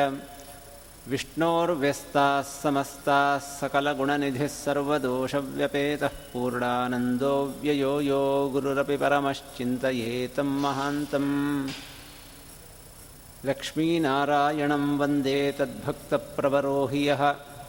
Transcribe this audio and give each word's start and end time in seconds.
विष्णोर्व्यस्ताः 1.11 2.41
समस्ताः 2.41 3.45
सकलगुणनिधिः 3.59 4.53
सर्वदोषव्यपेतः 4.65 6.15
पूर्णानन्दो 6.33 7.35
व्ययो 7.63 7.93
यो 8.09 8.21
गुरुरपि 8.53 8.97
परमश्चिन्तयेतं 9.05 10.49
महान्तम्। 10.67 11.33
लक्ष्मीनारायणं 13.47 14.85
वन्दे 14.99 15.39
तद्भक्तप्रवरोहि 15.59 17.03
यः 17.09 17.23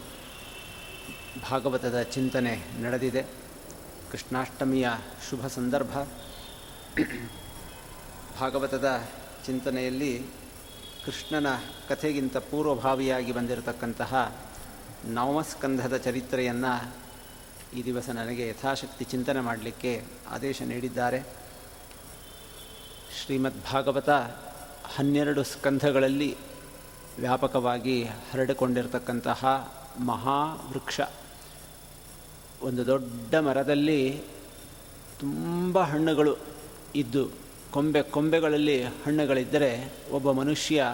ಭಾಗವತದ 1.51 2.03
ಚಿಂತನೆ 2.03 2.61
ನಡೆದಿದೆ. 2.83 3.23
ಕೃಷ್ಣಾಷ್ಟಮಿಯ 4.13 4.89
ಶುಭ 5.31 5.47
ಸಂದರ್ಭ. 5.47 5.99
ಭಾಗವತದ 8.41 9.05
ಚಿಂತನೆಯಲ್ಲಿ 9.47 10.23
ಕೃಷ್ಣನ 11.07 11.47
ಕಥೆಗಿಂತ 11.89 12.37
ಪೂರ್ವಭಾವಿಯಾಗಿ 12.37 13.33
ಬಂದಿರತಕ್ಕಂತಹ 13.33 14.37
ನವಮಸ್ಕಂಧದ 15.05 15.97
ಚರಿತ್ರೆಯನ್ನು 15.97 16.95
ಈ 17.77 17.85
ದಿವಸ 17.85 18.11
ನನಗೆ 18.11 18.49
ಯಥಾಶಕ್ತಿ 18.49 19.05
ಚಿಂತನೆ 19.05 19.41
ಮಾಡಲಿಕ್ಕೆ 19.41 20.05
ಆದೇಶ 20.29 20.63
ನೀಡಿದ್ದಾರೆ. 20.63 21.44
ಶ್ರೀಮದ್ 23.23 23.73
ಭಾಗವತ 23.73 24.11
ಹನ್ನೆರಡು 24.97 25.43
ಸ್ಕಂಧಗಳಲ್ಲಿ 25.43 26.37
ವ್ಯಾಪಕವಾಗಿ 27.19 28.05
ಹರಡಿಕೊಂಡಿರತಕ್ಕಂತಹ 28.05 29.41
ಮಹಾವೃಕ್ಷ. 30.05 31.01
ಒಂದು 32.63 32.87
ದೊಡ್ಡ 32.87 33.35
ಮರದಲ್ಲಿ 33.35 34.23
ತುಂಬ 35.21 35.79
ಹಣ್ಣುಗಳು 35.79 36.37
ಇದ್ದು, 36.95 37.29
ಕೊಂಬೆ 37.73 38.03
ಕೊಂಬೆಗಳಲ್ಲಿ 38.03 38.85
ಹಣ್ಣುಗಳಿದ್ದರೆ 38.85 39.93
ಒಬ್ಬ 40.13 40.31
ಮನುಷ್ಯ 40.31 40.85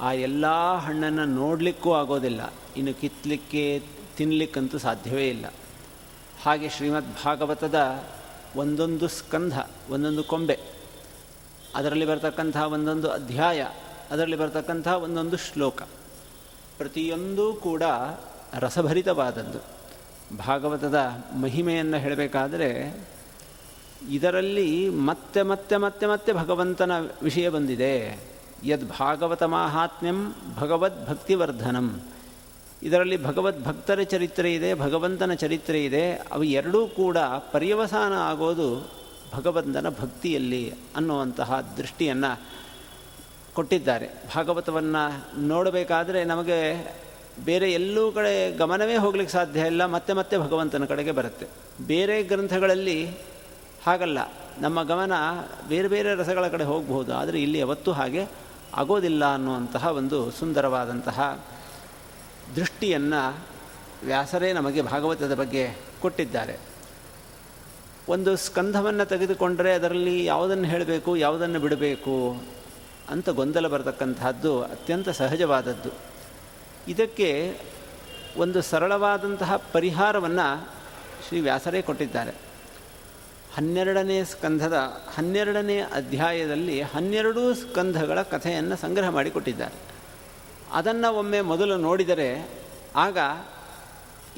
ಆ 0.00 0.12
ಎಲ್ಲ 0.12 0.74
ಹಣ್ಣನ್ನು 0.74 1.24
ನೋಡಲಿಕ್ಕೂ 1.24 1.94
ಆಗೋದಿಲ್ಲ. 1.94 2.52
ಇನ್ನು 2.76 2.94
ಕಿತ್ತಲಿಕ್ಕೆ 2.94 3.82
ತಿನ್ನಲಿಕ್ಕಂತೂ 4.16 4.78
ಸಾಧ್ಯವೇ 4.78 5.28
ಇಲ್ಲ. 5.28 5.46
ಹಾಗೆ 6.42 6.68
ಶ್ರೀಮದ್ 6.68 7.24
ಭಾಗವತದ 7.24 8.04
ಒಂದೊಂದು 8.56 9.08
ಸ್ಕಂಧ, 9.08 9.58
ಒಂದೊಂದು 9.90 10.24
ಕೊಂಬೆ 10.24 10.77
ಅದರಲ್ಲಿ 11.78 12.06
ಬರತಕ್ಕಂಥ 12.06 12.56
ಒಂದೊಂದು 12.56 13.10
ಅಧ್ಯಾಯ, 13.10 13.66
ಅದರಲ್ಲಿ 14.10 14.36
ಬರತಕ್ಕಂಥ 14.36 14.88
ಒಂದೊಂದು 14.88 15.36
ಶ್ಲೋಕ. 15.36 15.82
ಪ್ರತಿಯೊಂದೂ 16.78 17.52
ಕೂಡ 17.52 17.82
ರಸಭರಿತವಾದದ್ದು. 18.54 19.58
ಭಾಗವತದ 20.46 20.98
ಮಹಿಮೆಯನ್ನು 21.40 21.96
ಹೇಳಬೇಕಾದರೆ, 21.96 23.00
ಇದರಲ್ಲಿ 24.10 24.88
ಮತ್ತೆ 24.88 25.42
ಮತ್ತೆ 25.42 25.76
ಮತ್ತೆ 25.76 26.06
ಮತ್ತೆ 26.06 26.32
ಭಗವಂತನ 26.32 26.92
ವಿಷಯ 27.22 27.48
ಬಂದಿದೆ. 27.48 28.20
ಯದ್ 28.64 28.88
ಭಾಗವತ 28.88 29.42
ಮಾಹಾತ್ಮ್ಯಂ 29.42 30.34
ಭಗವದ್ 30.58 31.08
ಭಕ್ತಿವರ್ಧನಂ. 31.08 32.00
ಇದರಲ್ಲಿ 32.82 33.24
ಭಗವದ್ 33.24 33.64
ಭಕ್ತರ 33.64 34.00
ಚರಿತ್ರೆ 34.02 34.54
ಇದೆ, 34.54 34.74
ಭಗವಂತನ 34.74 35.32
ಚರಿತ್ರೆ 35.32 35.84
ಇದೆ. 35.84 36.12
ಅವು 36.12 36.44
ಎರಡೂ 36.44 36.86
ಕೂಡ 36.86 37.18
ಪರ್ಯವಸಾನ 37.52 38.12
ಆಗೋದು 38.12 38.97
ಭಗವಂತನ 39.34 39.88
ಭಕ್ತಿಯಲ್ಲಿ 39.88 40.74
ಅನ್ನುವಂತಹ 40.96 41.60
ದೃಷ್ಟಿಯನ್ನು 41.76 42.30
ಕೊಟ್ಟಿದ್ದಾರೆ. 43.54 44.08
ಭಾಗವತವನ್ನು 44.36 45.02
ನೋಡಬೇಕಾದರೆ 45.46 46.24
ನಮಗೆ 46.24 46.58
ಬೇರೆ 47.44 47.72
ಎಲ್ಲೂ 47.72 48.12
ಕಡೆ 48.12 48.56
ಗಮನವೇ 48.56 48.96
ಹೋಗ್ಲಿಕ್ಕೆ 48.96 49.32
ಸಾಧ್ಯ 49.32 49.60
ಇಲ್ಲ, 49.60 49.86
ಮತ್ತೆ 49.86 50.12
ಮತ್ತೆ 50.12 50.38
ಭಗವಂತನ 50.38 50.84
ಕಡೆಗೆ 50.84 51.12
ಬರುತ್ತೆ. 51.12 51.46
ಬೇರೆ 51.86 52.22
ಗ್ರಂಥಗಳಲ್ಲಿ 52.22 53.06
ಹಾಗಲ್ಲ. 53.86 54.18
ನಮ್ಮ 54.60 54.82
ಗಮನ 54.82 55.12
ಬೇರೆ 55.68 55.88
ಬೇರೆ 55.88 56.14
ರಸಗಳ 56.14 56.48
ಕಡೆ 56.48 56.64
ಹೋಗಬಹುದು, 56.64 57.14
ಆದರೆ 57.14 57.42
ಇಲ್ಲಿ 57.42 57.58
ಯಾವತ್ತೂ 57.58 57.92
ಹಾಗೆ 57.92 58.26
ಆಗೋದಿಲ್ಲ 58.74 59.34
ಅನ್ನುವಂತಹ 59.34 59.86
ಒಂದು 59.86 60.30
ಸುಂದರವಾದಂತಹ 60.30 61.44
ದೃಷ್ಟಿಯನ್ನು 62.56 63.38
ವ್ಯಾಸರೇ 64.04 64.52
ನಮಗೆ 64.52 64.82
ಭಾಗವತದ 64.82 65.34
ಬಗ್ಗೆ 65.34 65.76
ಕೊಟ್ಟಿದ್ದಾರೆ. 66.00 66.67
ಒಂದು 68.08 68.36
ಸ್ಕಂಧವನ್ನು 68.36 69.04
ತೆಗೆದುಕೊಂಡರೆ 69.04 69.74
ಅದರಲ್ಲಿ 69.74 70.24
ಯಾವುದನ್ನು 70.24 70.64
ಹೇಳಬೇಕು, 70.64 71.16
ಯಾವುದನ್ನು 71.16 71.60
ಬಿಡಬೇಕು 71.60 72.42
ಅಂತ 73.08 73.28
ಗೊಂದಲ 73.28 73.66
ಬರತಕ್ಕಂತಹದ್ದು 73.66 74.62
ಅತ್ಯಂತ 74.62 75.08
ಸಹಜವಾದದ್ದು. 75.08 75.90
ಇದಕ್ಕೆ 76.88 77.58
ಒಂದು 78.36 78.62
ಸರಳವಾದಂತಹ 78.62 79.56
ಪರಿಹಾರವನ್ನು 79.72 80.70
ಶ್ರೀ 81.28 81.40
ವ್ಯಾಸರೇ 81.40 81.82
ಕೊಟ್ಟಿದ್ದಾರೆ. 81.82 82.30
ಹನ್ನೆರಡನೇ 83.56 84.24
ಸ್ಕಂಧದ, 84.24 84.74
ಹನ್ನೆರಡನೇ 85.14 85.78
ಅಧ್ಯಾಯದಲ್ಲಿ 85.78 86.82
ಹನ್ನೆರಡೂ 86.82 87.54
ಸ್ಕಂಧಗಳ 87.54 88.22
ಕಥೆಯನ್ನು 88.22 88.76
ಸಂಗ್ರಹ 88.76 89.08
ಮಾಡಿಕೊಟ್ಟಿದ್ದಾರೆ. 89.08 89.74
ಅದನ್ನು 90.72 91.14
ಒಮ್ಮೆ 91.14 91.40
ಮೊದಲು 91.40 91.76
ನೋಡಿದರೆ 91.76 92.48
ಆಗ 92.96 93.18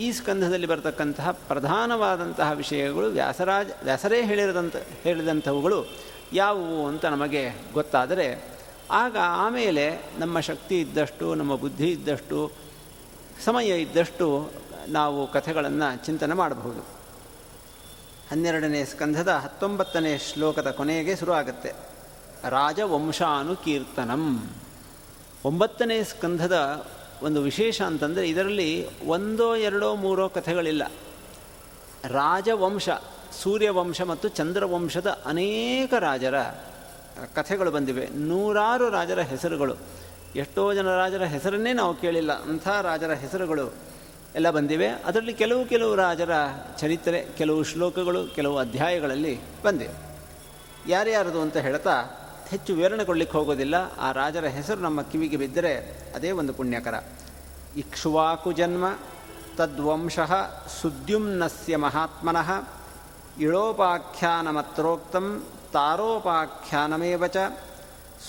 ಈ 0.01 0.13
ಸ್ಕಂಧದಲ್ಲಿ 0.13 0.67
ಬರತಕ್ಕಂತಹ 0.67 1.31
ಪ್ರಧಾನವಾದಂತಹ 1.31 2.53
ವಿಷಯಗಳು 2.53 3.07
ವ್ಯಾಸರಾಜ, 3.07 3.69
ವ್ಯಾಸರೇ 3.85 4.23
ಹೇಳಿರದಂಥ 4.23 4.77
ಹೇಳಿದಂಥವುಗಳು 5.03 5.87
ಯಾವುವು 6.33 6.87
ಅಂತ 6.87 7.05
ನಮಗೆ 7.05 7.51
ಗೊತ್ತಾದರೆ 7.73 8.57
ಆಗ 8.91 9.17
ಆಮೇಲೆ 9.23 10.03
ನಮ್ಮ 10.19 10.41
ಶಕ್ತಿ 10.41 10.81
ಇದ್ದಷ್ಟು, 10.81 11.35
ನಮ್ಮ 11.35 11.55
ಬುದ್ಧಿ 11.55 11.91
ಇದ್ದಷ್ಟು, 11.91 12.53
ಸಮಯ 13.45 13.83
ಇದ್ದಷ್ಟು 13.83 14.51
ನಾವು 14.89 15.33
ಕಥೆಗಳನ್ನು 15.33 16.07
ಚಿಂತನೆ 16.07 16.35
ಮಾಡಬಹುದು. 16.35 16.85
ಹನ್ನೆರಡನೇ 18.31 18.85
ಸ್ಕಂಧದ 18.85 19.29
ಹತ್ತೊಂಬತ್ತನೇ 19.29 20.19
ಶ್ಲೋಕದ 20.19 20.71
ಕೊನೆಗೆ 20.71 21.17
ಶುರುವಾಗುತ್ತೆ. 21.17 21.73
ರಾಜವಂಶಾನುಕೀರ್ತನಂ. 22.49 24.51
ಒಂಬತ್ತನೇ 25.45 26.03
ಸ್ಕಂಧದ 26.03 26.87
ಒಂದು 27.23 27.43
ವಿಶೇಷ 27.43 27.83
ಅಂತಂದರೆ 27.83 28.29
ಇದರಲ್ಲಿ 28.29 28.87
ಒಂದೋ 29.07 29.57
ಎರಡೋ 29.57 29.95
ಮೂರೋ 29.95 30.29
ಕಥೆಗಳಿಲ್ಲ. 30.29 30.93
ರಾಜವಂಶ, 32.05 32.89
ಸೂರ್ಯವಂಶ 33.43 34.03
ಮತ್ತು 34.03 34.29
ಚಂದ್ರವಂಶದ 34.29 35.23
ಅನೇಕ 35.27 35.95
ರಾಜರ 35.95 36.41
ಕಥೆಗಳು 37.35 37.71
ಬಂದಿವೆ. 37.71 38.09
ನೂರಾರು 38.15 38.91
ರಾಜರ 38.91 39.21
ಹೆಸರುಗಳು. 39.21 39.77
ಎಷ್ಟೋ 40.37 40.75
ಜನ 40.75 40.89
ರಾಜರ 40.89 41.23
ಹೆಸರನ್ನೇ 41.23 41.73
ನಾವು 41.73 41.95
ಕೇಳಿಲ್ಲ. 41.95 42.43
ಅಂಥ 42.43 42.69
ರಾಜರ 42.69 43.13
ಹೆಸರುಗಳು 43.13 43.73
ಎಲ್ಲ 44.35 44.51
ಬಂದಿವೆ. 44.51 44.89
ಅದರಲ್ಲಿ 44.89 45.35
ಕೆಲವು 45.35 45.65
ಕೆಲವು 45.65 45.95
ರಾಜರ 45.95 46.31
ಚರಿತ್ರೆ, 46.79 47.27
ಕೆಲವು 47.39 47.63
ಶ್ಲೋಕಗಳು, 47.63 48.35
ಕೆಲವು 48.35 48.59
ಅಧ್ಯಾಯಗಳಲ್ಲಿ 48.59 49.41
ಬಂದಿವೆ. 49.65 50.11
ಯಾರ್ಯಾರದು 50.89 51.41
ಅಂತ 51.41 51.57
ಹೇಳ್ತಾ 51.57 52.20
ಹೆಚ್ಚು 52.51 52.75
ವಿವರಣೆಗೊಳ್ಳಿಕ್ಕೆ 52.75 53.39
ಹೋಗೋದಿಲ್ಲ. 53.39 53.77
ಆ 53.99 54.13
ರಾಜರ 54.13 54.47
ಹೆಸರು 54.47 54.81
ನಮ್ಮ 54.81 55.03
ಕಿವಿಗೆ 55.03 55.37
ಬಿದ್ದರೆ 55.37 55.73
ಅದೇ 56.15 56.31
ಒಂದು 56.31 56.53
ಪುಣ್ಯಕರ. 56.53 56.95
ಇಕ್ಷ್ವಾಕು 57.77 58.53
ಜನ್ಮ 58.53 58.85
ತದ್ವಂಶಃ 59.57 60.33
ಸುದ್ಯುಮ್ನಸ್ಯ 60.81 61.77
ಮಹಾತ್ಮನಃ 61.77 62.51
ಇಳೋಪಾಖ್ಯಾನಮತ್ರೋಕ್ತಂ 63.39 65.27
ತಾರೋಪಾಖ್ಯಾನಮೇವ 65.73 67.27
ಚ 67.27 67.37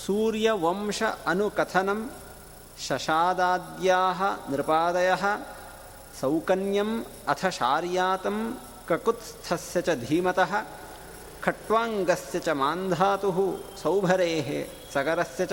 ಸೂರ್ಯವಂಶ 0.06 1.02
ಅನುಕಥನಂ 1.26 2.10
ಶಶಾದಾದ್ಯಾ 2.86 4.00
ನೃಪಾದಯ 4.50 5.10
ಸೌಕನ್ಯಂ 6.20 6.90
ಅಥ 7.28 7.46
ಶಾರ್ಯಾತಂ 7.46 8.38
ಕಕುತ್ಸ್ಥಸ್ಯ 8.88 9.80
ಚ 9.80 9.88
ಧೀಮತಃ 10.08 10.52
खट्वाङ्गस्य 11.44 12.38
च 12.38 12.48
मान्धातुः 12.60 13.38
सौभरेः 13.82 14.48
सगरस्य 14.94 15.46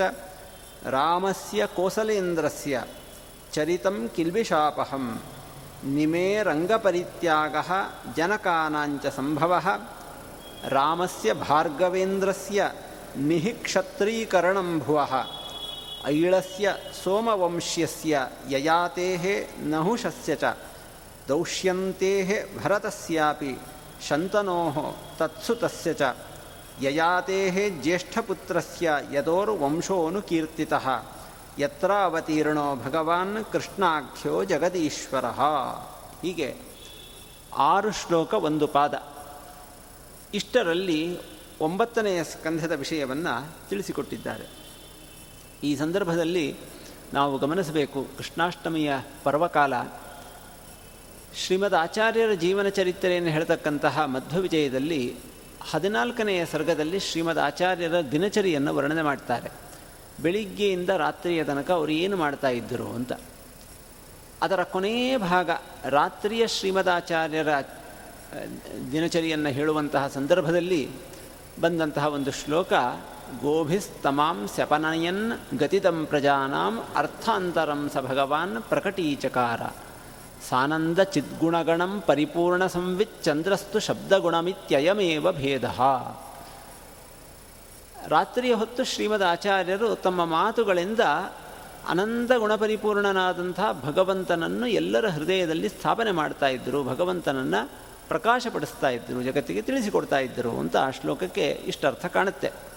रामस्य 0.94 1.66
कोसलेन्द्रस्य 1.76 2.84
चरितं 3.54 3.96
किल्बिशापहं 4.16 5.06
निमे 5.94 6.26
रङ्गपरित्यागः 6.48 7.70
जनकानाञ्च 8.16 9.06
सम्भवः। 9.16 9.66
रामस्य 10.76 11.34
भार्गवेन्द्रस्य 11.46 12.72
निःक्षत्रीकरणं 13.28 14.78
भुवः। 14.86 15.14
से 16.06 16.72
सोमवंश्यस्य 17.02 18.14
ययातेः 18.52 19.24
नहुषस्य 19.72 20.36
च 20.42 20.54
दौष्यन्तेः 21.28 22.30
भरतस्यापि 22.60 23.52
ಶಂತನೋಃ 24.08 24.94
ತತ್ಸುತಸ್ಯ 25.16 25.94
ಚ. 25.94 26.02
ಯಯಾತೇಃ 26.82 27.82
ಜ್ಯೇಷ್ಠಪುತ್ರಸ್ಯ 27.82 28.90
ಯದೋರ್ವಂಶೋನುಕೀರ್ತಿತಃ. 29.12 30.88
ಯತ್ರ 31.58 31.92
ಅವತೀರ್ಣೋ 31.92 32.76
ಭಗವಾನ್ 32.76 33.44
ಕೃಷ್ಣಾಖ್ಯೋ 33.44 34.44
ಜಗದೀಶ್ವರ. 34.44 35.24
ಹೀಗೆ 36.22 36.56
ಆರು 37.58 37.90
ಶ್ಲೋಕ 37.90 38.34
ಒಂದು 38.34 38.66
ಪಾದ. 38.66 39.02
ಇಷ್ಟರಲ್ಲಿ 40.34 41.18
ಒಂಬತ್ತನೆಯ 41.60 42.24
ಸ್ಕಂಧದ 42.24 42.72
ವಿಷಯವನ್ನು 42.72 43.68
ತಿಳಿಸಿಕೊಟ್ಟಿದ್ದಾರೆ. 43.68 44.44
ಈ 45.64 45.76
ಸಂದರ್ಭದಲ್ಲಿ 45.76 46.56
ನಾವು 47.14 47.38
ಗಮನಿಸಬೇಕು 47.38 48.06
ಕೃಷ್ಣಾಷ್ಟಮಿಯ 48.18 48.92
ಪರ್ವಕಾಲ 49.24 49.74
ಶ್ರೀಮದ್ 51.36 51.74
ಆಚಾರ್ಯರ 51.74 52.32
ಜೀವನ 52.32 52.68
ಚರಿತ್ರೆಯನ್ನು 52.68 53.30
ಹೇಳ್ತಕ್ಕಂತಹ 53.30 54.04
ಮಧ್ವ 54.04 54.38
ವಿಜಯದಲ್ಲಿ 54.40 55.16
ಹದಿನಾಲ್ಕನೆಯ 55.70 56.46
ಸರ್ಗದಲ್ಲಿ 56.46 56.98
ಶ್ರೀಮದ್ 56.98 57.38
ಆಚಾರ್ಯರ 57.38 58.00
ದಿನಚರಿಯನ್ನು 58.12 58.74
ವರ್ಣನೆ 58.74 59.02
ಮಾಡ್ತಾರೆ. 59.02 59.50
ಬೆಳಿಗ್ಗೆಯಿಂದ 60.22 60.88
ರಾತ್ರಿಯ 60.88 61.44
ತನಕ 61.44 61.70
ಅವರು 61.70 61.92
ಏನು 61.92 62.16
ಮಾಡ್ತಾ 62.16 62.48
ಇದ್ದರು 62.48 62.88
ಅಂತ. 62.92 63.12
ಅದರ 64.42 64.62
ಕೊನೆಯ 64.62 65.18
ಭಾಗ 65.18 65.50
ರಾತ್ರಿಯ 65.84 66.46
ಶ್ರೀಮದಾಚಾರ್ಯರ 66.46 67.48
ದಿನಚರಿಯನ್ನು 68.92 69.48
ಹೇಳುವಂತಹ 69.48 70.08
ಸಂದರ್ಭದಲ್ಲಿ 70.08 70.88
ಬಂದಂತಹ 71.60 72.06
ಒಂದು 72.06 72.30
ಶ್ಲೋಕ, 72.30 72.72
ಗೋಭಿಸ್ತಮಾಂ 73.42 74.48
ಶಪನಯನ್ 74.56 75.58
ಗತಿದಂ 75.58 76.06
ಪ್ರಜಾನಾಂ 76.06 76.86
ಅರ್ಥಾಂತರಂ 76.96 77.90
ಸ 77.94 77.96
ಭಗವಾನ್ 77.96 78.62
ಪ್ರಕಟೀಚಕಾರ. 78.62 79.60
ಸಾನಂದ 80.48 80.98
ಚಿದ್ಗುಣಗಣಂ 80.98 82.02
ಪರಿಪೂರ್ಣ 82.06 82.66
ಸಂವಿತ್ 82.66 83.24
ಚಂದ್ರಸ್ತು 83.24 83.78
ಶಬ್ದಗುಣಮಿತ್ಯಯಮೇವ 83.78 85.32
ಭೇದ. 85.32 85.64
ರಾತ್ರಿಯ 88.08 88.54
ಹೊತ್ತು 88.54 88.84
ಶ್ರೀಮದ್ 88.84 89.22
ಆಚಾರ್ಯರು 89.22 89.96
ತಮ್ಮ 89.96 90.24
ಮಾತುಗಳಿಂದ 90.24 91.00
ಅನಂತ 91.88 92.32
ಗುಣಪರಿಪೂರ್ಣನಾದಂಥ 92.38 93.60
ಭಗವಂತನನ್ನು 93.82 94.66
ಎಲ್ಲರ 94.66 95.08
ಹೃದಯದಲ್ಲಿ 95.08 95.68
ಸ್ಥಾಪನೆ 95.68 96.10
ಮಾಡ್ತಾ 96.10 96.48
ಇದ್ದರು, 96.48 96.84
ಭಗವಂತನನ್ನು 96.84 97.70
ಪ್ರಕಾಶಪಡಿಸ್ತಾ 98.08 98.88
ಇದ್ದರು, 98.88 99.22
ಜಗತ್ತಿಗೆ 99.22 99.62
ತಿಳಿಸಿಕೊಡ್ತಾ 99.62 100.18
ಇದ್ದರು 100.18 100.58
ಅಂತ 100.58 100.76
ಆ 100.76 100.90
ಶ್ಲೋಕಕ್ಕೆ 100.90 101.50
ಇಷ್ಟರ್ಥ 101.66 102.06
ಕಾಣುತ್ತೆ. 102.06 102.69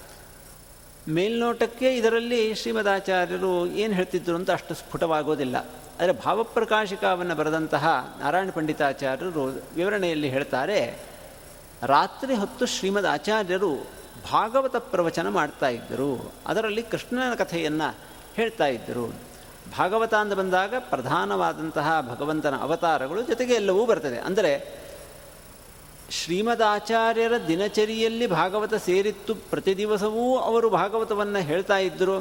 ಮೇಲ್ನೋಟಕ್ಕೆ 1.09 1.95
ಇದರಲ್ಲಿ 1.95 2.55
ಶ್ರೀಮದಾಚಾರ್ಯರು 2.55 3.67
ಏನು 3.67 3.93
ಹೇಳ್ತಿದ್ರು 3.93 4.35
ಅಂತ 4.35 4.51
ಅಷ್ಟು 4.51 4.73
ಸ್ಫುಟವಾಗೋದಿಲ್ಲ. 4.73 5.57
ಆದರೆ 5.99 6.11
ಭಾವಪ್ರಕಾಶಿಕವನ್ನು 6.11 7.35
ಬರೆದಂತಹ 7.35 8.15
ನಾರಾಯಣ 8.19 8.49
ಪಂಡಿತಾಚಾರ್ಯರು 8.53 9.43
ವಿವರಣೆಯಲ್ಲಿ 9.75 10.29
ಹೇಳ್ತಾರೆ, 10.29 10.99
ರಾತ್ರಿ 11.83 12.35
ಹೊತ್ತು 12.35 12.65
ಶ್ರೀಮದ್ 12.65 13.05
ಆಚಾರ್ಯರು 13.05 13.87
ಭಾಗವತ 14.31 14.75
ಪ್ರವಚನ 14.75 15.29
ಮಾಡ್ತಾ 15.29 15.67
ಇದ್ದರು. 15.67 16.33
ಅದರಲ್ಲಿ 16.47 16.83
ಕೃಷ್ಣನ 16.83 17.33
ಕಥೆಯನ್ನು 17.33 17.95
ಹೇಳ್ತಾ 18.35 18.65
ಇದ್ದರು. 18.65 19.13
ಭಾಗವತ 19.77 20.13
ಅಂತ 20.13 20.33
ಬಂದಾಗ 20.33 20.73
ಪ್ರಧಾನವಾದಂತಹ 20.79 22.15
ಭಗವಂತನ 22.15 22.55
ಅವತಾರಗಳು 22.57 23.21
ಜೊತೆಗೆ 23.21 23.53
ಎಲ್ಲವೂ 23.53 23.85
ಬರ್ತದೆ. 23.85 24.17
ಅಂದರೆ 24.17 24.82
ಶ್ರೀಮದಾಚಾರ್ಯರ 26.21 27.33
ದಿನಚರಿಯಲ್ಲಿ 27.47 28.27
ಭಾಗವತ 28.27 28.73
ಸೇರಿತ್ತು. 28.73 29.35
ಪ್ರತಿ 29.35 29.77
ದಿವಸವೂ 29.77 30.37
ಅವರು 30.37 30.69
ಭಾಗವತವನ್ನು 30.69 31.39
ಹೇಳ್ತಾ 31.39 31.77
ಇದ್ದರು 31.77 32.15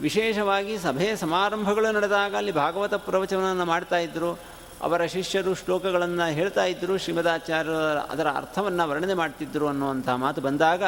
ವಿಶೇಷವಾಗಿ 0.00 0.78
ಸಭೆ 0.78 1.16
ಸಮಾರಂಭಗಳು 1.16 1.92
ನಡೆದಾಗ 1.92 2.36
ಅಲ್ಲಿ 2.36 2.52
ಭಾಗವತ 2.52 2.94
ಪ್ರವಚನವನ್ನು 2.94 3.64
ಮಾಡ್ತಾ 3.64 3.98
ಇದ್ದರು 3.98 4.30
ಅವರ 4.82 5.04
ಶಿಷ್ಯರು 5.04 5.54
ಶ್ಲೋಕಗಳನ್ನು 5.54 6.26
ಹೇಳ್ತಾ 6.32 6.64
ಇದ್ದರು 6.64 6.98
ಶ್ರೀಮದಾಚಾರ್ಯರ 6.98 7.98
ಅದರ 8.10 8.26
ಅರ್ಥವನ್ನು 8.26 8.88
ವರ್ಣನೆ 8.88 9.14
ಮಾಡ್ತಿದ್ದರು 9.14 9.68
ಅನ್ನುವಂಥ 9.68 10.08
ಮಾತು 10.08 10.40
ಬಂದಾಗ, 10.40 10.82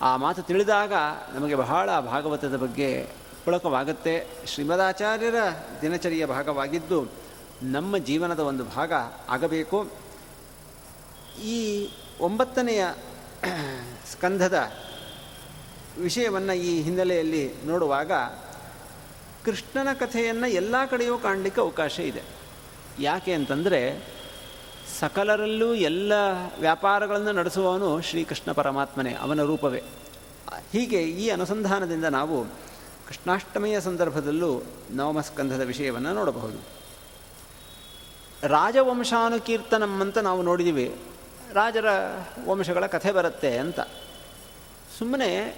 ಆ 0.00 0.16
ಮಾತು 0.16 0.42
ತಿಳಿದಾಗ 0.42 0.92
ನಮಗೆ 1.34 1.54
ಬಹಳ 1.54 2.00
ಭಾಗವತದ 2.00 2.56
ಬಗ್ಗೆ 2.56 3.08
ಪುಳಕವಾಗುತ್ತೆ. 3.44 4.26
ಶ್ರೀಮದಾಚಾರ್ಯರ 4.46 5.34
ದಿನಚರಿಯ 5.82 6.26
ಭಾಗವಾಗಿದ್ದು 6.26 6.98
ನಮ್ಮ 7.62 7.98
ಜೀವನದ 7.98 8.40
ಒಂದು 8.40 8.64
ಭಾಗ 8.64 8.92
ಆಗಬೇಕು. 9.28 10.05
ಈ 11.44 11.88
ಒಂಬತ್ತನೆಯ 12.20 12.86
ಸ್ಕಂಧದ 14.12 14.72
ವಿಷಯವನ್ನು 16.00 16.52
ಈ 16.52 16.82
ಹಿನ್ನೆಲೆಯಲ್ಲಿ 16.82 17.54
ನೋಡುವಾಗ 17.66 18.12
ಕೃಷ್ಣನ 19.44 19.92
ಕಥೆಯನ್ನು 19.92 20.46
ಎಲ್ಲ 20.46 20.74
ಕಡೆಯೂ 20.90 21.18
ಕಾಣಲಿಕ್ಕೆ 21.18 21.60
ಅವಕಾಶ 21.60 21.98
ಇದೆ. 21.98 22.22
ಯಾಕೆ 23.00 23.32
ಅಂತಂದರೆ 23.32 24.04
ಸಕಲರಲ್ಲೂ 25.00 25.74
ಎಲ್ಲ 25.74 26.12
ವ್ಯಾಪಾರಗಳನ್ನು 26.60 27.32
ನಡೆಸುವವನು 27.32 28.00
ಶ್ರೀಕೃಷ್ಣ 28.00 28.52
ಪರಮಾತ್ಮನೇ, 28.52 29.14
ಅವನ 29.14 29.42
ರೂಪವೇ. 29.42 29.82
ಹೀಗೆ 30.72 31.02
ಈ 31.02 31.28
ಅನುಸಂಧಾನದಿಂದ 31.28 32.04
ನಾವು 32.04 32.44
ಕೃಷ್ಣಾಷ್ಟಮಿಯ 33.08 33.80
ಸಂದರ್ಭದಲ್ಲೂ 33.80 34.62
ನವಮಸ್ಕಂಧದ 34.90 35.60
ವಿಷಯವನ್ನು 35.60 36.14
ನೋಡಬಹುದು. 36.14 36.58
ರಾಜವಂಶಾನುಕೀರ್ತನಂ 38.46 40.00
ಅಂತ 40.00 40.18
ನಾವು 40.18 40.42
ನೋಡಿದ್ದೀವಿ 40.42 40.94
ರಾಜರ 41.52 41.86
ವಂಶಗಳ 42.44 42.86
ಕಥೆ 42.86 43.12
ಬರುತ್ತೆ 43.12 43.58
ಅಂತ. 43.58 43.80
ಸುಮ್ಮನೆ 44.98 45.56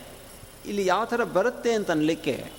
ಇಲ್ಲಿ 0.66 0.86
ಯಾವ 0.86 1.04
ಥರ 1.04 1.24
ಬರುತ್ತೆ 1.24 1.72
ಅಂತ 1.72 1.90
ಅನ್ನಲಿಕ್ಕೆ 1.90 2.52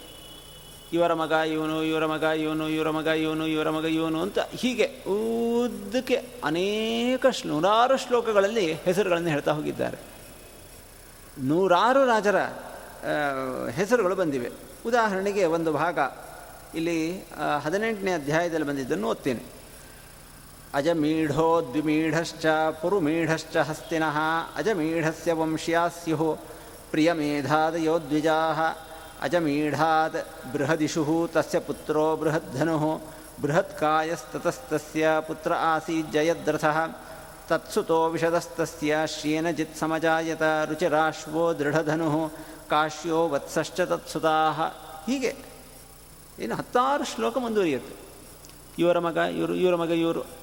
ಇವರ 0.94 1.14
ಮಗ 1.14 1.32
ಇವನು, 1.32 1.84
ಇವರ 1.84 2.06
ಮಗ 2.06 2.22
ಇವನು, 2.22 2.70
ಇವರ 2.70 2.90
ಮಗ 2.90 3.06
ಇವನು, 3.06 3.48
ಇವರ 3.48 3.70
ಮಗ 3.70 3.86
ಇವನು 3.86 4.22
ಅಂತ 4.22 4.40
ಹೀಗೆ 4.40 5.04
ಉದ್ದಕ್ಕೆ 5.08 6.16
ಅನೇಕ 6.44 7.26
ನೂರಾರು 7.46 7.98
ಶ್ಲೋಕಗಳಲ್ಲಿ 7.98 8.74
ಹೆಸರುಗಳನ್ನು 8.74 9.30
ಹೇಳ್ತಾ 9.30 9.52
ಹೋಗಿದ್ದಾರೆ. 9.52 9.98
ನೂರಾರು 11.40 12.06
ರಾಜರ 12.06 12.42
ಹೆಸರುಗಳು 13.70 14.16
ಬಂದಿವೆ. 14.16 14.50
ಉದಾಹರಣೆಗೆ 14.86 15.46
ಒಂದು 15.46 15.74
ಭಾಗ. 15.74 16.00
ಇಲ್ಲಿ 16.76 17.24
ಹದಿನೆಂಟನೇ 17.64 18.14
ಅಧ್ಯಾಯದಲ್ಲಿ 18.14 18.68
ಬಂದಿದ್ದನ್ನು 18.68 19.08
ಓದ್ತೇನೆ. 19.08 19.59
ಅಜಮೀಢೋ 20.74 21.62
ದ್ವಿಮೀಢಶ್ಚ 21.62 22.46
ಪುರುಮೀಢಶ್ಚ 22.82 23.58
ಹಸ್ತಿನಃ 23.58 24.18
ಅಜಮೀಢಸ್ಯ 24.56 25.34
ವಂಶ್ಯಾ 25.34 25.88
ಸ್ಯುಃ 25.88 26.36
ಪ್ರಿಯಮೇಧಾದಯೋ 26.92 28.00
ದ್ವಿಜಾಃ 28.00 28.60
ಅಜಮೀಢಾತ್ 29.22 30.54
ಬೃಹದಿಷು 30.54 31.30
ತಸ್ಯ 31.34 31.60
ಪುತ್ರೋ 31.60 32.16
ಬೃಹದ್ಧನುಃ 32.16 33.02
ಬೃಹತ್ಕಾಯಸ್ತತಸ್ತಸ್ಯ 33.42 35.08
ಪುತ್ರ 35.28 35.54
ಆಸೀತ್ 35.54 36.14
ಜಯದ್ರಥಃ 36.14 36.78
ತತ್ಸುತೋ 37.48 38.10
ವಿಷದಸ್ತಸ್ಯ 38.10 38.98
ಶ್ಯೇನಜಿತ್ 39.06 39.78
ಸಮಜಾಯತ 39.78 40.42
ರುಚಿರಾಶ್ವೋ 40.42 41.54
ದೃಢಧನುಃ 41.60 42.32
ಕಾಶ್ಯೋ 42.70 43.30
ವತ್ಸಶ್ಚ 43.30 43.82
ತತ್ಸುತಾ 43.82 44.52
ಹೀಗೆ. 45.06 45.36
ಏನು 46.40 46.56
ಹತ್ತಾರು 46.56 47.04
ಶ್ಲೋಕ 47.04 47.38
ಮುಂದುವರಿಯುತ್ತೆ 47.38 47.96
ಇವರ 48.80 49.00
ಮಗ, 49.00 49.16
ಇವರು, 49.16 49.56
ಇವರ 49.56 49.76
ಮಗ, 49.76 49.90
ಇವರು. 49.90 50.39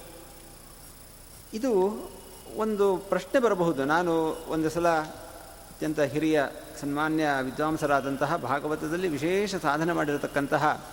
ಇದು 1.55 1.71
ಒಂದು 2.57 2.97
ಪ್ರಶ್ನೆ 2.97 3.41
ಬರಬಹುದು. 3.41 3.85
ನಾನು 3.85 4.12
ಒಂದು 4.49 4.71
ಸಲ 4.71 4.88
ಅತ್ಯಂತ 4.88 6.00
ಹಿರಿಯ, 6.00 6.43
ಸನ್ಮಾನ್ಯ, 6.81 7.26
ವಿದ್ವಾಂಸರಾದಂತಹ 7.43 8.37
ಭಾಗವತದಲ್ಲಿ 8.37 9.09
ವಿಶೇಷ 9.09 9.55
ಸಾಧನೆ 9.55 9.93
ಮಾಡಿರತಕ್ಕಂತಹ 9.93 10.85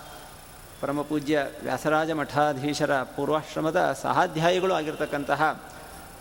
ಪರಮಪೂಜ್ಯ 0.80 1.46
ವ್ಯಾಸರಾಜ 1.62 2.10
ಮಠಾಧೀಶರ 2.10 3.02
ಪೂರ್ವಾಶ್ರಮದ 3.02 3.98
ಸಹಾಧ್ಯಾಯಿಗಳು 4.02 4.74
ಆಗಿರತಕ್ಕಂತಹ 4.74 5.62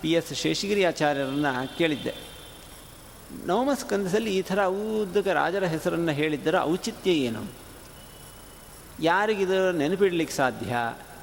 ಪಿ 0.02 0.12
ಎಸ್ 0.12 0.34
ಶೇಷಗಿರಿ 0.34 0.86
ಆಚಾರ್ಯರನ್ನು 0.86 1.78
ಕೇಳಿದ್ದೆ. 1.78 2.16
ನವಮಸ್ಕಂದದಲ್ಲಿ 3.46 4.38
ಈ 4.38 4.42
ಥರ 4.42 4.66
ಉದ್ದಕ 4.66 5.28
ರಾಜರ 5.28 5.64
ಹೆಸರನ್ನು 5.64 6.12
ಹೇಳಿದ್ದರ 6.12 6.56
ಔಚಿತ್ಯ 6.62 7.12
ಏನು? 7.12 7.44
ಯಾರಿಗಿದು 9.00 9.72
ನೆನಪಿಡ್ಲಿಕ್ಕೆ 9.72 10.36
ಸಾಧ್ಯ? 10.36 10.76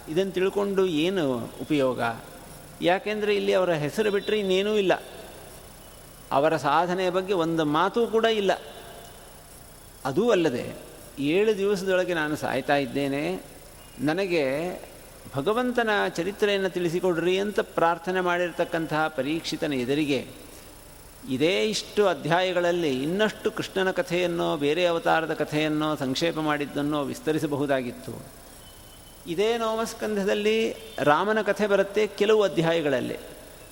ಇದನ್ನು 0.09 0.33
ತಿಳ್ಕೊಂಡು 0.33 0.87
ಏನು 0.87 1.35
ಉಪಯೋಗ? 1.61 2.01
ಯಾಕೆಂದರೆ 2.83 3.37
ಇಲ್ಲಿ 3.37 3.53
ಅವರ 3.53 3.73
ಹೆಸರು 3.73 4.11
ಬಿಟ್ಟರೆ 4.11 4.39
ಇನ್ನೇನೂ 4.39 4.75
ಇಲ್ಲ. 4.75 5.03
ಅವರ 6.33 6.57
ಸಾಧನೆಯ 6.57 7.11
ಬಗ್ಗೆ 7.11 7.33
ಒಂದು 7.33 7.65
ಮಾತು 7.65 8.07
ಕೂಡ 8.07 8.25
ಇಲ್ಲ. 8.25 8.61
ಅದೂ 10.05 10.31
ಅಲ್ಲದೆ 10.31 10.73
ಏಳು 11.19 11.59
ದಿವಸದೊಳಗೆ 11.59 12.15
ನಾನು 12.15 12.37
ಸಾಯ್ತಾ 12.37 12.77
ಇದ್ದೇನೆ. 12.77 13.43
ನನಗೆ 14.01 14.75
ಭಗವಂತನ 15.37 15.91
ಚರಿತ್ರೆಯನ್ನು 16.09 16.69
ತಿಳಿಸಿಕೊಡ್ರಿ 16.69 17.39
ಅಂತ 17.39 17.61
ಪ್ರಾರ್ಥನೆ 17.61 18.21
ಮಾಡಿರ್ತಕ್ಕಂತಹ 18.21 19.09
ಪರೀಕ್ಷಿತನ 19.09 19.73
ಎದುರಿಗೆ 19.73 20.27
ಇದೇ 21.29 21.65
ಇಷ್ಟು 21.65 22.07
ಅಧ್ಯಾಯಗಳಲ್ಲಿ 22.07 23.03
ಇನ್ನಷ್ಟು 23.03 23.51
ಕೃಷ್ಣನ 23.51 23.91
ಕಥೆಯನ್ನೋ, 23.91 24.57
ಬೇರೆ 24.57 24.87
ಅವತಾರದ 24.87 25.35
ಕಥೆಯನ್ನೋ, 25.35 25.97
ಸಂಕ್ಷೇಪ 25.97 26.39
ಮಾಡಿದ್ದನ್ನೋ 26.39 27.05
ವಿಸ್ತರಿಸಬಹುದಾಗಿತ್ತು. 27.05 28.40
ಇದೇ 29.27 29.59
ನವಮಸ್ಕಂಧದಲ್ಲಿ 29.59 30.77
ರಾಮನ 30.99 31.43
ಕಥೆ 31.43 31.67
ಬರುತ್ತೆ 31.67 32.07
ಕೆಲವು 32.07 32.43
ಅಧ್ಯಾಯಗಳಲ್ಲಿ. 32.43 33.19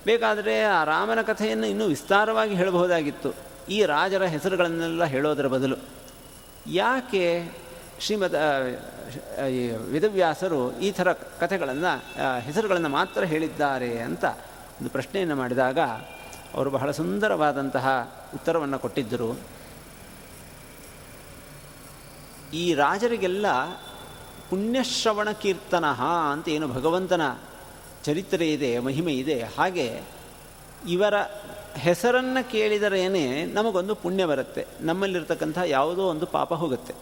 ಬೇಕಾದರೆ 0.05 0.62
ಆ 0.62 0.85
ರಾಮನ 0.85 1.23
ಕಥೆಯನ್ನು 1.23 1.67
ಇನ್ನೂ 1.67 1.87
ವಿಸ್ತಾರವಾಗಿ 1.87 2.55
ಹೇಳಬಹುದಾಗಿತ್ತು. 2.55 3.35
ಈ 3.71 3.85
ರಾಜರ 3.85 4.25
ಹೆಸರುಗಳನ್ನೆಲ್ಲ 4.25 5.05
ಹೇಳೋದರ 5.05 5.47
ಬದಲು. 5.47 5.76
ಯಾಕೆ 6.67 7.52
ಶ್ರೀಮದ್ 8.00 8.35
ವೇದವ್ಯಾಸರು 9.93 10.78
ಈ 10.81 10.90
ಥರ 10.90 11.12
ಕಥೆಗಳನ್ನು 11.12 11.93
ಹೆಸರುಗಳನ್ನು 12.40 12.88
ಮಾತ್ರ 12.88 13.25
ಹೇಳಿದ್ದಾರೆ 13.25 13.99
ಅಂತ 13.99 14.25
ಒಂದು 14.78 14.90
ಪ್ರಶ್ನೆಯನ್ನು 14.90 15.37
ಮಾಡಿದಾಗ 15.37 15.78
ಅವರು 16.55 16.71
ಬಹಳ 16.71 16.90
ಸುಂದರವಾದಂತಹ 16.90 17.87
ಉತ್ತರವನ್ನು 18.35 18.78
ಕೊಟ್ಟಿದ್ದರು. 18.78 19.40
ಈ 22.55 22.75
ರಾಜರಿಗೆಲ್ಲ 22.75 23.47
ಪುಣ್ಯಶ್ರವಣ 24.50 25.31
ಕೀರ್ತನ 25.31 25.87
ಅಂತ 26.33 26.49
ಏನು 26.49 26.69
ಭಗವಂತನ 26.69 27.23
ಚರಿತ್ರೆ 28.05 28.52
ಇದೆ, 28.52 28.78
ಮಹಿಮೆ 28.78 29.12
ಇದೆ. 29.12 29.43
ಹಾಗೆ 29.43 30.02
ಇವರ 30.88 31.14
ಹೆಸರನ್ನು 31.76 32.50
ಕೇಳಿದರೇನೆ 32.50 33.45
ನಮಗೊಂದು 33.47 33.95
ಪುಣ್ಯ 33.95 34.25
ಬರುತ್ತೆ. 34.26 34.67
ನಮ್ಮಲ್ಲಿರ್ತಕ್ಕಂಥ 34.81 35.59
ಯಾವುದೋ 35.67 36.02
ಒಂದು 36.02 36.26
ಪಾಪ 36.26 36.55
ಹೋಗುತ್ತೆ. 36.55 36.95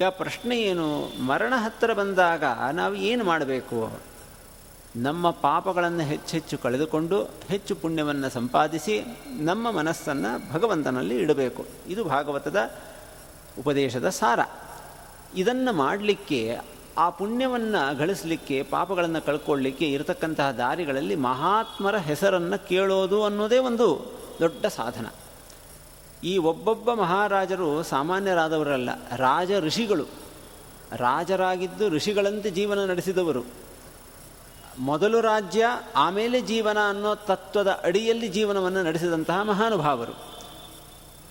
ಈಗ 0.00 0.08
ಪ್ರಶ್ನೆ 0.08 0.56
ಏನು, 0.60 0.86
ಮರಣ 1.26 1.52
ಹತ್ತಿರ 1.56 1.92
ಬಂದಾಗ 1.92 2.44
ನಾವು 2.72 2.94
ಏನು 2.94 3.24
ಮಾಡಬೇಕು? 3.24 4.00
ನಮ್ಮ 4.96 5.30
ಪಾಪಗಳನ್ನು 5.30 6.00
ಹೆಚ್ಚೆಚ್ಚು 6.00 6.58
ಕಳೆದುಕೊಂಡು 6.58 7.22
ಹೆಚ್ಚು 7.22 7.74
ಪುಣ್ಯವನ್ನು 7.74 8.30
ಸಂಪಾದಿಸಿ 8.30 8.94
ನಮ್ಮ 9.40 9.70
ಮನಸ್ಸನ್ನು 9.70 10.52
ಭಗವಂತನಲ್ಲಿ 10.52 11.16
ಇಡಬೇಕು. 11.18 11.66
ಇದು 11.88 12.04
ಭಾಗವತದ 12.04 12.70
ಉಪದೇಶದ 13.58 14.08
ಸಾರ. 14.08 14.40
ಇದನ್ನು 15.36 15.72
ಮಾಡಲಿಕ್ಕೆ, 15.72 16.58
ಆ 16.98 17.10
ಪುಣ್ಯವನ್ನು 17.10 17.98
ಗಳಿಸಲಿಕ್ಕೆ, 17.98 18.62
ಪಾಪಗಳನ್ನು 18.62 19.26
ಕಳ್ಕೊಳ್ಳಿಕ್ಕೆ 19.26 19.92
ಇರತಕ್ಕಂತಹ 19.92 20.50
ದಾರಿಗಳಲ್ಲಿ 20.50 21.16
ಮಹಾತ್ಮರ 21.16 21.96
ಹೆಸರನ್ನು 21.96 22.68
ಕೇಳೋದು 22.68 23.24
ಅನ್ನೋದೇ 23.24 23.58
ಒಂದು 23.58 24.12
ದೊಡ್ಡ 24.40 24.66
ಸಾಧನ. 24.66 25.06
ಈ 26.24 26.38
ಒಬ್ಬೊಬ್ಬ 26.38 26.92
ಮಹಾರಾಜರು 26.92 27.82
ಸಾಮಾನ್ಯರಾದವರಲ್ಲ, 27.82 28.90
ರಾಜ 29.16 29.50
ಋಷಿಗಳು. 29.60 30.04
ರಾಜರಾಗಿದ್ದು 30.96 31.88
ಋಷಿಗಳಂತೆ 31.88 32.50
ಜೀವನ 32.50 32.84
ನಡೆಸಿದವರು. 32.84 33.44
ಮೊದಲು 34.78 35.20
ರಾಜ್ಯ, 35.20 35.66
ಆಮೇಲೆ 35.96 36.40
ಜೀವನ 36.40 36.78
ಅನ್ನೋ 36.90 37.14
ತತ್ವದ 37.14 37.80
ಅಡಿಯಲ್ಲಿ 37.84 38.28
ಜೀವನವನ್ನು 38.28 38.82
ನಡೆಸಿದಂತಹ 38.82 39.42
ಮಹಾನುಭಾವರು. 39.42 40.30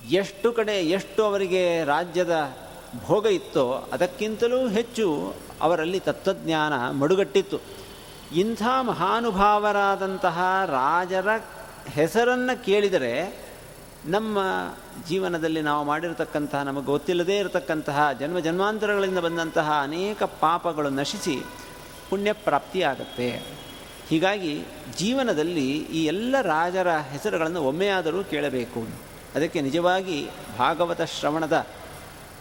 ಎಷ್ಟು 0.09 0.51
ಕಡೆ 0.51 0.71
ಎಷ್ಟು 0.71 1.23
ಅವರಿಗೆ 1.23 1.83
ರಾಜ್ಯದ 1.83 2.57
ಭೋಗ 3.05 3.25
ಇತ್ತೋ 3.25 3.89
ಅದಕ್ಕಿಂತಲೂ 3.93 4.67
ಹೆಚ್ಚು 4.67 5.33
ಅವರಲ್ಲಿ 5.61 5.99
ತತ್ವಜ್ಞಾನ 5.99 6.91
ಮಡುಗಟ್ಟಿತ್ತು. 6.91 7.57
ಇಂಥ 8.35 8.63
ಮಹಾನುಭಾವರಾದಂತಹ 8.81 10.39
ರಾಜರ 10.65 11.27
ಹೆಸರನ್ನು 11.91 12.65
ಕೇಳಿದರೆ 12.65 13.43
ನಮ್ಮ 14.05 14.39
ಜೀವನದಲ್ಲಿ 15.07 15.61
ನಾವು 15.61 15.85
ಮಾಡಿರತಕ್ಕಂತಹ 15.85 16.61
ನಮಗೆ 16.61 16.85
ಗೊತ್ತಿಲ್ಲದೇ 16.85 17.37
ಇರತಕ್ಕಂತಹ 17.37 18.11
ಜನ್ಮ 18.11 18.39
ಜನ್ಮಾಂತರಗಳಿಂದ 18.39 19.19
ಬಂದಂತಹ 19.19 19.79
ಅನೇಕ 19.81 20.23
ಪಾಪಗಳು 20.23 20.89
ನಶಿಸಿ 20.89 21.43
ಪುಣ್ಯ 22.09 22.33
ಪ್ರಾಪ್ತಿಯಾಗತ್ತೆ. 22.33 23.43
ಹೀಗಾಗಿ 24.07 24.63
ಜೀವನದಲ್ಲಿ 24.97 25.69
ಈ 25.71 26.05
ಎಲ್ಲ 26.05 26.35
ರಾಜರ 26.41 26.87
ಹೆಸರುಗಳನ್ನು 26.91 27.63
ಒಮ್ಮೆಯಾದರೂ 27.63 28.23
ಕೇಳಬೇಕು. 28.23 28.87
ಅದಕ್ಕೆ 29.35 29.61
ನಿಜವಾಗಿ 29.61 30.29
ಭಾಗವತ 30.57 31.01
ಶ್ರವಣದ 31.01 31.67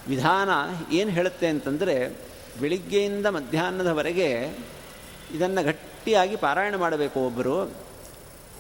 ವಿಧಾನ 0.08 0.48
ಏನು 0.92 1.10
ಹೇಳುತ್ತೆ 1.10 1.46
ಅಂತಂದರೆ, 1.46 2.08
ಬೆಳಿಗ್ಗೆಯಿಂದ 2.60 3.26
ಮಧ್ಯಾಹ್ನದವರೆಗೆ 3.26 4.58
ಇದನ್ನು 5.34 5.64
ಗಟ್ಟಿಯಾಗಿ 5.64 6.36
ಪಾರಾಯಣ 6.36 6.76
ಮಾಡಬೇಕು 6.76 7.26
ಒಬ್ಬರು 7.26 7.62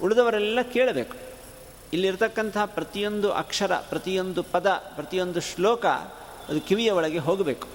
ಉಳಿದವರೆಲ್ಲ 0.02 0.58
ಕೇಳಬೇಕು. 0.72 1.16
ಇಲ್ಲಿರ್ತಕ್ಕಂಥ 1.92 2.58
ಪ್ರತಿಯೊಂದು 2.66 3.32
ಅಕ್ಷರ, 3.32 3.72
ಪ್ರತಿಯೊಂದು 3.74 4.42
ಪದ, 4.42 4.66
ಪ್ರತಿಯೊಂದು 4.94 5.40
ಶ್ಲೋಕ 5.40 5.86
ಅದು 6.48 6.60
ಕಿವಿಯ 6.60 6.90
ಒಳಗೆ 6.90 7.18
ಹೋಗಬೇಕು. 7.18 7.68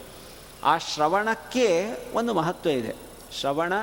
ಆ 0.63 0.77
ಶ್ರವಣಕ್ಕೆ 0.77 1.97
ಒಂದು 2.13 2.33
ಮಹತ್ವ 2.33 2.69
ಇದೆ. 2.69 2.95
ಶ್ರವಣ 3.39 3.73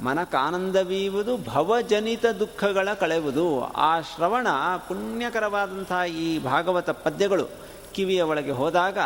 ಮನಕಾನಂದವೀವುದು, 0.00 1.36
ಭವಜನಿತ 1.36 2.26
ದುಃಖಗಳ 2.26 2.92
ಕಳೆಯುವುದು 2.92 3.64
ಆ 3.64 4.00
ಶ್ರವಣ 4.00 4.46
ಪುಣ್ಯಕರವಾದಂಥ 4.88 5.92
ಈ 6.08 6.38
ಭಾಗವತ 6.38 6.90
ಪದ್ಯಗಳು 6.90 7.48
ಕಿವಿಯ 7.96 8.22
ಒಳಗೆ 8.22 8.50
ಹೋದಾಗ 8.50 8.98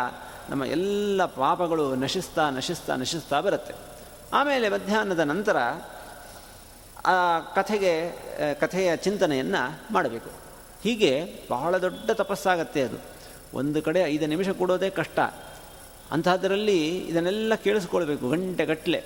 ನಮ್ಮ 0.49 0.65
ಎಲ್ಲ 0.65 1.25
ಪಾಪಗಳು 1.25 1.95
ನಶಿಸ್ತಾ 1.95 2.49
ನಶಿಸ್ತಾ 2.49 2.95
ನಶಿಸ್ತಾ 2.95 3.41
ಬರುತ್ತೆ. 3.41 3.73
ಆಮೇಲೆ 4.33 4.69
ಮಧ್ಯಾಹ್ನದ 4.69 5.19
ನಂತರ 5.19 5.57
ಆ 7.05 7.39
ಕಥೆಗೆ 7.39 7.93
ಕಥೆಯ 8.53 8.97
ಚಿಂತನೆಯನ್ನು 8.97 9.93
ಮಾಡಬೇಕು. 9.93 10.29
ಹೀಗೆ 10.83 11.11
ಬಹಳ 11.51 11.77
ದೊಡ್ಡ 11.77 12.11
ತಪಸ್ಸಾಗತ್ತೆ 12.11 12.81
ಅದು. 12.81 12.97
ಒಂದು 13.53 13.81
ಕಡೆ 13.81 14.01
ಐದು 14.01 14.25
ನಿಮಿಷ 14.25 14.49
ಕೊಡೋದೇ 14.49 14.89
ಕಷ್ಟ. 14.89 15.19
ಅಂಥದ್ರಲ್ಲಿ 16.11 16.97
ಇದನ್ನೆಲ್ಲ 16.97 17.55
ಕೇಳಿಸ್ಕೊಳ್ಬೇಕು 17.55 18.29
ಗಂಟೆಗಟ್ಟಲೆ 18.29 19.03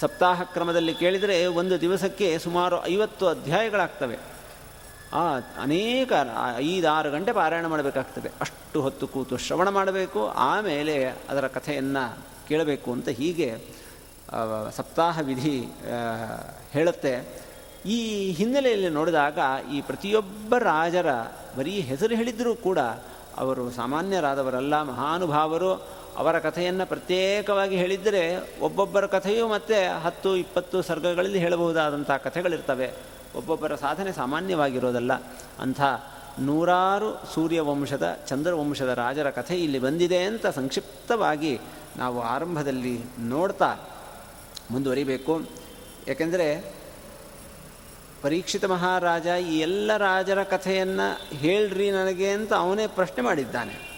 ಸಪ್ತಾಹ 0.00 0.42
ಕ್ರಮದಲ್ಲಿ 0.42 0.94
ಕೇಳಿದರೆ 0.94 1.46
ಒಂದು 1.46 1.80
ದಿವಸಕ್ಕೆ 1.80 2.38
ಸುಮಾರು 2.38 2.86
ಐವತ್ತು 2.86 3.26
ಅಧ್ಯಾಯಗಳಾಗ್ತವೆ. 3.28 4.33
ಆ 5.14 5.24
ಅನೇಕ 5.62 6.12
ಐದಾರು 6.56 7.08
ಗಂಟೆ 7.10 7.32
ಪಾರಾಯಣ 7.32 7.66
ಮಾಡಬೇಕಾಗ್ತದೆ. 7.66 8.30
ಅಷ್ಟು 8.40 8.78
ಹೊತ್ತು 8.82 9.06
ಕೂತು 9.06 9.36
ಶ್ರವಣ 9.36 9.68
ಮಾಡಬೇಕು, 9.68 10.20
ಆಮೇಲೆ 10.50 10.96
ಅದರ 11.04 11.46
ಕಥೆಯನ್ನು 11.46 12.04
ಕೇಳಬೇಕು 12.48 12.88
ಅಂತ 12.92 13.08
ಹೀಗೆ 13.08 13.48
ಸಪ್ತಾಹ 14.76 15.18
ವಿಧಿ 15.20 15.56
ಹೇಳುತ್ತೆ. 16.72 17.14
ಈ 17.86 17.98
ಹಿನ್ನೆಲೆಯಲ್ಲಿ 18.30 18.88
ನೋಡಿದಾಗ 18.88 19.38
ಈ 19.74 19.80
ಪ್ರತಿಯೊಬ್ಬ 19.80 20.54
ರಾಜರ 20.58 21.10
ಬರೀ 21.56 21.74
ಹೆಸರು 21.90 22.14
ಹೇಳಿದರೂ 22.14 22.52
ಕೂಡ 22.54 22.80
ಅವರು 23.38 23.64
ಸಾಮಾನ್ಯರಾದವರಲ್ಲ, 23.70 24.74
ಮಹಾನುಭಾವರು, 24.82 25.72
ಅವರ 26.16 26.38
ಕಥೆಯನ್ನು 26.38 26.84
ಪ್ರತ್ಯೇಕವಾಗಿ 26.86 27.76
ಹೇಳಿದ್ದರೆ 27.76 28.22
ಒಬ್ಬೊಬ್ಬರ 28.60 29.06
ಕಥೆಯೂ 29.06 29.44
ಮತ್ತೆ 29.48 29.78
ಹತ್ತು, 30.04 30.30
ಇಪ್ಪತ್ತು 30.36 30.78
ಸರ್ಗಗಳಲ್ಲಿ 30.82 31.38
ಹೇಳಬಹುದಾದಂಥ 31.38 32.10
ಕಥೆಗಳಿರ್ತವೆ. 32.26 32.88
ಒಬ್ಬೊಬ್ಬರ 33.36 33.74
ಸಾಧನೆ 33.74 34.12
ಸಾಮಾನ್ಯವಾಗಿರೋದಲ್ಲ. 34.12 35.12
ಅಂಥ 35.58 35.80
ನೂರಾರು 36.38 37.22
ಸೂರ್ಯವಂಶದ, 37.34 38.18
ಚಂದ್ರವಂಶದ 38.28 38.88
ರಾಜರ 38.88 39.30
ಕಥೆ 39.30 39.56
ಇಲ್ಲಿ 39.56 39.78
ಬಂದಿದೆ 39.78 40.18
ಅಂತ 40.18 40.46
ಸಂಕ್ಷಿಪ್ತವಾಗಿ 40.46 41.60
ನಾವು 41.96 42.20
ಆರಂಭದಲ್ಲಿ 42.20 43.00
ನೋಡ್ತಾ 43.18 43.76
ಮುಂದುವರಿಬೇಕು. 44.70 45.42
ಏಕೆಂದರೆ 46.08 46.74
ಪರೀಕ್ಷಿತ 48.22 48.64
ಮಹಾರಾಜ 48.64 49.26
ಈ 49.26 49.58
ಎಲ್ಲ 49.58 49.96
ರಾಜರ 49.96 50.42
ಕಥೆಯನ್ನು 50.42 51.36
ಹೇಳ್ರಿ 51.36 51.90
ನನಗೆ 51.90 52.30
ಅಂತ 52.30 52.52
ಅವನೇ 52.52 52.86
ಪ್ರಶ್ನೆ 52.86 53.24
ಮಾಡಿದ್ದಾನೆ. 53.24 53.94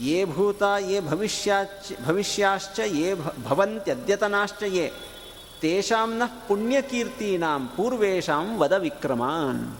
ಯೇ 0.00 0.24
ಭೂತ, 0.24 0.62
ಯೇ 0.80 1.00
ಭವಿಷ್ಯಾಚ್, 1.00 2.06
ಭವಿಷ್ಯಾಶ್ಚ, 2.06 2.80
ಯೇ 2.86 3.14
ಭವಂತ್ಯದ್ಯತನಾಶ್ಚ 3.48 4.62
ಯೇ 4.66 4.92
ತೇಷಾಂನ 5.60 6.22
ಪುಣ್ಯಕೀರ್ತೀನಾಂ 6.48 7.68
ಪೂರ್ವೇಶಾಂ 7.68 8.58
ವದ 8.58 8.72
ವಿಕ್ರಮಾನ್. 8.72 9.76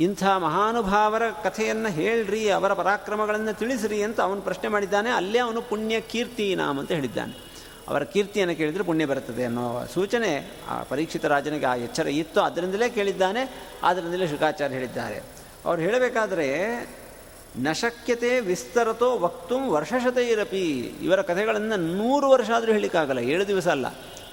ಇಂಥ 0.00 0.24
ಮಹಾನುಭಾವರ 0.24 1.22
ಕಥೆಯನ್ನು 1.44 1.88
ಹೇಳ್ರಿ, 1.88 2.50
ಅವರ 2.50 2.72
ಪರಾಕ್ರಮಗಳನ್ನು 2.72 3.58
ತಿಳಿಸ್ರಿ 3.58 4.02
ಅಂತ 4.02 4.20
ಅವನು 4.20 4.40
ಪ್ರಶ್ನೆ 4.40 4.68
ಮಾಡಿದ್ದಾನೆ. 4.68 5.10
ಅಲ್ಲೇ 5.10 5.38
ಅವನು 5.38 5.62
ಪುಣ್ಯ 5.62 6.00
ಕೀರ್ತಿನಾಮ್ 6.00 6.78
ಅಂತ 6.78 6.92
ಹೇಳಿದ್ದಾನೆ. 6.92 7.48
ಅವರ 7.88 8.02
ಕೀರ್ತಿಯನ್ನು 8.02 8.56
ಕೇಳಿದರೆ 8.56 8.82
ಪುಣ್ಯ 8.82 9.06
ಬರುತ್ತದೆ 9.06 9.44
ಅನ್ನೋ 9.44 9.86
ಸೂಚನೆ 9.94 10.60
ಆ 10.68 10.82
ಪರೀಕ್ಷಿತ 10.82 11.24
ರಾಜನಿಗೆ 11.24 11.66
ಆ 11.66 11.74
ಎಚ್ಚರ 11.74 12.08
ಇತ್ತು. 12.08 12.40
ಅದರಿಂದಲೇ 12.40 12.88
ಕೇಳಿದ್ದಾನೆ 12.88 13.70
ಅದರಿಂದಲೇ 13.82 14.26
ಶುಕಾಚಾರ್ಯ 14.26 14.74
ಹೇಳಿದ್ದಾರೆ. 14.74 15.22
ಅವ್ರು 15.64 15.82
ಹೇಳಬೇಕಾದ್ರೆ, 15.82 16.58
ನಶಕ್ಯತೆ 17.58 18.40
ವಿಸ್ತರತೋ 18.40 19.18
ವಕ್ತು 19.18 19.70
ವರ್ಷಶತೈರಪಿ. 19.70 20.70
ಇವರ 21.02 21.22
ಕಥೆಗಳನ್ನು 21.22 21.76
ನೂರು 21.76 22.30
ವರ್ಷ 22.30 22.50
ಆದರೂ 22.50 22.72
ಹೇಳಲಿಕ್ಕಾಗಲ್ಲ, 22.72 23.18
ಏಳು 23.18 23.48
ದಿವಸ 23.48 23.68
ಅಲ್ಲ. 23.68 23.86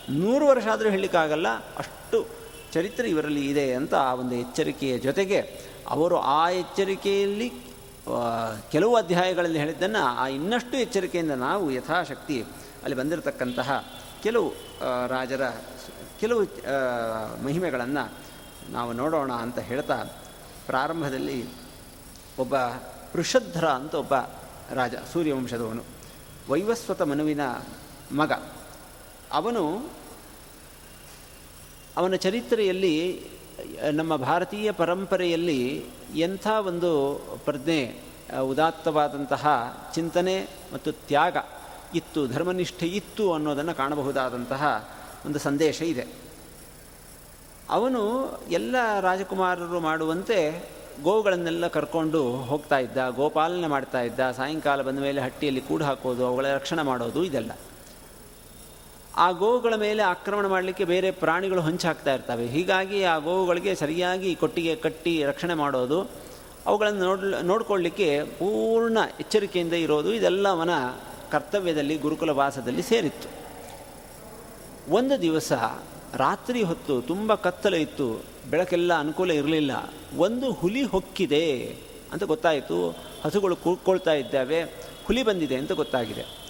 ನೂರು 0.09 0.45
ವರ್ಷ 0.45 0.67
ಆದರೂ 0.67 0.89
ಹೇಳಲಿಕ್ಕಾಗಲ್ಲ, 0.89 1.47
ಅಷ್ಟು 1.77 2.27
ಚರಿತ್ರೆ 2.73 3.09
ಇವರಲ್ಲಿ 3.09 3.49
ಇದೆ 3.49 3.73
ಅಂತ 3.73 3.93
ಆ 3.95 4.13
ಒಂದು 4.13 4.35
ಎಚ್ಚರಿಕೆಯ 4.35 4.97
ಜೊತೆಗೆ 4.97 5.39
ಅವರು 5.87 6.17
ಆ 6.17 6.49
ಎಚ್ಚರಿಕೆಯಲ್ಲಿ 6.49 7.49
ಕೆಲವು 8.71 8.95
ಅಧ್ಯಾಯಗಳಲ್ಲಿ 8.95 9.59
ಹೇಳಿದ್ದನ್ನು 9.59 10.01
ಆ 10.05 10.27
ಇನ್ನಷ್ಟು 10.27 10.77
ಎಚ್ಚರಿಕೆಯಿಂದ 10.77 11.31
ನಾವು 11.31 11.71
ಯಥಾಶಕ್ತಿ 11.71 12.41
ಅಲ್ಲಿ 12.83 12.97
ಬಂದಿರತಕ್ಕಂತಹ 12.97 13.85
ಕೆಲವು 14.23 14.49
ರಾಜರ 15.07 15.49
ಕೆಲವು 16.19 16.41
ಮಹಿಮೆಗಳನ್ನು 17.43 18.13
ನಾವು 18.69 18.93
ನೋಡೋಣ 18.93 19.31
ಅಂತ 19.31 19.59
ಹೇಳ್ತಾ 19.59 20.03
ಪ್ರಾರಂಭದಲ್ಲಿ 20.65 21.39
ಒಬ್ಬ 22.39 22.53
ವೃಷಧ್ರ 23.15 23.65
ಅಂತ 23.67 23.95
ಒಬ್ಬ 23.95 24.13
ರಾಜ 24.73 24.95
ಸೂರ್ಯವಂಶದವನು, 25.13 25.83
ವೈವಸ್ವತ 26.49 27.01
ಮನುವಿನ 27.01 27.41
ಮಗ. 28.11 28.31
ಅವನು 29.35 29.63
ಅವನ 31.97 32.15
ಚರಿತ್ರೆಯಲ್ಲಿ 32.15 32.95
ನಮ್ಮ 33.91 34.15
ಭಾರತೀಯ 34.15 34.71
ಪರಂಪರೆಯಲ್ಲಿ 34.71 35.85
ಎಂಥ 36.15 36.47
ಒಂದು 36.47 36.91
ಪ್ರಜ್ಞೆ 37.45 37.79
ಉದಾತ್ತವಾದಂತಹ 38.41 39.43
ಚಿಂತನೆ 39.95 40.47
ಮತ್ತು 40.73 40.91
ತ್ಯಾಗ 40.91 41.37
ಇತ್ತು, 41.93 42.27
ಧರ್ಮನಿಷ್ಠೆ 42.27 42.87
ಇತ್ತು 42.87 43.33
ಅನ್ನೋದನ್ನು 43.33 43.73
ಕಾಣಬಹುದಾದಂತಹ 43.75 44.89
ಒಂದು 45.25 45.39
ಸಂದೇಶ 45.39 45.81
ಇದೆ. 45.81 46.05
ಅವನು 47.69 48.01
ಎಲ್ಲ 48.49 48.75
ರಾಜಕುಮಾರರು 48.99 49.79
ಮಾಡುವಂತೆ 49.79 50.37
ಗೋವುಗಳನ್ನೆಲ್ಲ 51.03 51.67
ಕರ್ಕೊಂಡು 51.67 52.21
ಹೋಗ್ತಾ 52.41 52.77
ಇದ್ದ, 52.77 52.97
ಗೋಪಾಲನೆ 53.09 53.67
ಮಾಡ್ತಾ 53.67 54.01
ಇದ್ದ, 54.01 54.19
ಸಾಯಂಕಾಲ 54.31 54.81
ಬಂದ 54.81 54.99
ಮೇಲೆ 54.99 55.21
ಹಟ್ಟಿಯಲ್ಲಿ 55.21 55.61
ಕೂಡು 55.61 55.85
ಹಾಕೋದು, 55.85 56.25
ಅವುಗಳ 56.25 56.45
ರಕ್ಷಣೆ 56.55 56.81
ಮಾಡೋದು 56.81 57.23
ಇದೆಲ್ಲ. 57.23 57.51
ಆ 59.17 59.31
ಗೋವುಗಳ 59.31 59.75
ಮೇಲೆ 59.75 60.03
ಆಕ್ರಮಣ 60.03 60.47
ಮಾಡಲಿಕ್ಕೆ 60.47 60.85
ಬೇರೆ 60.85 61.11
ಪ್ರಾಣಿಗಳು 61.11 61.61
ಹಂಚಾಕ್ತಾ 61.61 62.13
ಇರ್ತವೆ. 62.13 62.47
ಹೀಗಾಗಿ 62.47 63.03
ಆ 63.03 63.17
ಗೋವುಗಳಿಗೆ 63.17 63.75
ಸರಿಯಾಗಿ 63.75 64.35
ಕೊಟ್ಟಿಗೆ 64.35 64.75
ಕಟ್ಟಿ 64.75 65.23
ರಕ್ಷಣೆ 65.23 65.53
ಮಾಡೋದು, 65.53 66.11
ಅವುಗಳನ್ನು 66.65 66.99
ನೋಡ್ 66.99 67.43
ನೋಡ್ಕೊಳ್ಳಿಕ್ಕೆ 67.43 68.23
ಪೂರ್ಣ 68.23 68.97
ಎಚ್ಚರಿಕೆಯಿಂದ 69.19 69.73
ಇರೋದು 69.73 70.13
ಇದೆಲ್ಲ 70.13 70.47
ಅವನ 70.47 70.69
ಕರ್ತವ್ಯದಲ್ಲಿ 71.31 71.97
ಗುರುಕುಲ 71.97 72.29
ವಾಸದಲ್ಲಿ 72.29 72.81
ಸೇರಿತ್ತು. 72.81 73.29
ಒಂದು 74.93 75.21
ದಿವಸ 75.21 75.51
ರಾತ್ರಿ 76.13 76.63
ಹೊತ್ತು 76.63 77.01
ತುಂಬ 77.01 77.35
ಕತ್ತಲೆ 77.35 77.81
ಇತ್ತು, 77.81 78.21
ಬೆಳಕೆಲ್ಲ 78.49 78.99
ಅನುಕೂಲ 78.99 79.31
ಇರಲಿಲ್ಲ. 79.31 79.93
ಒಂದು 80.17 80.51
ಹುಲಿ 80.51 80.83
ಹೊಕ್ಕಿದೆ 80.83 81.75
ಅಂತ 82.13 82.23
ಗೊತ್ತಾಯಿತು. 82.23 82.97
ಹಸುಗಳು 83.23 83.55
ಕೂಡ್ಕೊಳ್ತಾ 83.55 84.13
ಇದ್ದಾವೆ. 84.13 84.63
ಹುಲಿ 85.05 85.23
ಬಂದಿದೆ 85.23 85.55
ಅಂತ 85.55 85.71
ಗೊತ್ತಾಗಿದೆ. 85.71 86.44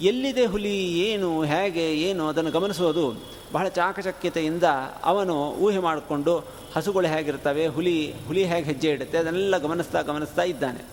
ಎಲ್ಲಿದೆ 0.00 0.46
ಹುಲಿ, 0.46 0.98
ಏನು, 0.98 1.44
ಹೇಗೆ, 1.44 1.94
ಏನು 1.94 2.28
ಅದನ್ನು 2.28 2.50
ಗಮನಿಸೋದು 2.50 3.14
ಬಹಳ 3.52 3.68
ಚಾಕಚಕ್ಯತೆಯಿಂದ 3.68 4.64
ಅವನು 5.04 5.50
ಊಹೆ 5.50 5.78
ಮಾಡಿಕೊಂಡು 5.78 6.44
ಹಸುಗಳು 6.76 7.06
ಹೇಗಿರ್ತವೆ, 7.06 7.66
ಹುಲಿ 7.66 8.12
ಹುಲಿ 8.26 8.44
ಹೇಗೆ 8.44 8.66
ಹೆಜ್ಜೆ 8.66 8.90
ಇಡುತ್ತೆ, 8.90 9.18
ಅದನ್ನೆಲ್ಲ 9.18 9.58
ಗಮನಿಸ್ತಾ 9.58 10.02
ಗಮನಿಸ್ತಾ 10.02 10.42
ಇದ್ದಾನೆ. 10.42 10.84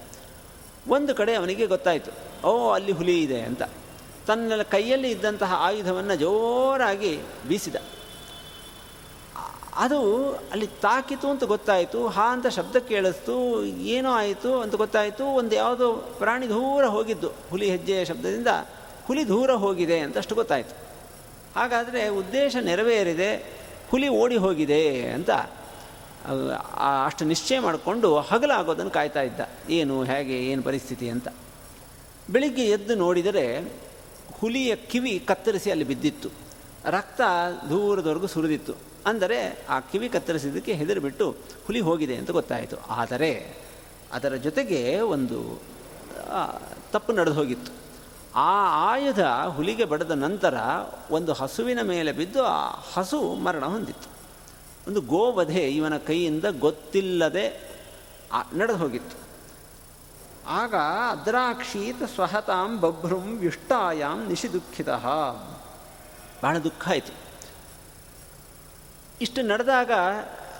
ಒಂದು 0.90 1.16
ಕಡೆ 1.16 1.36
ಅವನಿಗೆ 1.36 1.66
ಗೊತ್ತಾಯಿತು, 1.66 2.12
ಓ, 2.48 2.72
ಅಲ್ಲಿ 2.72 2.92
ಹುಲಿ 2.92 3.22
ಇದೆ 3.22 3.42
ಅಂತ. 3.42 3.64
ತನ್ನ 4.28 4.62
ಕೈಯಲ್ಲಿ 4.72 5.12
ಇದ್ದಂತಹ 5.12 5.54
ಆಯುಧವನ್ನು 5.58 6.16
ಜೋರಾಗಿ 6.16 7.20
ಬೀಸಿದ. 7.48 7.76
ಅದು 9.76 10.32
ಅಲ್ಲಿ 10.52 10.68
ತಾಕಿತು 10.68 11.28
ಅಂತ 11.28 11.44
ಗೊತ್ತಾಯಿತು, 11.44 12.08
ಹಾ 12.08 12.32
ಅಂತ 12.32 12.48
ಶಬ್ದ 12.48 12.76
ಕೇಳಿಸ್ತು, 12.76 13.66
ಏನೋ 13.66 14.12
ಆಯಿತು 14.12 14.62
ಅಂತ 14.62 14.76
ಗೊತ್ತಾಯಿತು, 14.76 15.26
ಒಂದು 15.26 15.56
ಯಾವುದೋ 15.56 15.94
ಪ್ರಾಣಿ 15.94 16.50
ದೂರ 16.50 16.86
ಹೋಗಿದ್ದು 16.86 17.30
ಹುಲಿ 17.50 17.70
ಹೆಜ್ಜೆಯ 17.70 18.06
ಶಬ್ದದಿಂದ. 18.06 18.48
ಹುಲಿ 19.08 19.28
ದೂರ 19.28 19.52
ಹೋಗಿದೆ 19.64 20.00
ಅಂತ 20.00 20.18
ಅಷ್ಟು 20.18 20.36
ಗೊತ್ತಾಯಿತು. 20.36 20.76
ಹಾಗಾದರೆ 21.56 22.08
ಉದ್ದೇಶ 22.08 22.56
ನೆರವೇರಿದೆ, 22.62 23.32
ಹುಲಿ 23.92 24.08
ಓಡಿ 24.08 24.38
ಹೋಗಿದೆ 24.38 25.12
ಅಂತ 25.12 25.30
ಅಷ್ಟು 27.08 27.26
ನಿಶ್ಚಯ 27.26 27.60
ಮಾಡಿಕೊಂಡು 27.60 28.10
ಹಗಲಾಗೋದನ್ನು 28.20 28.92
ಕಾಯ್ತಾ 28.92 29.22
ಇದ್ದ. 29.22 29.42
ಏನು, 29.70 30.04
ಹೇಗೆ, 30.04 30.38
ಏನು 30.52 30.62
ಪರಿಸ್ಥಿತಿ 30.64 31.10
ಅಂತ. 31.10 31.28
ಬೆಳಿಗ್ಗೆ 32.30 32.66
ಎದ್ದು 32.66 32.96
ನೋಡಿದರೆ 32.96 33.46
ಹುಲಿಯ 34.40 34.76
ಕಿವಿ 34.76 35.20
ಕತ್ತರಿಸಿ 35.20 35.72
ಅಲ್ಲಿ 35.72 35.84
ಬಿದ್ದಿತ್ತು. 35.84 36.30
ರಕ್ತ 36.86 37.22
ದೂರದವರೆಗೂ 37.70 38.28
ಸುರಿದಿತ್ತು. 38.28 38.74
ಅಂದರೆ 39.06 39.38
ಆ 39.70 39.80
ಕಿವಿ 39.92 40.10
ಕತ್ತರಿಸಿದ್ದಕ್ಕೆ 40.10 40.74
ಹೆದರಿಬಿಟ್ಟು 40.74 41.26
ಹುಲಿ 41.66 41.80
ಹೋಗಿದೆ 41.80 42.16
ಅಂತ 42.16 42.32
ಗೊತ್ತಾಯಿತು. 42.32 42.78
ಆದರೆ 42.90 43.32
ಅದರ 44.14 44.36
ಜೊತೆಗೆ 44.36 45.00
ಒಂದು 45.16 45.40
ತಪ್ಪು 46.92 47.14
ನಡೆದು 47.14 47.36
ಹೋಗಿತ್ತು. 47.36 47.72
ಆ 48.36 48.54
ಆಯುಧ 48.92 49.20
ಹುಲಿಗೆ 49.56 49.86
ಬಡದ 49.86 50.12
ನಂತರ 50.12 50.56
ಒಂದು 51.12 51.34
ಹಸುವಿನ 51.34 51.82
ಮೇಲೆ 51.82 52.12
ಬಿದ್ದು 52.12 52.44
ಆ 52.44 52.70
ಹಸು 52.94 53.20
ಮರಣ 53.36 53.66
ಹೊಂದಿತ್ತು. 53.66 54.10
ಒಂದು 54.88 55.02
ಗೋವಧೆ 55.02 55.64
ಇವನ 55.70 55.98
ಕೈಯಿಂದ 55.98 56.46
ಗೊತ್ತಿಲ್ಲದೆ 56.60 57.46
ನಡೆದು 58.56 58.78
ಹೋಗಿತ್ತು. 58.78 59.18
ಆಗ 60.48 60.76
ಅದ್ರಾಕ್ಷೀತ 61.10 62.04
ಸ್ವಹತಾಂ 62.04 62.82
ಬಭ್ರುಂ 62.82 63.38
ವಿಷ್ಟಾಯಾಂ 63.38 64.28
ನಿಶಿದುಃಖಿತ 64.28 64.90
ಬಹಳ 66.44 66.58
ದುಃಖ 66.58 66.90
ಆಯಿತು. 66.90 67.14
ಇಷ್ಟು 69.22 69.42
ನಡೆದಾಗ 69.42 69.92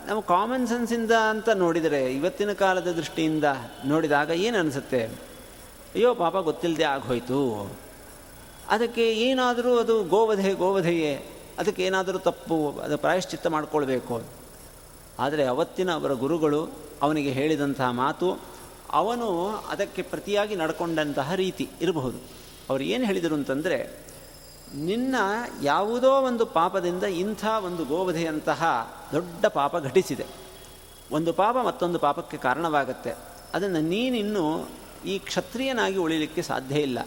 ನಾವು 0.08 0.22
ಕಾಮನ್ 0.22 0.68
ಸೆನ್ಸಿಂದ 0.68 1.12
ಅಂತ 1.12 1.50
ನೋಡಿದರೆ, 1.50 2.14
ಇವತ್ತಿನ 2.14 2.54
ಕಾಲದ 2.54 2.88
ದೃಷ್ಟಿಯಿಂದ 2.88 3.44
ನೋಡಿದಾಗ 3.86 4.30
ಏನು 4.30 4.60
ಅನಿಸುತ್ತೆ? 4.60 5.33
ಅಯ್ಯೋ 5.96 6.14
ಪಾಪ 6.14 6.38
ಗೊತ್ತಿಲ್ಲದೆ 6.38 6.84
ಆಗೋಯ್ತು. 6.84 7.72
ಅದಕ್ಕೆ 8.70 9.12
ಏನಾದರೂ 9.12 9.78
ಅದು 9.78 10.04
ಗೋವಧೆ, 10.04 10.54
ಗೋವಧೆಯೇ. 10.54 11.26
ಅದಕ್ಕೆ 11.60 11.84
ಏನಾದರೂ 11.84 12.20
ತಪ್ಪು, 12.20 12.72
ಅದು 12.84 12.98
ಪ್ರಾಯಶ್ಚಿತ್ತ 12.98 13.48
ಮಾಡಿಕೊಳ್ಬೇಕು. 13.48 14.22
ಆದರೆ 15.20 15.46
ಅವತ್ತಿನ 15.46 15.94
ಅವರ 15.94 16.14
ಗುರುಗಳು 16.14 16.68
ಅವನಿಗೆ 17.02 17.32
ಹೇಳಿದಂತಹ 17.32 17.90
ಮಾತು, 17.90 18.40
ಅವನು 18.92 19.50
ಅದಕ್ಕೆ 19.50 20.02
ಪ್ರತಿಯಾಗಿ 20.02 20.56
ನಡ್ಕೊಂಡಂತಹ 20.56 21.34
ರೀತಿ 21.34 21.70
ಇರಬಹುದು. 21.82 22.18
ಅವರು 22.70 22.84
ಏನು 22.84 23.06
ಹೇಳಿದರು 23.06 23.36
ಅಂತಂದರೆ, 23.36 24.06
ನಿನ್ನ 24.76 25.16
ಯಾವುದೋ 25.64 26.12
ಒಂದು 26.12 26.46
ಪಾಪದಿಂದ 26.46 27.04
ಇಂಥ 27.04 27.46
ಒಂದು 27.46 27.86
ಗೋವಧೆಯಂತಹ 27.86 28.94
ದೊಡ್ಡ 29.12 29.46
ಪಾಪ 29.46 29.78
ಘಟಿಸಿದೆ. 29.78 30.26
ಒಂದು 31.12 31.34
ಪಾಪ 31.34 31.56
ಮತ್ತೊಂದು 31.58 32.00
ಪಾಪಕ್ಕೆ 32.00 32.38
ಕಾರಣವಾಗುತ್ತೆ. 32.38 33.16
ಅದನ್ನು 33.54 33.80
ನೀನಿನ್ನು 33.80 34.68
ಈ 35.06 35.20
ಕ್ಷತ್ರಿಯನಾಗಿ 35.20 35.98
ಉಳಿಲಿಕ್ಕೆ 35.98 36.42
ಸಾಧ್ಯ 36.42 36.76
ಇಲ್ಲ. 36.76 37.00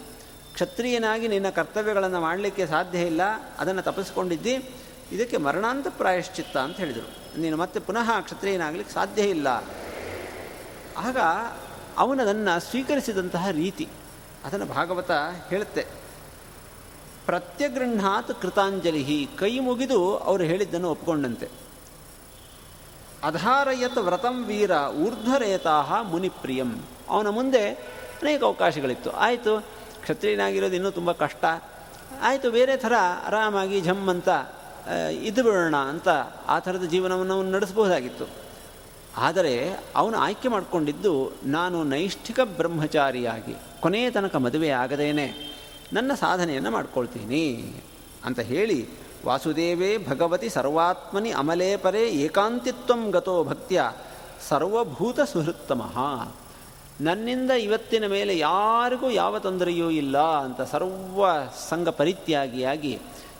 ಕ್ಷತ್ರಿಯನಾಗಿ 0.53 1.27
ನಿನ್ನ 1.27 1.49
ಕರ್ತವ್ಯಗಳನ್ನು 1.49 2.21
ಮಾಡಲಿಕ್ಕೆ 2.21 2.67
ಸಾಧ್ಯ 2.67 2.99
ಇಲ್ಲ, 2.99 3.21
ಅದನ್ನು 3.57 3.81
ತಪ್ಪಿಸ್ಕೊಂಡಿದ್ದಿ, 3.81 4.65
ಇದಕ್ಕೆ 5.11 5.37
ಮರಣಾಂತ 5.37 5.87
ಪ್ರಾಯಶ್ಚಿತ್ತ 5.87 6.57
ಅಂತ 6.57 6.77
ಹೇಳಿದರು. 6.77 7.39
ನೀನು 7.41 7.57
ಮತ್ತೆ 7.57 7.79
ಪುನಃ 7.79 8.19
ಕ್ಷತ್ರಿಯನಾಗಲಿಕ್ಕೆ 8.19 8.93
ಸಾಧ್ಯ 8.93 9.21
ಇಲ್ಲ. 9.21 9.47
ಆಗ 10.97 11.17
ಅವನದನ್ನು 11.97 12.59
ಸ್ವೀಕರಿಸಿದಂತಹ 12.59 13.49
ರೀತಿ 13.49 13.87
ಅದನ್ನು 14.45 14.65
ಭಾಗವತ 14.65 15.11
ಹೇಳುತ್ತೆ. 15.49 15.85
ಪ್ರತ್ಯಗೃಹಾತ್ 17.25 18.41
ಕೃತಾಂಜಲಿ 18.41 19.29
ಕೈ 19.39 19.59
ಮುಗಿದು 19.59 20.17
ಅವರು 20.17 20.43
ಹೇಳಿದ್ದನ್ನು 20.43 20.91
ಒಪ್ಪಿಕೊಂಡಂತೆ 20.91 21.47
ಅಧಾರಯತ್ 23.23 23.97
ವ್ರತಂ 23.97 24.45
ವೀರ, 24.45 24.71
ಊರ್ಧ್ವರೇತಾಹ 24.89 26.01
ಮುನಿಪ್ರಿಯಂ. 26.01 26.81
ಅವನ 27.09 27.29
ಮುಂದೆ 27.29 27.63
ಅನೇಕ 28.21 28.41
ಅವಕಾಶಗಳಿತ್ತು. 28.43 29.09
ಆಯಿತು, 29.25 29.53
ಕ್ಷತ್ರಿಯನಾಗಿರೋದು 30.01 30.75
ಇನ್ನೂ 30.75 30.91
ತುಂಬ 30.91 31.11
ಕಷ್ಟ. 31.11 31.45
ಆಯಿತು, 32.21 32.47
ಬೇರೆ 32.51 32.75
ಥರ 32.77 32.93
ಆರಾಮಾಗಿ 33.25 33.79
ಝಮ್ 33.81 34.09
ಅಂತ 34.09 34.29
ಇದು 35.21 35.41
ಬಿಡೋಣ 35.43 35.75
ಅಂತ 35.75 36.09
ಆ 36.47 36.59
ಥರದ 36.59 36.85
ಜೀವನವನ್ನು 36.85 37.33
ಅವನು 37.33 37.49
ನಡೆಸಬಹುದಾಗಿತ್ತು. 37.51 38.25
ಆದರೆ 39.17 39.53
ಅವನು 39.95 40.17
ಆಯ್ಕೆ 40.17 40.47
ಮಾಡಿಕೊಂಡಿದ್ದು, 40.47 41.13
ನಾನು 41.43 41.77
ನೈಷ್ಠಿಕ 41.83 42.39
ಬ್ರಹ್ಮಚಾರಿಯಾಗಿ, 42.57 43.55
ಕೊನೆಯ 43.79 44.07
ತನಕ 44.11 44.35
ಮದುವೆ 44.35 44.69
ಆಗದೇನೆ, 44.83 45.27
ನನ್ನ 45.93 46.11
ಸಾಧನೆಯನ್ನು 46.13 46.71
ಮಾಡ್ಕೊಳ್ತೀನಿ 46.71 47.43
ಅಂತ 48.25 48.39
ಹೇಳಿ 48.51 48.79
ವಾಸುದೇವೇ 49.25 49.91
ಭಗವತಿ 49.97 50.49
ಸರ್ವಾತ್ಮನಿ 50.49 51.31
ಅಮಲೇಪರೇ 51.31 52.03
ಏಕಾಂತಿತ್ವಂ 52.23 53.01
ಗತೋ 53.09 53.35
ಭಕ್ತ್ಯ 53.43 53.91
ಸರ್ವಭೂತ 54.49 55.19
ಸುಹೃತ್ತಮಃ. 55.21 55.95
ನನ್ನಿಂದ 56.99 57.51
ಇವತ್ತಿನ 57.51 58.07
ಮೇಲೆ 58.07 58.37
ಯಾರಿಗೂ 58.37 59.09
ಯಾವ 59.11 59.39
ತೊಂದರೆಯೂ 59.39 59.89
ಇಲ್ಲ 59.89 60.17
ಅಂತ 60.37 60.61
ಸರ್ವ 60.61 61.25
ಸಂಘ 61.69 61.87
ಪರಿತ್ಯಾಗಿಯಾಗಿ 61.89 62.93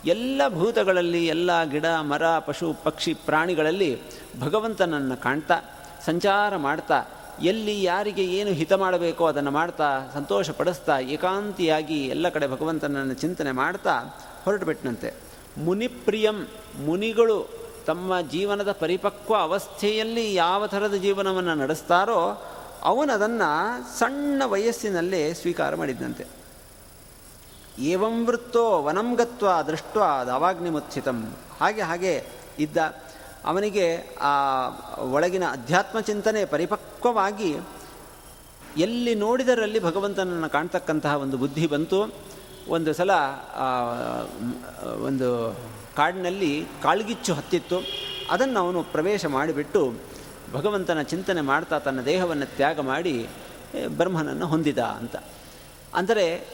ಎಲ್ಲ 0.06 0.42
ಭೂತಗಳಲ್ಲಿ 0.48 1.26
ಎಲ್ಲ 1.26 1.64
ಗಿಡ, 1.64 1.86
ಮರ, 2.02 2.24
ಪಶು, 2.40 2.74
ಪಕ್ಷಿ, 2.84 3.14
ಪ್ರಾಣಿಗಳಲ್ಲಿ 3.14 3.90
ಭಗವಂತನನ್ನು 4.40 5.22
ಕಾಣ್ತಾ, 5.22 5.58
ಸಂಚಾರ 6.06 6.58
ಮಾಡ್ತಾ, 6.58 7.00
ಎಲ್ಲಿ 7.42 7.84
ಯಾರಿಗೆ 7.84 8.24
ಏನು 8.32 8.52
ಹಿತ 8.52 8.74
ಮಾಡಬೇಕೋ 8.74 9.26
ಅದನ್ನು 9.26 9.52
ಮಾಡ್ತಾ 9.52 9.88
ಸಂತೋಷ 10.14 10.50
ಪಡಿಸ್ತಾ 10.52 11.00
ಏಕಾಂತಿಯಾಗಿ 11.00 12.08
ಎಲ್ಲ 12.08 12.30
ಕಡೆ 12.30 12.48
ಭಗವಂತನನ್ನು 12.48 13.14
ಚಿಂತನೆ 13.14 13.52
ಮಾಡ್ತಾ 13.52 13.96
ಹೊರಟುಬಿಟ್ಟನಂತೆ 14.46 15.10
ಮುನಿಪ್ರಿಯಂ 15.58 16.38
ಮುನಿಗಳು 16.86 17.38
ತಮ್ಮ 17.86 18.20
ಜೀವನದ 18.32 18.72
ಪರಿಪಕ್ವ 18.72 19.36
ಅವಸ್ಥೆಯಲ್ಲಿ 19.38 20.34
ಯಾವ 20.34 20.66
ಥರದ 20.66 20.96
ಜೀವನವನ್ನು 20.96 21.56
ನಡೆಸ್ತಾರೋ 21.56 22.20
ಅವನದನ್ನು 22.84 24.00
ಸಣ್ಣ 24.00 24.42
ವಯಸ್ಸಿನಲ್ಲೇ 24.46 25.34
ಸ್ವೀಕಾರ 25.34 25.76
ಮಾಡಿದ್ದಂತೆ 25.76 26.26
ಏವಂ 27.80 28.26
ವೃತ್ತೋ 28.26 28.84
ವನಂ 28.84 29.14
ಗತ್ವ 29.14 29.62
ದೃಷ್ಟ 29.68 29.98
ಹಾಗೆ 31.60 31.82
ಹಾಗೆ 31.82 32.24
ಇದ್ದ 32.60 32.78
ಅವನಿಗೆ 33.46 34.18
ಆ 34.22 34.68
ಒಳಗಿನ 35.00 35.44
ಅಧ್ಯಾತ್ಮ 35.52 36.00
ಚಿಂತನೆ 36.00 36.46
ಪರಿಪಕ್ವವಾಗಿ 36.46 37.56
ಎಲ್ಲಿ 38.78 39.16
ನೋಡಿದರಲ್ಲಿ 39.16 39.80
ಭಗವಂತನನ್ನು 39.80 40.50
ಕಾಣ್ತಕ್ಕಂತಹ 40.50 41.16
ಒಂದು 41.16 41.38
ಬುದ್ಧಿ 41.38 41.68
ಬಂತು. 41.68 42.14
ಒಂದು 42.70 42.94
ಸಲ 42.94 43.12
ಒಂದು 45.06 45.58
ಕಾಡಿನಲ್ಲಿ 45.96 46.68
ಕಾಳ್ಗಿಚ್ಚು 46.84 47.34
ಹತ್ತಿತ್ತು. 47.34 47.80
ಅದನ್ನು 48.32 48.60
ಅವನು 48.60 48.84
ಪ್ರವೇಶ 48.84 49.26
ಮಾಡಿಬಿಟ್ಟು 49.26 49.94
ಭಗವಂತನ 50.54 51.02
ಚಿಂತನೆ 51.02 51.42
ಮಾಡ್ತಾ 51.42 51.80
ತನ್ನ 51.80 52.02
ದೇಹವನ್ನು 52.02 52.46
ತ್ಯಾಗ 52.46 52.80
ಮಾಡಿ 52.80 53.28
ಬ್ರಹ್ಮನನ್ನು 53.88 54.48
ಹೊಂದಿದ 54.48 54.78
ಅಂತ. 54.80 55.16
ಅಂದರೆ, 55.94 56.48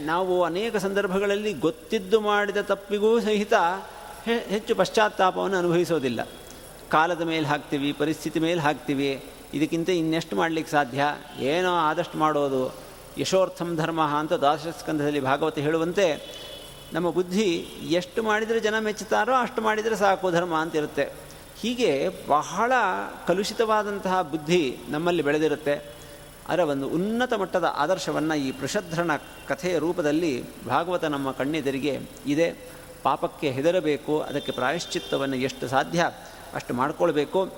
ನಾವು 0.00 0.44
ಅನೇಕ 0.44 0.76
ಸಂದರ್ಭಗಳಲ್ಲಿ 0.76 1.52
ಗೊತ್ತಿದ್ದು 1.52 2.20
ಮಾಡಿದ 2.20 2.56
ತಪ್ಪಿಗೂ 2.56 3.20
ಸಹಿತ 3.20 3.52
ಹೆಚ್ಚು 4.24 4.74
ಪಶ್ಚಾತ್ತಾಪವನ್ನು 4.74 5.58
ಅನುಭವಿಸೋದಿಲ್ಲ. 5.58 6.28
ಕಾಲದ 6.90 7.22
ಮೇಲೆ 7.22 7.46
ಹಾಕ್ತೀವಿ, 7.46 7.92
ಪರಿಸ್ಥಿತಿ 7.92 8.40
ಮೇಲೆ 8.40 8.60
ಹಾಕ್ತೀವಿ, 8.60 9.24
ಇದಕ್ಕಿಂತ 9.54 9.88
ಇನ್ನೆಷ್ಟು 9.88 10.36
ಮಾಡಲಿಕ್ಕೆ 10.36 10.72
ಸಾಧ್ಯ? 10.72 11.02
ಏನೋ 11.38 11.74
ಆದಷ್ಟು 11.74 12.18
ಮಾಡೋದು. 12.18 12.74
ಯಶೋರ್ಥಂ 13.18 13.76
ಧರ್ಮ 13.76 14.02
ಅಂತ 14.02 14.32
ದ್ವಾದಶಸ್ಕಂಧದಲ್ಲಿ 14.32 15.20
ಭಾಗವತ 15.20 15.58
ಹೇಳುವಂತೆ, 15.58 16.06
ನಮ್ಮ 16.92 17.10
ಬುದ್ಧಿ 17.10 17.48
ಎಷ್ಟು 17.90 18.22
ಮಾಡಿದರೆ 18.22 18.60
ಜನ 18.60 18.78
ಮೆಚ್ಚುತ್ತಾರೋ 18.78 19.34
ಅಷ್ಟು 19.34 19.62
ಮಾಡಿದರೆ 19.62 19.96
ಸಾಕು 19.96 20.30
ಧರ್ಮ 20.30 20.54
ಅಂತಿರುತ್ತೆ. 20.54 21.31
ಹೀಗೆ 21.62 22.08
ಬಹಳ 22.28 22.72
ಕಲುಷಿತವಾದಂತಹ 23.26 24.22
ಬುದ್ಧಿ 24.22 24.78
ನಮ್ಮಲ್ಲಿ 24.88 25.22
ಬೆಳೆದಿರುತ್ತೆ. 25.22 25.94
ಅದರ 26.48 26.60
ಒಂದು 26.60 26.88
ಉನ್ನತ 26.88 27.32
ಮಟ್ಟದ 27.32 27.72
ಆದರ್ಶವನ್ನು 27.76 28.34
ಈ 28.34 28.52
ಪೃಷಧ್ರನ 28.52 29.10
ಕಥೆಯ 29.48 29.78
ರೂಪದಲ್ಲಿ 29.78 30.64
ಭಾಗವತ 30.66 31.04
ನಮ್ಮ 31.04 31.30
ಕಣ್ಣೆದರಿಗೆ 31.30 32.00
ಇದೆ. 32.26 32.72
ಪಾಪಕ್ಕೆ 33.02 33.50
ಹೆದರಬೇಕು, 33.50 34.20
ಅದಕ್ಕೆ 34.20 34.52
ಪ್ರಾಯಶ್ಚಿತ್ತವನ್ನು 34.52 35.36
ಎಷ್ಟು 35.36 35.68
ಸಾಧ್ಯ 35.68 36.10
ಅಷ್ಟು 36.54 36.74
ಮಾಡಿಕೊಳ್ಬೇಕು. 36.74 37.48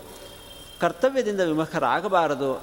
ಕರ್ತವ್ಯದಿಂದ 0.81 1.41
ವಿಮುಖರಾಗಬಾರದು. 1.41 2.63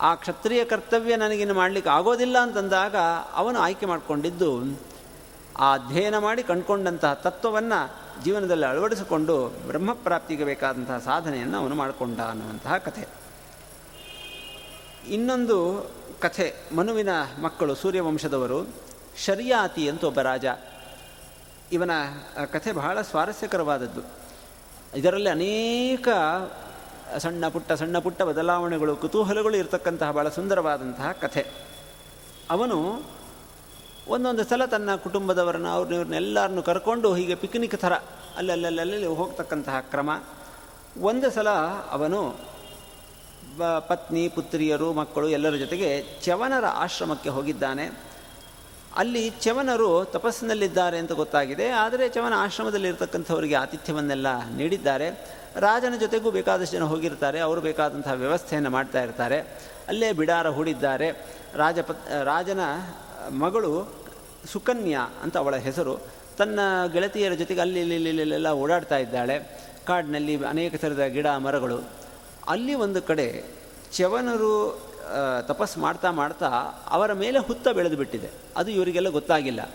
ಆ 0.00 0.14
ಕ್ಷತ್ರಿಯ 0.14 0.64
ಕರ್ತವ್ಯ 0.64 1.16
ನನಗಿನ್ನು 1.16 1.54
ಮಾಡಲಿಕ್ಕೆ 1.54 1.90
ಆಗೋದಿಲ್ಲ 1.90 2.38
ಅಂತಂದಾಗ 2.38 2.94
ಅವನು 3.32 3.58
ಆಯ್ಕೆ 3.58 3.86
ಮಾಡಿಕೊಂಡಿದ್ದು 3.86 4.80
ಆ 5.58 5.74
ಅಧ್ಯಯನ 5.74 6.18
ಮಾಡಿ 6.18 6.42
ಕಂಡುಕೊಂಡಂತಹ 6.42 7.12
ತತ್ವವನ್ನು 7.12 8.03
ಜೀವನದಲ್ಲಿ 8.22 8.66
ಅಳವಡಿಸಿಕೊಂಡು 8.66 9.46
ಬ್ರಹ್ಮಪ್ರಾಪ್ತಿಗೆ 9.66 10.44
ಬೇಕಾದಂತಹ 10.44 10.98
ಸಾಧನೆಯನ್ನು 10.98 11.58
ಅವನು 11.58 11.74
ಮಾಡಿಕೊಂಡ 11.74 12.20
ಅನ್ನುವಂತಹ 12.20 12.76
ಕಥೆ. 12.76 13.06
ಇನ್ನೊಂದು 15.08 15.86
ಕಥೆ, 16.20 16.54
ಮನುವಿನ 16.76 17.08
ಮಕ್ಕಳು 17.42 17.74
ಸೂರ್ಯವಂಶದವರು 17.74 18.68
ಶರ್ಯಾತಿ 19.24 19.88
ಅಂತ 19.88 20.04
ಒಬ್ಬ 20.04 20.20
ರಾಜ. 20.20 20.44
ಇವನ 21.72 21.90
ಕಥೆ 22.52 22.72
ಬಹಳ 22.72 23.00
ಸ್ವಾರಸ್ಯಕರವಾದದ್ದು. 23.00 24.00
ಇದರಲ್ಲಿ 24.96 25.28
ಅನೇಕ 25.28 26.08
ಸಣ್ಣ 27.18 27.48
ಪುಟ್ಟ 27.48 27.72
ಸಣ್ಣ 27.72 27.98
ಪುಟ್ಟ 27.98 28.22
ಬದಲಾವಣೆಗಳು, 28.22 28.96
ಕುತೂಹಲಗಳು 28.96 29.56
ಇರತಕ್ಕಂತಹ 29.56 30.10
ಬಹಳ 30.10 30.28
ಸುಂದರವಾದಂತಹ 30.28 31.12
ಕಥೆ. 31.12 31.46
ಅವನು 32.50 33.02
ಒಂದೊಂದು 34.12 34.42
ಸಲ 34.50 34.62
ತನ್ನ 34.72 34.90
ಕುಟುಂಬದವರನ್ನು 35.04 35.70
ಅವ್ರನ್ನೆಲ್ಲರನ್ನು 35.76 36.62
ಕರ್ಕೊಂಡು 36.68 37.08
ಹೀಗೆ 37.18 37.34
ಪಿಕ್ನಿಕ್ 37.42 37.76
ಥರ, 37.84 37.94
ಅಲ್ಲಲ್ಲಲ್ಲಲ್ಲಿ 38.38 39.08
ಹೋಗ್ತಕ್ಕಂತಹ 39.20 39.76
ಕ್ರಮ. 39.92 40.10
ಒಂದು 41.10 41.28
ಸಲ 41.36 41.50
ಅವನು 41.96 42.20
ಪತ್ನಿ, 43.90 44.22
ಪುತ್ರಿಯರು, 44.36 44.88
ಮಕ್ಕಳು 45.00 45.26
ಎಲ್ಲರ 45.36 45.56
ಜೊತೆಗೆ 45.62 45.88
ಚವನರ 46.24 46.66
ಆಶ್ರಮಕ್ಕೆ 46.84 47.30
ಹೋಗಿದ್ದಾನೆ. 47.36 47.84
ಅಲ್ಲಿ 49.02 49.22
ಚವನರು 49.44 49.88
ತಪಸ್ಸಿನಲ್ಲಿದ್ದಾರೆ 50.16 50.96
ಅಂತ 51.02 51.12
ಗೊತ್ತಾಗಿದೆ, 51.20 51.66
ಆದರೆ 51.84 52.04
ಚವನ 52.16 52.34
ಆಶ್ರಮದಲ್ಲಿ 52.44 52.88
ಇರತಕ್ಕಂಥವರಿಗೆ 52.92 53.56
ಆತಿಥ್ಯವನ್ನೆಲ್ಲ 53.62 54.28
ನೀಡಿದ್ದಾರೆ. 54.58 55.08
ರಾಜನ 55.66 55.94
ಜೊತೆಗೂ 56.04 56.28
ಬೇಕಾದಷ್ಟು 56.36 56.76
ಜನ 56.76 56.86
ಹೋಗಿರ್ತಾರೆ, 56.92 57.38
ಅವರು 57.46 57.60
ಬೇಕಾದಂತಹ 57.68 58.14
ವ್ಯವಸ್ಥೆಯನ್ನು 58.24 58.70
ಮಾಡ್ತಾ 58.76 59.00
ಇರ್ತಾರೆ. 59.06 59.38
ಅಲ್ಲೇ 59.92 60.10
ಬಿಡಾರ 60.20 60.48
ಹೂಡಿದ್ದಾರೆ. 60.58 61.08
ರಾಜಪತ್, 61.62 62.04
ರಾಜನ 62.30 62.60
ಮಗಳು 63.30 63.94
ಸುಕನ್ಯಾ 64.52 65.00
ಅಂತ 65.22 65.36
ಅವಳ 65.36 65.56
ಹೆಸರು. 65.56 65.98
ತನ್ನ 66.38 66.60
ಗೆಳತಿಯರ 66.92 67.32
ಜೊತೆಗೆ 67.32 67.60
ಅಲ್ಲಿ 67.60 67.80
ಇಲ್ಲಿಲ್ಲೆಲ್ಲ 67.80 68.48
ಓಡಾಡ್ತಾ 68.48 68.98
ಇದ್ದಾಳೆ. 68.98 69.64
ಕಾಡಿನಲ್ಲಿ 69.86 70.44
ಅನೇಕ 70.44 70.74
ಥರದ 70.74 71.04
ಗಿಡ, 71.04 71.26
ಮರಗಳು. 71.26 71.82
ಅಲ್ಲಿ 72.48 72.74
ಒಂದು 72.74 73.02
ಕಡೆ 73.02 73.44
ಚವನರು 73.92 74.80
ತಪಸ್ 75.40 75.78
ಮಾಡ್ತಾ 75.78 76.10
ಮಾಡ್ತಾ 76.10 76.46
ಅವರ 76.90 77.12
ಮೇಲೆ 77.12 77.38
ಹುತ್ತ 77.38 77.68
ಬೆಳೆದು 77.68 77.96
ಬಿಟ್ಟಿದೆ. 77.96 78.30
ಅದು 78.56 78.70
ಇವರಿಗೆಲ್ಲ 78.70 79.08
ಗೊತ್ತಾಗಿಲ್ಲ. 79.08 79.70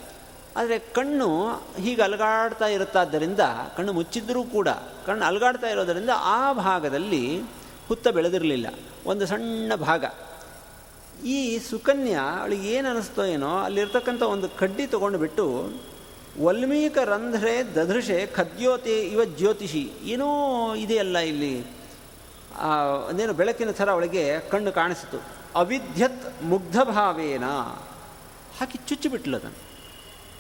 ಆದರೆ 0.57 0.79
ಕಣ್ಣು 0.79 1.47
ಹೀಗೆ 1.77 2.01
ಅಲಗಾಡ್ತಾ 2.01 2.67
ಇರುತ್ತಾದ್ದರಿಂದ, 2.67 3.39
ಕಣ್ಣು 3.77 3.93
ಮುಚ್ಚಿದ್ರೂ 3.93 4.43
ಕೂಡ, 4.43 4.67
ಕಣ್ಣು 5.05 5.25
ಅಲಗಾಡ್ತಾ 5.25 5.67
ಇರೋದರಿಂದ 5.67 6.09
ಆ 6.15 6.53
ಭಾಗದಲ್ಲಿ 6.53 7.41
ಹುತ್ತ 7.87 8.07
ಬೆಳೆದಿರಲಿಲ್ಲ. 8.07 8.67
ಒಂದು 9.05 9.25
ಸಣ್ಣ 9.25 9.75
ಭಾಗ. 9.75 10.05
ಈ 11.25 11.59
ಸುಕನ್ಯಾ 11.59 12.21
ಅವಳಿಗೆ 12.21 12.67
ಏನು 12.67 12.89
ಅನ್ನಿಸ್ತೋ 12.89 13.25
ಏನೋ, 13.25 13.59
ಅಲ್ಲಿರ್ತಕ್ಕಂಥ 13.59 14.21
ಒಂದು 14.21 14.49
ಕಡ್ಡಿ 14.49 14.87
ತೊಗೊಂಡು 14.87 15.17
ಬಿಟ್ಟು 15.17 15.71
ವಲ್ಮೀಕ 16.41 16.97
ರಂಧ್ರೆ 16.97 17.75
ದಧೃಷೆ 17.75 18.25
ಖದ್ಯೋತಿ 18.25 18.99
ಇವ 18.99 19.23
ಜ್ಯೋತಿಷಿ, 19.23 19.91
ಏನೋ 20.03 20.75
ಇದೆಯಲ್ಲ 20.75 21.17
ಇಲ್ಲಿ. 21.17 21.79
ಒಂದೇನು 23.09 23.33
ಬೆಳಕಿನ 23.33 23.71
ಥರ 23.71 23.91
ಅವಳಿಗೆ 23.91 24.39
ಕಣ್ಣು 24.39 24.71
ಕಾಣಿಸಿತು. 24.71 25.23
ಅವಿದ್ಯತ್ 25.55 26.43
ಮುಗ್ಧ 26.43 26.81
ಭಾವೇನ 26.81 27.45
ಹಾಕಿ 28.59 28.79
ಚುಚ್ಚಿಬಿಟ್ಲು 28.87 29.37
ಅದನ್ನು. 29.37 29.69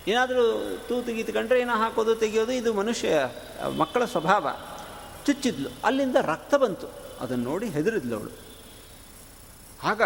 ಏನಾದರೂ 0.07 0.77
ತೂ 0.87 1.01
ಗೀತು 1.01 1.33
ಕಂಡ್ರೆ 1.33 1.61
ಏನೋ 1.61 1.73
ಹಾಕೋದು, 1.73 2.15
ತೆಗೆಯೋದು, 2.15 2.51
ಇದು 2.51 2.73
ಮನುಷ್ಯ, 2.73 3.09
ಮಕ್ಕಳ 3.77 4.05
ಸ್ವಭಾವ. 4.05 4.47
ಚುಚ್ಚಿದ್ಲು. 5.25 5.69
ಅಲ್ಲಿಂದ 5.83 6.15
ರಕ್ತ 6.15 6.55
ಬಂತು. 6.55 6.87
ಅದನ್ನು 7.19 7.43
ನೋಡಿ 7.43 7.69
ಹೆದರಿದ್ಲು 7.69 8.15
ಅವಳು. 8.15 8.31
ಆಗ 9.83 10.01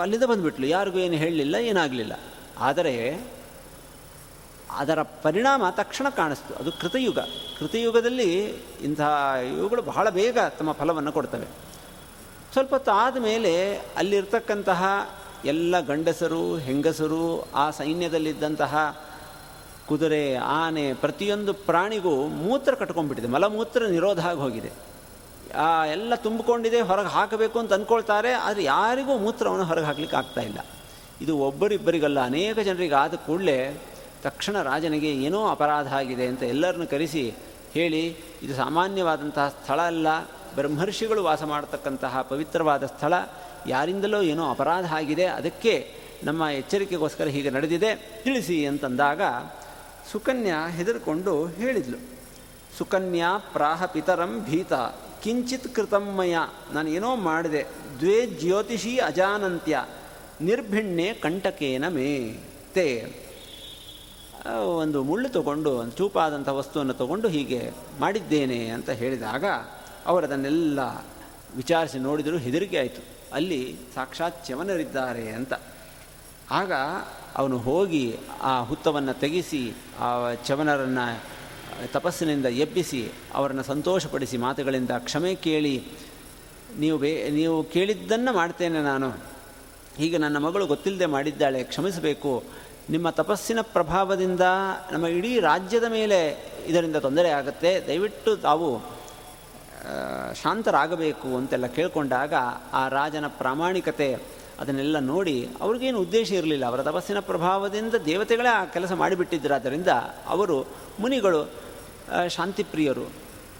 ಅಲ್ಲಿಂದ 0.00 0.22
ಬಂದುಬಿಟ್ಲು. 0.22 0.66
ಯಾರಿಗೂ 0.66 0.98
ಏನು 0.98 1.14
ಹೇಳಲಿಲ್ಲ, 1.14 1.54
ಏನಾಗಲಿಲ್ಲ. 1.54 2.20
ಆದರೆ, 2.58 3.30
ಅದರ 4.76 5.02
ಪರಿಣಾಮ 5.02 5.62
ತಕ್ಷಣ 5.70 6.08
ಕಾಣಿಸ್ತು. 6.08 6.54
ಅದು 6.54 6.72
ಕೃತಯುಗ. 6.72 7.18
ಕೃತಯುಗದಲ್ಲಿ 7.58 8.44
ಇಂತಹ 8.82 9.34
ಇವುಗಳು 9.58 9.82
ಬಹಳ 9.82 10.10
ಬೇಗ 10.10 10.38
ತಮ್ಮ 10.58 10.72
ಫಲವನ್ನು 10.72 11.12
ಕೊಡ್ತವೆ. 11.12 11.46
ಸ್ವಲ್ಪ 12.52 12.70
ಹೊತ್ತು 12.70 12.90
ಆದಮೇಲೆ 12.90 13.74
ಅಲ್ಲಿರ್ತಕ್ಕಂತಹ 13.74 14.84
ಎಲ್ಲ 15.44 15.80
ಗಂಡಸರು, 15.80 16.56
ಹೆಂಗಸರು, 16.56 17.48
ಆ 17.54 17.70
ಸೈನ್ಯದಲ್ಲಿದ್ದಂತಹ 17.70 19.04
ಕುದುರೆ, 19.88 20.34
ಆನೆ 20.34 20.94
ಪ್ರತಿಯೊಂದು 20.94 21.54
ಪ್ರಾಣಿಗೂ 21.54 22.26
ಮೂತ್ರ 22.26 22.74
ಕಟ್ಕೊಂಡ್ಬಿಟ್ಟಿದೆ. 22.74 23.32
ಮಲಮೂತ್ರ 23.32 23.86
ನಿರೋಧ 23.86 24.26
ಆಗಿ 24.26 24.38
ಹೋಗಿದೆ. 24.38 24.89
ಎಲ್ಲ 25.92 26.14
ತುಂಬಿಕೊಂಡಿದೆ, 26.14 26.80
ಹೊರಗೆ 26.80 27.08
ಹಾಕಬೇಕು 27.08 27.58
ಅಂತ 27.58 27.72
ಅಂದ್ಕೊಳ್ತಾರೆ 27.72 28.32
ಆದರೆ 28.32 28.62
ಯಾರಿಗೂ 28.64 29.18
ಮೂತ್ರವನ್ನು 29.18 29.64
ಹೊರಗೆ 29.64 29.86
ಹಾಕ್ಲಿಕ್ಕೆ 29.86 30.16
ಆಗ್ತಾ 30.16 30.40
ಇಲ್ಲ. 30.40 30.58
ಇದು 31.20 31.32
ಒಬ್ಬರಿಬ್ಬರಿಗಲ್ಲ, 31.38 32.18
ಅನೇಕ 32.24 32.58
ಜನರಿಗೆ 32.58 32.94
ಆದ 32.94 33.14
ಕೂಡಲೇ 33.14 33.58
ತಕ್ಷಣ 34.22 34.62
ರಾಜನಿಗೆ 34.62 35.10
ಏನೋ 35.26 35.48
ಅಪರಾಧ 35.48 35.88
ಆಗಿದೆ 35.92 36.26
ಅಂತ 36.26 36.42
ಎಲ್ಲರನ್ನು 36.42 36.86
ಕರೆಸಿ 36.86 37.24
ಹೇಳಿ, 37.74 38.02
ಇದು 38.42 38.54
ಸಾಮಾನ್ಯವಾದಂತಹ 38.54 39.48
ಸ್ಥಳ 39.48 39.80
ಅಲ್ಲ, 39.80 40.08
ಬ್ರಹ್ಮರ್ಷಿಗಳು 40.54 41.22
ವಾಸ 41.22 41.42
ಮಾಡತಕ್ಕಂತಹ 41.42 42.22
ಪವಿತ್ರವಾದ 42.22 42.84
ಸ್ಥಳ, 42.84 43.14
ಯಾರಿಂದಲೋ 43.66 44.22
ಏನೋ 44.22 44.50
ಅಪರಾಧ 44.50 44.86
ಆಗಿದೆ, 44.92 45.26
ಅದಕ್ಕೆ 45.26 45.74
ನಮ್ಮ 46.24 46.42
ಎಚ್ಚರಿಕೆಗೋಸ್ಕರ 46.42 47.26
ಹೀಗೆ 47.26 47.50
ನಡೆದಿದೆ, 47.50 48.20
ತಿಳಿಸಿ 48.24 48.66
ಅಂತಂದಾಗ 48.66 49.22
ಸುಕನ್ಯಾ 50.12 50.66
ಹೆದರ್ಕೊಂಡು 50.66 51.46
ಹೇಳಿದ್ಲು. 51.46 51.98
ಸುಕನ್ಯಾ 52.78 53.38
ಪ್ರಾಹ 53.38 53.84
ಪಿತರಂ 53.84 54.32
ಭೀತ. 54.40 54.72
ಕಿಂಚಿತ್ 55.22 55.74
ಕೃತಮ್ಮಯ 55.74 56.36
ನಾನು 56.72 56.88
ಏನೋ 56.88 57.16
ಮಾಡಿದೆ. 57.16 57.66
ದ್ವೇ 58.00 58.26
ಜ್ಯೋತಿಷಿ 58.26 58.98
ಅಜಾನಂತ್ಯ. 58.98 59.84
ನಿರ್ಭಿಣ್ಣೆ 60.40 61.12
ಕಂಟಕೇನ 61.12 61.88
ಮೇ. 61.88 62.40
ತೇ. 62.74 63.16
ಒಂದು 64.56 65.02
ಮುಳ್ಳು 65.02 65.28
ತಗೊಂಡು, 65.28 65.70
ಒಂದು 65.70 65.92
ಚೂಪಾದಂಥ 65.92 66.48
ವಸ್ತುವನ್ನು 66.48 66.94
ತಗೊಂಡು 66.94 67.28
ಹೀಗೆ 67.28 67.70
ಮಾಡಿದ್ದೇನೆ 68.00 68.66
ಅಂತ 68.66 68.90
ಹೇಳಿದಾಗ 68.90 69.44
ಅವರು 70.06 70.26
ಅದನ್ನೆಲ್ಲ 70.26 70.80
ವಿಚಾರಿಸಿ 71.56 71.98
ನೋಡಿದರೂ 71.98 72.36
ಹೆದರಿಕೆ 72.36 72.78
ಆಯಿತು. 72.78 73.02
ಅಲ್ಲಿ 73.32 73.76
ಸಾಕ್ಷಾತ್ 73.94 74.46
ಚವನರಿದ್ದಾರೆ 74.46 75.28
ಅಂತ. 75.28 75.52
ಆಗ 76.50 76.72
ಅವನು 77.36 77.58
ಹೋಗಿ 77.58 78.16
ಆ 78.42 78.60
ಹುತ್ತವನ್ನು 78.60 79.20
ತೆಗೆಸಿ 79.20 79.72
ಆ 79.98 80.32
ಚವನರನ್ನು 80.46 81.39
ತಪಸ್ಸಿನಿಂದ 81.92 82.46
ಎಬ್ಬಿಸಿ 82.64 83.12
ಅವರನ್ನು 83.34 83.62
ಸಂತೋಷಪಡಿಸಿ 83.62 84.36
ಮಾತುಗಳಿಂದ 84.36 84.90
ಕ್ಷಮೆ 84.98 85.34
ಕೇಳಿ, 85.34 85.76
ನೀವು 86.78 86.98
ಬೇ, 86.98 87.30
ನೀವು 87.30 87.56
ಕೇಳಿದ್ದನ್ನು 87.64 88.32
ಮಾಡ್ತೇನೆ 88.32 88.80
ನಾನು. 88.82 89.10
ಹೀಗೆ 89.96 90.18
ನನ್ನ 90.18 90.38
ಮಗಳು 90.38 90.66
ಗೊತ್ತಿಲ್ಲದೆ 90.66 91.06
ಮಾಡಿದ್ದಾಳೆ, 91.06 91.62
ಕ್ಷಮಿಸಬೇಕು. 91.62 92.42
ನಿಮ್ಮ 92.90 93.10
ತಪಸ್ಸಿನ 93.10 93.60
ಪ್ರಭಾವದಿಂದ 93.62 94.44
ನಮ್ಮ 94.92 95.06
ಇಡೀ 95.06 95.32
ರಾಜ್ಯದ 95.40 95.84
ಮೇಲೆ 95.84 96.18
ಇದರಿಂದ 96.66 96.96
ತೊಂದರೆ 96.96 97.30
ಆಗುತ್ತೆ. 97.30 97.70
ದಯವಿಟ್ಟು 97.86 98.36
ತಾವು 98.36 98.68
ಶಾಂತರಾಗಬೇಕು 100.42 101.28
ಅಂತೆಲ್ಲ 101.36 101.66
ಕೇಳಿಕೊಂಡಾಗ 101.66 102.34
ಆ 102.72 102.88
ರಾಜನ 102.88 103.26
ಪ್ರಾಮಾಣಿಕತೆ 103.26 104.40
ಅದನ್ನೆಲ್ಲ 104.60 104.98
ನೋಡಿ 104.98 105.36
ಅವ್ರಿಗೇನು 105.60 105.98
ಉದ್ದೇಶ 105.98 106.28
ಇರಲಿಲ್ಲ. 106.32 106.64
ಅವರ 106.66 106.82
ತಪಸ್ಸಿನ 106.82 107.20
ಪ್ರಭಾವದಿಂದ 107.20 107.94
ದೇವತೆಗಳೇ 107.94 108.48
ಆ 108.48 108.64
ಕೆಲಸ 108.64 108.92
ಮಾಡಿಬಿಟ್ಟಿದ್ದರಾದ್ದರಿಂದ 108.92 109.88
ಅವರು 110.26 110.56
ಮುನಿಗಳು 111.00 111.40
ಶಾಂತಿಪ್ರಿಯರು. 112.28 113.06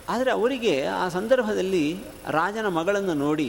ಆದರೆ 0.09 0.31
ಅವರಿಗೆ 0.31 0.75
ಆ 0.87 1.09
ಸಂದರ್ಭದಲ್ಲಿ 1.09 1.85
ರಾಜನ 2.29 2.67
ಮಗಳನ್ನು 2.69 3.15
ನೋಡಿ 3.15 3.49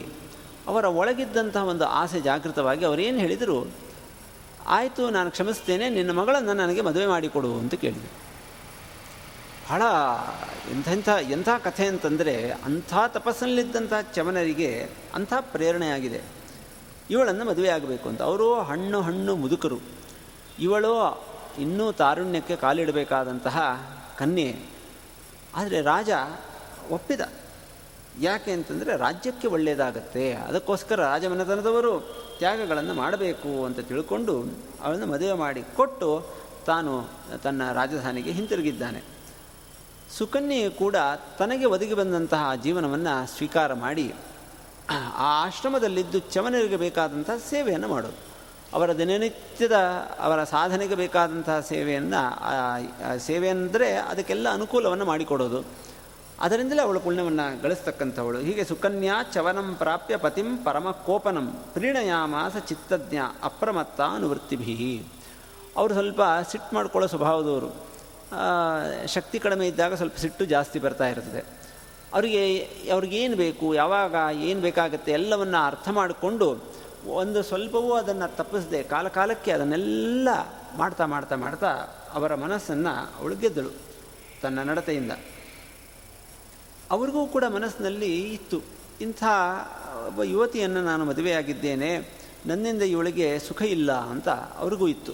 ಅವರ 0.68 0.86
ಒಳಗಿದ್ದಂತಹ 0.86 1.64
ಒಂದು 1.66 1.86
ಆಸೆ 1.86 2.20
ಜಾಗೃತವಾಗಿ 2.22 2.86
ಅವರೇನು 2.86 3.18
ಹೇಳಿದರು? 3.18 3.60
ಆಯಿತು, 4.68 5.10
ನಾನು 5.10 5.30
ಕ್ಷಮಿಸ್ತೇನೆ, 5.32 5.90
ನಿನ್ನ 5.90 6.12
ಮಗಳನ್ನು 6.12 6.54
ನನಗೆ 6.54 6.82
ಮದುವೆ 6.82 7.06
ಮಾಡಿಕೊಡು 7.06 7.52
ಅಂತ 7.54 7.74
ಕೇಳಿದೆ 7.74 8.10
ಬಹಳ 9.70 9.82
ಎಂಥೆಂಥ 10.72 11.10
ಎಂಥ 11.30 11.50
ಕಥೆ 11.64 11.86
ಅಂತಂದರೆ 11.88 12.36
ಅಂಥ 12.66 12.94
ತಪಸ್ಸಲ್ಲಿದ್ದಂಥ 13.08 13.94
ಚಮನರಿಗೆ 14.16 14.70
ಅಂಥ 15.16 15.34
ಪ್ರೇರಣೆಯಾಗಿದೆ. 15.40 16.22
ಇವಳನ್ನು 17.10 17.44
ಮದುವೆ 17.46 17.70
ಆಗಬೇಕು 17.70 18.10
ಅಂತ. 18.10 18.22
ಅವರು 18.22 18.48
ಹಣ್ಣು 18.62 19.02
ಹಣ್ಣು 19.02 19.36
ಮುದುಕರು. 19.36 19.80
ಇವಳು 20.60 20.94
ಇನ್ನೂ 21.60 21.92
ತಾರುಣ್ಯಕ್ಕೆ 21.92 22.56
ಕಾಲಿಡಬೇಕಾದಂತಹ 22.56 23.88
ಕನ್ಯೆ. 24.18 24.60
ಆದರೆ 25.56 25.82
ರಾಜ 25.82 26.10
ಒಪ್ಪಿದ. 26.92 27.22
ಯಾಕೆ 28.22 28.52
ಅಂತಂದರೆ 28.52 28.98
ರಾಜ್ಯಕ್ಕೆ 28.98 29.48
ಒಳ್ಳೆಯದಾಗತ್ತೆ 29.48 30.34
ಅದಕ್ಕೋಸ್ಕರ 30.34 31.00
ರಾಜಮನೆತನದವರು 31.00 32.00
ತ್ಯಾಗಗಳನ್ನು 32.38 32.94
ಮಾಡಬೇಕು 32.94 33.66
ಅಂತ 33.66 33.80
ತಿಳ್ಕೊಂಡು 33.80 34.46
ಅವಳನ್ನು 34.82 35.06
ಮದುವೆ 35.06 35.34
ಮಾಡಿ 35.34 35.64
ಕೊಟ್ಟು 35.76 36.26
ತಾನು 36.66 37.08
ತನ್ನ 37.44 37.72
ರಾಜಧಾನಿಗೆ 37.72 38.32
ಹಿಂತಿರುಗಿದ್ದಾನೆ. 38.32 39.04
ಸುಕನ್ಯೆ 40.18 40.70
ಕೂಡ 40.70 40.96
ತನಗೆ 41.40 41.66
ಒದಗಿ 41.66 41.94
ಬಂದಂತಹ 41.94 42.56
ಜೀವನವನ್ನು 42.56 43.38
ಸ್ವೀಕಾರ 43.38 43.74
ಮಾಡಿ 43.74 44.14
ಆ 44.90 45.46
ಆಶ್ರಮದಲ್ಲಿದ್ದು 45.46 46.20
ಚವನರಿಗೆ 46.20 46.78
ಬೇಕಾದಂತಹ 46.78 47.34
ಸೇವೆಯನ್ನು 47.50 47.88
ಮಾಡೋದು. 47.88 48.31
ಅವರ 48.74 48.90
ದಿನನಿತ್ಯದ 48.98 49.78
ಅವರ 50.26 50.40
ಸಾಧನೆಗೆ 50.44 50.96
ಬೇಕಾದಂತಹ 50.96 51.60
ಸೇವೆಯನ್ನು 51.70 52.22
ಸೇವೆ 53.28 53.50
ಅಂದರೆ 53.50 53.88
ಅದಕ್ಕೆಲ್ಲ 54.12 54.48
ಅನುಕೂಲವನ್ನು 54.54 55.06
ಮಾಡಿಕೊಡೋದು. 55.06 55.60
ಅದರಿಂದಲೇ 56.46 56.82
ಅವಳು 56.82 57.00
ಪುಣ್ಯವನ್ನು 57.00 57.46
ಗಳಿಸ್ತಕ್ಕಂಥವಳು. 57.64 58.38
ಹೀಗೆ 58.40 58.64
ಸುಕನ್ಯಾ 58.64 59.16
ಚವನಂ 59.34 59.68
ಪ್ರಾಪ್ಯ 59.76 60.18
ಪತಿಂ 60.18 60.50
ಪರಮ 60.58 60.92
ಕೋಪನಂ 60.92 61.48
ಪ್ರೀಣಯಾಮಾಸ 61.74 62.56
ಚಿತ್ತಜ್ಞ 62.70 63.18
ಅಪ್ರಮತ್ತ 63.44 64.02
ಅನುವೃತ್ತಿಭಿ 64.16 64.76
ಅವರು 65.78 65.94
ಸ್ವಲ್ಪ 65.94 66.22
ಸಿಟ್ಟು 66.52 66.76
ಮಾಡ್ಕೊಳ್ಳೋ 66.76 67.08
ಸ್ವಭಾವದವರು. 67.08 67.70
ಶಕ್ತಿ 69.08 69.38
ಕಡಿಮೆ 69.40 69.66
ಇದ್ದಾಗ 69.68 69.94
ಸ್ವಲ್ಪ 69.94 70.18
ಸಿಟ್ಟು 70.18 70.46
ಜಾಸ್ತಿ 70.46 70.80
ಬರ್ತಾ 70.80 71.08
ಇರ್ತದೆ. 71.08 71.42
ಅವರಿಗೆ, 72.14 72.44
ಅವ್ರಿಗೇನು 72.94 73.36
ಬೇಕು, 73.36 73.68
ಯಾವಾಗ 73.76 74.16
ಏನು 74.48 74.62
ಬೇಕಾಗುತ್ತೆ 74.62 75.12
ಎಲ್ಲವನ್ನು 75.12 75.60
ಅರ್ಥ 75.66 75.90
ಮಾಡಿಕೊಂಡು 75.90 76.48
ಒಂದು 77.06 77.44
ಸ್ವಲ್ಪವೂ 77.44 77.94
ಅದನ್ನು 77.94 78.36
ತಪ್ಪಿಸದೆ 78.36 78.84
ಕಾಲ 78.84 79.08
ಕಾಲಕ್ಕೆ 79.08 79.52
ಅದನ್ನೆಲ್ಲ 79.52 80.30
ಮಾಡ್ತಾ 80.78 81.06
ಮಾಡ್ತಾ 81.06 81.36
ಮಾಡ್ತಾ 81.36 81.68
ಅವರ 82.14 82.36
ಮನಸ್ಸನ್ನು 82.36 83.22
ಅವಳು 83.22 83.36
ಗೆದ್ದಳು 83.36 83.70
ತನ್ನ 84.42 84.60
ನಡತೆಯಿಂದ. 84.60 85.12
ಅವ್ರಿಗೂ 86.92 87.26
ಕೂಡ 87.26 87.44
ಮನಸ್ಸಿನಲ್ಲಿ 87.50 88.34
ಇತ್ತು. 88.34 88.62
ಇಂಥ 89.02 89.24
ಒಬ್ಬ 90.08 90.24
ಯುವತಿಯನ್ನು 90.24 90.82
ನಾನು 90.82 91.06
ಮದುವೆಯಾಗಿದ್ದೇನೆ, 91.06 92.14
ನನ್ನಿಂದ 92.46 92.82
ಇವಳಿಗೆ 92.82 93.40
ಸುಖ 93.40 93.62
ಇಲ್ಲ 93.62 93.92
ಅಂತ 93.92 94.30
ಅವ್ರಿಗೂ 94.30 94.88
ಇತ್ತು. 94.88 95.12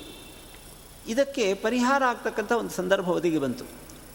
ಇದಕ್ಕೆ 1.08 1.54
ಪರಿಹಾರ 1.54 2.04
ಆಗ್ತಕ್ಕಂಥ 2.04 2.52
ಒಂದು 2.52 2.70
ಸಂದರ್ಭ 2.70 3.10
ಒದಗಿ 3.10 3.38
ಬಂತು. 3.38 3.66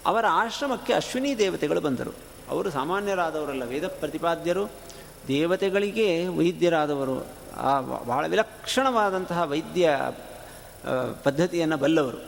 ಅವರ 0.06 0.24
ಆಶ್ರಮಕ್ಕೆ 0.28 0.92
ಅಶ್ವಿನಿ 0.92 1.38
ದೇವತೆಗಳು 1.38 1.80
ಬಂದರು. 1.80 2.14
ಅವರು 2.48 2.70
ಸಾಮಾನ್ಯರಾದವರಲ್ಲ, 2.70 3.64
ವೇದ 3.64 3.87
ಪ್ರತಿಪಾದ್ಯರು, 3.87 4.70
ದೇವತೆಗಳಿಗೆ 5.28 6.28
ವೈದ್ಯರಾದವರು. 6.28 7.41
ಆ 7.57 7.81
ಬಹಳ 7.81 8.27
ವಿಲಕ್ಷಣವಾದಂತಹ 8.27 9.43
ವೈದ್ಯ 9.43 9.91
ಪದ್ಧತಿಯನ್ನು 11.25 11.77
ಬಲ್ಲವರು. 11.77 12.21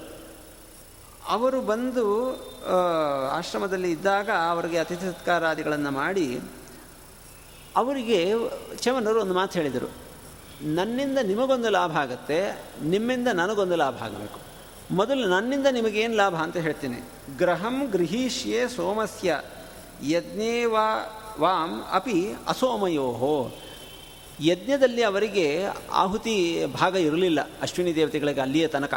ಅವರು 1.28 1.60
ಬಂದು 1.62 2.04
ಆಶ್ರಮದಲ್ಲಿ 3.32 3.90
ಇದ್ದಾಗ 3.90 4.30
ಅವರಿಗೆ 4.30 4.78
ಅತಿಥಿ 4.78 5.06
ಸತ್ಕಾರಾದಿಗಳನ್ನು 5.06 5.90
ಮಾಡಿ, 5.90 6.40
ಅವರಿಗೆ 7.76 8.18
ಚವನರು 8.76 9.20
ಒಂದು 9.20 9.34
ಮಾತು 9.34 9.58
ಹೇಳಿದರು. 9.58 9.88
ನನ್ನಿಂದ 10.62 11.18
ನಿಮಗೊಂದು 11.18 11.70
ಲಾಭ 11.70 11.96
ಆಗುತ್ತೆ, 11.96 12.38
ನಿಮ್ಮಿಂದ 12.82 13.28
ನನಗೊಂದು 13.28 13.76
ಲಾಭ 13.76 13.96
ಆಗಬೇಕು. 14.02 14.38
ಮೊದಲು 14.90 15.28
ನನ್ನಿಂದ 15.28 15.66
ನಿಮಗೇನು 15.70 16.16
ಲಾಭ 16.16 16.34
ಅಂತ 16.34 16.56
ಹೇಳ್ತೀನಿ. 16.56 17.00
ಗ್ರಹಂ 17.36 17.76
ಗೃಹೀಷ್ಯೆ 17.92 18.68
ಸೋಮಸ್ಯ, 18.68 19.40
ಯಜ್ಞೇ 20.02 20.64
ವಾ, 20.64 20.86
ವಾಂ 21.40 21.82
ಅಪಿ 21.92 22.18
ಅಸೋಮಯೋಹೋ. 22.48 23.36
ಯಜ್ಞದಲ್ಲಿ 24.40 25.02
ಅವರಿಗೆ 25.02 25.64
ಆಹುತಿ 25.92 26.66
ಭಾಗ 26.66 26.94
ಇರಲಿಲ್ಲ, 26.94 27.48
ಅಶ್ವಿನಿ 27.62 27.94
ದೇವತೆಗಳಿಗೆ 27.94 28.40
ಅಲ್ಲಿಯ 28.40 28.66
ತನಕ. 28.66 28.94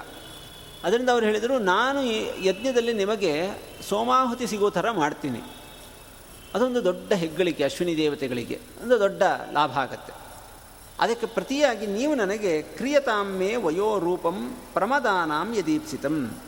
ಅದರಿಂದ 0.84 1.10
ಅವರು 1.10 1.26
ಹೇಳಿದರು, 1.26 1.60
ನಾನು 1.60 2.04
ಈ 2.04 2.45
ಯಜ್ಞದಲ್ಲಿ 2.45 2.93
ನಿಮಗೆ 2.93 3.34
ಸೋಮಾಹುತಿ 3.89 4.47
ಸಿಗೋ 4.47 4.69
ಥರ 4.69 4.91
ಮಾಡ್ತೀನಿ. 4.91 5.41
ಅದೊಂದು 6.54 6.84
ದೊಡ್ಡ 6.84 7.13
ಹೆಗ್ಗಳಿಕೆ 7.13 7.63
ಅಶ್ವಿನಿ 7.63 7.97
ದೇವತೆಗಳಿಗೆ, 7.97 8.60
ಒಂದು 8.84 9.00
ದೊಡ್ಡ 9.00 9.23
ಲಾಭ 9.54 9.78
ಆಗತ್ತೆ. 9.78 10.13
ಅದಕ್ಕೆ 11.00 11.26
ಪ್ರತಿಯಾಗಿ 11.26 11.88
ನೀವು 11.88 12.15
ನನಗೆ 12.15 12.62
ಕ್ರಿಯತಾಮೇ 12.62 13.56
ವಯೋರೂಪಂ 13.56 14.58
ಪ್ರಮದಾನಾಂ 14.73 15.56
ಯದೀಪ್ಸಿತಂ. 15.58 16.39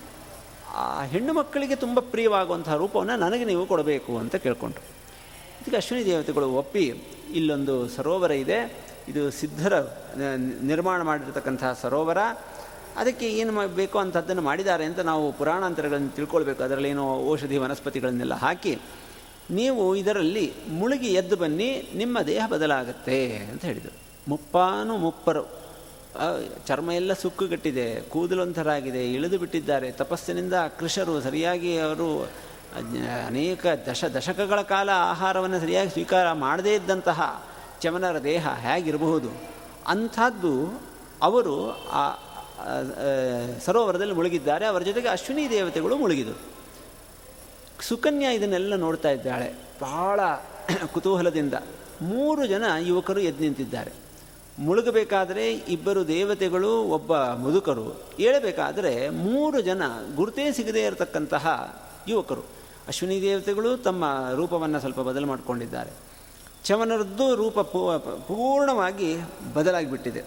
ಆ 0.76 1.04
ಹೆಣ್ಣು 1.04 1.34
ಮಕ್ಕಳಿಗೆ 1.34 1.76
ತುಂಬ 1.76 2.00
ಪ್ರಿಯವಾಗುವಂತಹ 2.00 2.76
ರೂಪವನ್ನು 2.76 3.16
ನನಗೆ 3.16 3.46
ನೀವು 3.46 3.66
ಕೊಡಬೇಕು 3.66 4.18
ಅಂತ 4.18 4.36
ಕೇಳಿಕೊಂಡ್ರು. 4.36 4.84
ಇದಕ್ಕೆ 5.62 5.78
ಅಶ್ವಿನಿ 5.78 6.06
ದೇವತೆಗಳು 6.06 6.54
ಒಪ್ಪಿ 6.54 7.16
ಇಲ್ಲೊಂದು 7.34 7.88
ಸರೋವರ 7.88 8.32
ಇದೆ. 8.32 8.60
ಇದು 9.08 9.32
ಸಿದ್ಧರ 9.32 9.76
ನಿರ್ಮಾಣ 10.62 11.02
ಮಾಡಿರ್ತಕ್ಕಂತಹ 11.02 11.80
ಸರೋವರ. 11.82 12.18
ಅದಕ್ಕೆ 12.98 13.28
ಏನು 13.30 13.52
ಬೇಕು 13.76 13.98
ಅಂಥದ್ದನ್ನು 14.00 14.42
ಮಾಡಿದ್ದಾರೆ 14.42 14.86
ಅಂತ 14.86 15.00
ನಾವು 15.00 15.32
ಪುರಾಣಾಂತರಗಳನ್ನು 15.32 16.10
ತಿಳ್ಕೊಳ್ಬೇಕು. 16.10 16.64
ಅದರಲ್ಲೇನೋ 16.64 17.32
ಔಷಧಿ 17.32 17.58
ವನಸ್ಪತಿಗಳನ್ನೆಲ್ಲ 17.58 18.34
ಹಾಕಿ. 18.34 18.80
ನೀವು 19.52 19.96
ಇದರಲ್ಲಿ 19.96 20.54
ಮುಳುಗಿ 20.70 21.08
ಎದ್ದು 21.08 21.36
ಬನ್ನಿ, 21.36 21.90
ನಿಮ್ಮ 21.96 22.22
ದೇಹ 22.22 22.48
ಬದಲಾಗುತ್ತೆ 22.48 23.36
ಅಂತ 23.36 23.66
ಹೇಳಿದರು. 23.66 23.96
ಮುಪ್ಪಾನು 24.28 24.98
ಮುಪ್ಪರು. 24.98 25.44
ಚರ್ಮ 26.68 26.92
ಎಲ್ಲ 26.92 27.14
ಸುಕ್ಕುಗಟ್ಟಿದೆ, 27.14 28.02
ಕೂದಲೊಂಥರಾಗಿದೆ, 28.02 29.14
ಇಳಿದು 29.14 29.38
ಬಿಟ್ಟಿದ್ದಾರೆ. 29.38 29.92
ತಪಸ್ಸಿನಿಂದ 29.92 30.54
ಕೃಷರು 30.54 31.22
ಸರಿಯಾಗಿ 31.22 31.78
ಅವರು 31.78 32.30
ಅನೇಕ 33.26 33.66
ದಶ 33.90 34.06
ದಶಕಗಳ 34.06 34.62
ಕಾಲ 34.62 34.90
ಆಹಾರವನ್ನು 34.94 35.60
ಸರಿಯಾಗಿ 35.60 35.90
ಸ್ವೀಕಾರ 35.90 36.32
ಮಾಡದೇ 36.32 36.76
ಇದ್ದಂತಹ 36.76 37.46
ಚಮನರ 37.82 38.24
ದೇಹ 38.24 38.48
ಹೇಗಿರಬಹುದು? 38.50 39.30
ಅಂಥದ್ದು 39.88 40.82
ಅವರು 41.22 41.72
ಆ 41.90 42.18
ಸರೋವರದಲ್ಲಿ 43.66 44.14
ಮುಳುಗಿದ್ದಾರೆ. 44.14 44.66
ಅವರ 44.66 44.82
ಜೊತೆಗೆ 44.82 45.08
ಅಶ್ವಿನಿ 45.08 45.50
ದೇವತೆಗಳು 45.50 45.98
ಮುಳುಗಿದರು 45.98 46.40
ಸುಕನ್ಯಾ 47.82 48.32
ಇದನ್ನೆಲ್ಲ 48.32 48.76
ನೋಡ್ತಾ 48.76 49.10
ಇದ್ದಾಳೆ. 49.10 49.54
ಬಹಳ 49.82 50.20
ಕುತೂಹಲದಿಂದ 50.94 51.54
ಮೂರು 52.02 52.46
ಜನ 52.46 52.64
ಯುವಕರು 52.80 53.20
ಎದ್ದು 53.20 53.44
ನಿಂತಿದ್ದಾರೆ. 53.44 53.92
ಮುಳುಗಬೇಕಾದರೆ 54.60 55.52
ಇಬ್ಬರು 55.52 56.08
ದೇವತೆಗಳು, 56.08 56.84
ಒಬ್ಬ 56.84 57.18
ಮುದುಕರು. 57.18 58.04
ಏಳಬೇಕಾದರೆ 58.20 59.10
ಮೂರು 59.10 59.62
ಜನ 59.62 59.82
ಗುರುತೇ 60.16 60.52
ಸಿಗದೇ 60.52 60.86
ಇರತಕ್ಕಂತಹ 60.86 61.76
ಯುವಕರು. 62.08 62.59
ಅಶ್ವಿನಿ 62.90 63.22
ದೇವತೆಗಳು 63.22 63.78
ತಮ್ಮ 63.78 64.06
ರೂಪವನ್ನು 64.36 64.80
ಸ್ವಲ್ಪ 64.80 65.00
ಬದಲು 65.00 65.28
ಮಾಡಿಕೊಂಡಿದ್ದಾರೆ. 65.28 65.92
ಚವನರದ್ದು 66.64 67.36
ರೂಪ 67.36 67.60
ಪೂರ್ಣವಾಗಿ 67.60 69.18
ಬದಲಾಗಿಬಿಟ್ಟಿದೆ. 69.54 70.24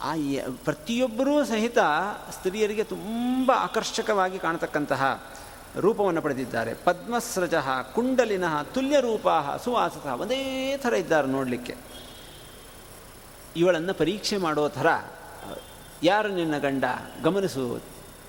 ಆ 0.00 0.14
ಪ್ರತಿಯೊಬ್ಬರೂ 0.64 1.44
ಸಹಿತ 1.44 1.78
ಸ್ತ್ರೀಯರಿಗೆ 2.30 2.84
ತುಂಬ 2.84 3.52
ಆಕರ್ಷಕವಾಗಿ 3.54 4.38
ಕಾಣತಕ್ಕಂತಹ 4.38 5.22
ರೂಪವನ್ನು 5.80 6.22
ಪಡೆದಿದ್ದಾರೆ. 6.22 6.74
ಪದ್ಮಸ್ರಜ, 6.74 7.54
ಕುಂಡಲಿನಃ 7.94 8.62
ತುಲ್ಯ 8.62 9.00
ರೂಪ 9.00 9.26
ಒಂದೇ 10.20 10.76
ಥರ 10.76 10.94
ಇದ್ದಾರೆ 10.94 11.28
ನೋಡಲಿಕ್ಕೆ. 11.28 11.76
ಇವಳನ್ನು 13.56 13.94
ಪರೀಕ್ಷೆ 13.94 14.36
ಮಾಡೋ 14.36 14.68
ಥರ, 14.68 14.86
ಯಾರು 16.02 16.28
ನಿನ್ನ 16.28 16.58
ಗಂಡ 16.58 16.84
ಗಮನಿಸು, 17.24 17.80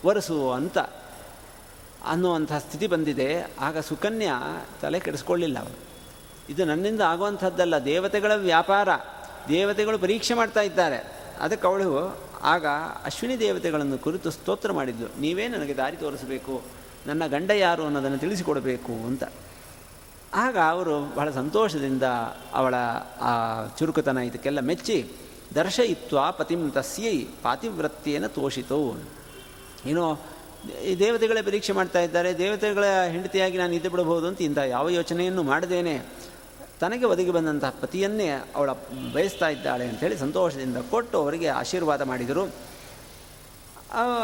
ಒರೆಸು 0.06 0.52
ಅಂತ 0.52 0.78
ಅನ್ನುವಂಥ 2.06 2.54
ಸ್ಥಿತಿ 2.54 2.88
ಬಂದಿದೆ. 2.88 3.54
ಆಗ 3.60 3.80
ಸುಕನ್ಯಾ 3.80 4.66
ತಲೆ 4.82 5.00
ಕೆಡಿಸ್ಕೊಳ್ಳಿಲ್ಲ 5.00 5.60
ಅವರು 5.60 5.90
ಇದು 6.50 6.66
ನನ್ನಿಂದ 6.66 7.02
ಆಗುವಂಥದ್ದಲ್ಲ. 7.02 7.78
ದೇವತೆಗಳ 7.78 8.32
ವ್ಯಾಪಾರ. 8.36 8.90
ದೇವತೆಗಳು 9.50 10.00
ಪರೀಕ್ಷೆ 10.00 10.34
ಮಾಡ್ತಾ 10.34 10.62
ಇದ್ದಾರೆ. 10.62 10.98
ಅದಕ್ಕೆ 11.40 11.68
ಅವಳು, 11.68 12.18
ಆಗ 12.44 12.66
ಅಶ್ವಿನಿ 13.06 13.40
ದೇವತೆಗಳನ್ನು 13.40 13.98
ಕುರಿತು 13.98 14.32
ಸ್ತೋತ್ರ 14.32 14.72
ಮಾಡಿದ್ಲು. 14.72 15.22
ನೀವೇ 15.22 15.48
ನನಗೆ 15.48 15.76
ದಾರಿ 15.76 15.98
ತೋರಿಸಬೇಕು. 15.98 16.62
ನನ್ನ 17.08 17.28
ಗಂಡ 17.28 17.50
ಯಾರು 17.50 17.86
ಅನ್ನೋದನ್ನು 17.86 18.18
ತಿಳಿಸಿಕೊಡಬೇಕು 18.18 18.92
ಅಂತ. 18.92 19.24
ಆಗ 20.34 20.58
ಅವರು 20.58 21.16
ಬಹಳ 21.16 21.32
ಸಂತೋಷದಿಂದ 21.32 22.04
ಅವಳ 22.54 22.76
ಆ 23.22 23.66
ಚುರುಕುತನ 23.80 24.18
ಇದಕ್ಕೆಲ್ಲ 24.18 24.60
ಮೆಚ್ಚಿ, 24.60 25.12
ದರ್ಶಯಿತ್ವ 25.56 26.32
ಪತಿಂ 26.32 26.72
ತಸ್ಯೈ 26.72 27.24
ಪಾತಿವ್ರತ್ಯೇನ 27.24 28.28
ತೋಷಿತು. 28.28 29.04
ಏನೋ 29.86 30.20
ದೇವತೆಗಳೇ 31.00 31.42
ಪರೀಕ್ಷೆ 31.42 31.74
ಮಾಡ್ತಾ 31.74 32.00
ಇದ್ದಾರೆ. 32.00 32.38
ದೇವತೆಗಳ 32.38 32.86
ಹೆಂಡತಿಯಾಗಿ 33.10 33.58
ನಾನು 33.58 33.74
ಇದ್ದು 33.74 33.90
ಬಿಡಬಹುದು 33.90 34.28
ಅಂತ 34.28 34.42
ಇಂಥ 34.42 34.58
ಯಾವ 34.58 34.90
ಯೋಚನೆಯನ್ನು 34.90 35.44
ಮಾಡದೇನೆ. 35.44 36.02
ತನಗೆ 36.80 37.06
ಒದಗಿ 37.06 37.32
ಬಂದಂತಹ 37.32 37.70
ಪತಿಯನ್ನೇ 37.70 38.30
ಅವಳ 38.56 38.72
ಬಯಸ್ತಾ 39.14 39.48
ಇದ್ದಾಳೆ 39.50 39.88
ಅಂಥೇಳಿ 39.88 40.18
ಸಂತೋಷದಿಂದ 40.18 40.78
ಕೊಟ್ಟು 40.78 41.18
ಅವರಿಗೆ 41.18 41.48
ಆಶೀರ್ವಾದ 41.48 42.02
ಮಾಡಿದರು. 42.02 42.44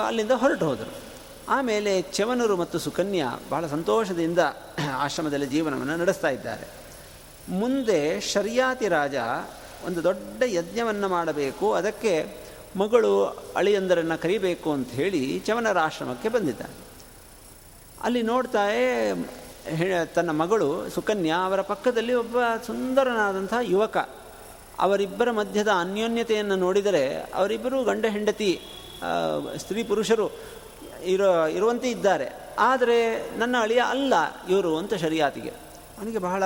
ಅಲ್ಲಿಂದ 0.08 0.32
ಹೊರಟು 0.32 0.65
ಹೋದರು. 0.65 0.93
ಆಮೇಲೆ 1.50 2.02
ಚವನರು 2.02 2.58
ಮತ್ತು 2.58 2.80
ಸುಕನ್ಯಾ 2.80 3.39
ಬಹಳ 3.50 3.67
ಸಂತೋಷದಿಂದ 3.67 4.39
ಆಶ್ರಮದಲ್ಲಿ 4.93 5.45
ಜೀವನವನ್ನು 5.45 5.98
ನಡೆಸ್ತಾ 5.98 6.30
ಇದ್ದಾರೆ. 6.30 6.67
ಮುಂದೆ 7.50 8.21
ಶರ್ಯಾತಿ 8.21 8.88
ರಾಜ 8.88 9.15
ಒಂದು 9.86 10.04
ದೊಡ್ಡ 10.04 10.43
ಯಜ್ಞವನ್ನು 10.45 11.08
ಮಾಡಬೇಕು. 11.10 11.74
ಅದಕ್ಕೆ 11.74 12.44
ಮಗಳು 12.76 13.12
ಅಳಿಯಂದರನ್ನು 13.56 14.22
ಕರಿಬೇಕು 14.22 14.72
ಅಂತ 14.72 14.92
ಹೇಳಿ 14.92 15.40
ಚವನರ 15.40 15.80
ಆಶ್ರಮಕ್ಕೆ 15.80 16.30
ಬಂದಿದ್ದಾನೆ. 16.30 16.76
ಅಲ್ಲಿ 18.04 18.22
ನೋಡ್ತಾಯೇ 18.22 18.86
ತನ್ನ 20.16 20.30
ಮಗಳು 20.30 20.90
ಸುಕನ್ಯಾ 20.90 21.38
ಅವರ 21.46 21.62
ಪಕ್ಕದಲ್ಲಿ 21.62 22.14
ಒಬ್ಬ 22.14 22.38
ಸುಂದರನಾದಂಥ 22.66 23.54
ಯುವಕ. 23.62 23.98
ಅವರಿಬ್ಬರ 24.80 25.32
ಮಧ್ಯದ 25.32 25.68
ಅನ್ಯೋನ್ಯತೆಯನ್ನು 25.68 26.56
ನೋಡಿದರೆ 26.56 27.04
ಅವರಿಬ್ಬರು 27.34 27.84
ಗಂಡ 27.84 28.06
ಹೆಂಡತಿ 28.06 28.62
ಸ್ತ್ರೀ 29.58 29.84
ಪುರುಷರು 29.84 30.28
ಇರೋ, 31.04 31.46
ಇರುವಂತೆ 31.48 31.92
ಇದ್ದಾರೆ. 31.92 32.28
ಆದರೆ 32.60 32.98
ನನ್ನ 33.38 33.56
ಅಳಿಯ 33.60 33.82
ಅಲ್ಲ 33.88 34.14
ಇವರು 34.50 34.78
ಅಂತ 34.78 34.94
ಶರಿಯಾತಿಗೆ. 34.94 35.50
ಅವನಿಗೆ 35.98 36.18
ಬಹಳ 36.18 36.44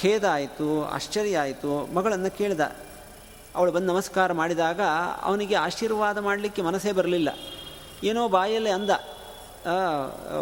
ಖೇದ 0.00 0.24
ಆಯಿತು, 0.24 0.84
ಆಶ್ಚರ್ಯ 0.84 1.38
ಆಯಿತು, 1.38 1.94
ಮಗಳನ್ನು 1.94 2.30
ಕೇಳಿದ. 2.38 2.60
ಅವಳು 3.56 3.72
ಬಂದು 3.72 3.88
ನಮಸ್ಕಾರ 3.92 4.32
ಮಾಡಿದಾಗ 4.32 4.80
ಅವನಿಗೆ 5.22 5.54
ಆಶೀರ್ವಾದ 5.54 6.18
ಮಾಡಲಿಕ್ಕೆ 6.18 6.62
ಮನಸ್ಸೇ 6.62 6.92
ಬರಲಿಲ್ಲ. 6.92 7.30
ಏನೋ 8.04 8.28
ಬಾಯಲ್ಲೇ 8.28 8.70
ಅಂದ 8.70 8.90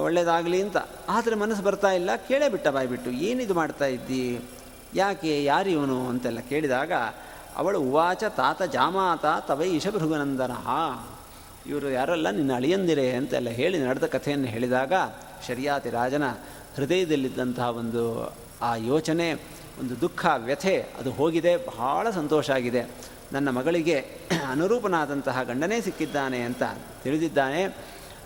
ಒಳ್ಳೆಯದಾಗಲಿ 0.03 0.59
ಅಂತ. 0.63 0.77
ಆದರೆ 1.09 1.35
ಮನಸ್ಸು 1.35 1.63
ಬರ್ತಾ 1.63 1.91
ಇಲ್ಲ, 1.91 2.11
ಕೇಳೇ 2.29 2.49
ಬಿಟ್ಟ 2.49 2.69
ಬಾಯ್ಬಿಟ್ಟು 2.69 3.11
ಏನಿದು 3.11 3.55
ಮಾಡ್ತಾ 3.55 3.87
ಇದ್ದಿ? 3.87 4.41
ಯಾಕೆ, 4.95 5.45
ಯಾರು 5.45 5.71
ಇವನು? 5.71 6.09
ಅಂತೆಲ್ಲ 6.09 6.41
ಕೇಳಿದಾಗ, 6.41 6.93
ಅವಳು 7.57 7.79
ಉವಾಚ 7.81 8.25
ತಾತ 8.25 8.63
ಜಾಮಾತ 8.63 9.27
ತವೈ 9.49 9.71
ಹಾ, 10.53 10.83
ಇವರು 11.67 11.91
ಯಾರಲ್ಲ, 11.91 12.31
ನಿನ್ನ 12.31 12.53
ಅಳಿಯಂದಿರೆ 12.55 13.07
ಅಂತೆಲ್ಲ 13.11 13.49
ಹೇಳಿ 13.49 13.79
ನಡೆದ 13.79 14.07
ಕಥೆಯನ್ನು 14.07 14.47
ಹೇಳಿದಾಗ, 14.47 14.93
ಶರಿಯಾತಿ 15.47 15.91
ರಾಜನ 15.91 16.27
ಹೃದಯದಲ್ಲಿದ್ದಂತಹ 16.77 17.69
ಒಂದು 17.69 18.05
ಆ 18.63 18.75
ಯೋಚನೆ 18.77 19.27
ಒಂದು 19.81 20.01
ದುಃಖ, 20.01 20.27
ವ್ಯಥೆ, 20.37 20.87
ಅದು 21.01 21.13
ಹೋಗಿದೆ, 21.13 21.57
ಬಹಳ 21.57 22.11
ಸಂತೋಷ 22.11 22.51
ಆಗಿದೆ. 22.51 22.83
ನನ್ನ 23.33 23.51
ಮಗಳಿಗೆ 23.51 24.19
ಅನುರೂಪನಾದಂತಹ 24.51 25.43
ಗಂಡನೇ 25.43 25.81
ಸಿಕ್ಕಿದ್ದಾನೆ 25.81 26.41
ಅಂತ 26.41 26.63
ತಿಳಿದಿದ್ದಾನೆ. 27.03 27.77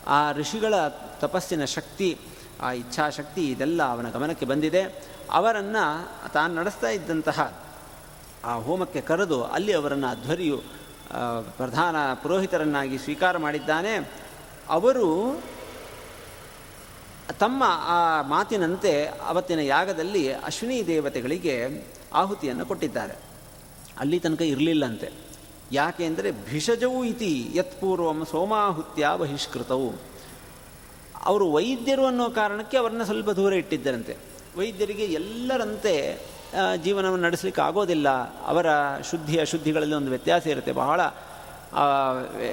ಆ 0.07 0.33
ಋಷಿಗಳ 0.33 0.75
ತಪಸ್ಸಿನ 1.21 1.65
ಶಕ್ತಿ, 1.65 2.19
ಆ 2.61 2.73
ಇಚ್ಛಾಶಕ್ತಿ 2.73 3.51
ಇದೆಲ್ಲ 3.51 3.83
ಅವನ 3.83 4.11
ಗಮನಕ್ಕೆ 4.11 4.47
ಬಂದಿದೆ. 4.47 4.83
ಅವರನ್ನು 5.31 6.11
ತಾನು 6.33 6.55
ನಡೆಸ್ತಾ 6.55 6.89
ಇದ್ದಂತಹ 6.89 7.63
ಆ 8.45 8.55
ಹೋಮಕ್ಕೆ 8.55 9.01
ಕರೆದು 9.01 9.45
ಅಲ್ಲಿ 9.45 9.73
ಅವರನ್ನು 9.73 10.07
ಅಧ್ವರಿಯು 10.07 10.63
ಪ್ರಧಾನ 11.57 11.97
ಪುರೋಹಿತರನ್ನಾಗಿ 12.15 12.99
ಸ್ವೀಕಾರ 12.99 13.39
ಮಾಡಿದ್ದಾನೆ. 13.39 14.11
ಅವರು 14.69 15.41
ತಮ್ಮ 17.39 17.63
ಆ 17.67 18.23
ಮಾತಿನಂತೆ 18.23 19.05
ಅವತ್ತಿನ 19.05 19.59
ಯಾಗದಲ್ಲಿ 19.59 20.33
ಅಶ್ವಿನಿ 20.33 20.87
ದೇವತೆಗಳಿಗೆ 20.87 21.87
ಆಹುತಿಯನ್ನು 22.15 22.67
ಕೊಟ್ಟಿದ್ದಾರೆ. 22.67 23.15
ಅಲ್ಲಿ 23.99 24.19
ತನಕ 24.21 24.43
ಇರಲಿಲ್ಲಂತೆ. 24.43 25.13
ಯಾಕೆ 25.73 26.05
ಅಂದರೆ 26.05 26.31
ಭಿಷಜವು 26.31 27.05
ಇತಿ 27.05 27.51
ಯತ್ಪೂರ್ವಂ 27.55 28.27
ಸೋಮಾಹುತ್ಯ 28.31 29.09
ಬಹಿಷ್ಕೃತವು. 29.17 29.91
ಅವರು 31.25 31.53
ವೈದ್ಯರು 31.53 32.07
ಅನ್ನೋ 32.07 32.29
ಕಾರಣಕ್ಕೆ 32.29 32.77
ಅವರನ್ನ 32.77 33.03
ಸ್ವಲ್ಪ 33.03 33.31
ದೂರ 33.31 33.53
ಇಟ್ಟಿದ್ದರಂತೆ. 33.53 34.17
ವೈದ್ಯರಿಗೆ 34.59 35.05
ಎಲ್ಲರಂತೆ 35.05 35.95
ಜೀವನವನ್ನು 36.83 37.25
ನಡೆಸಲಿಕ್ಕೆ 37.27 37.63
ಆಗೋದಿಲ್ಲ. 37.63 38.09
ಅವರ 38.47 38.67
ಶುದ್ಧಿ 39.11 39.41
ಅಶುದ್ಧಿಗಳಲ್ಲಿ 39.41 39.95
ಒಂದು 39.95 40.11
ವ್ಯತ್ಯಾಸ 40.11 40.47
ಇರುತ್ತೆ. 40.47 40.73
ಬಹಳ 40.73 41.01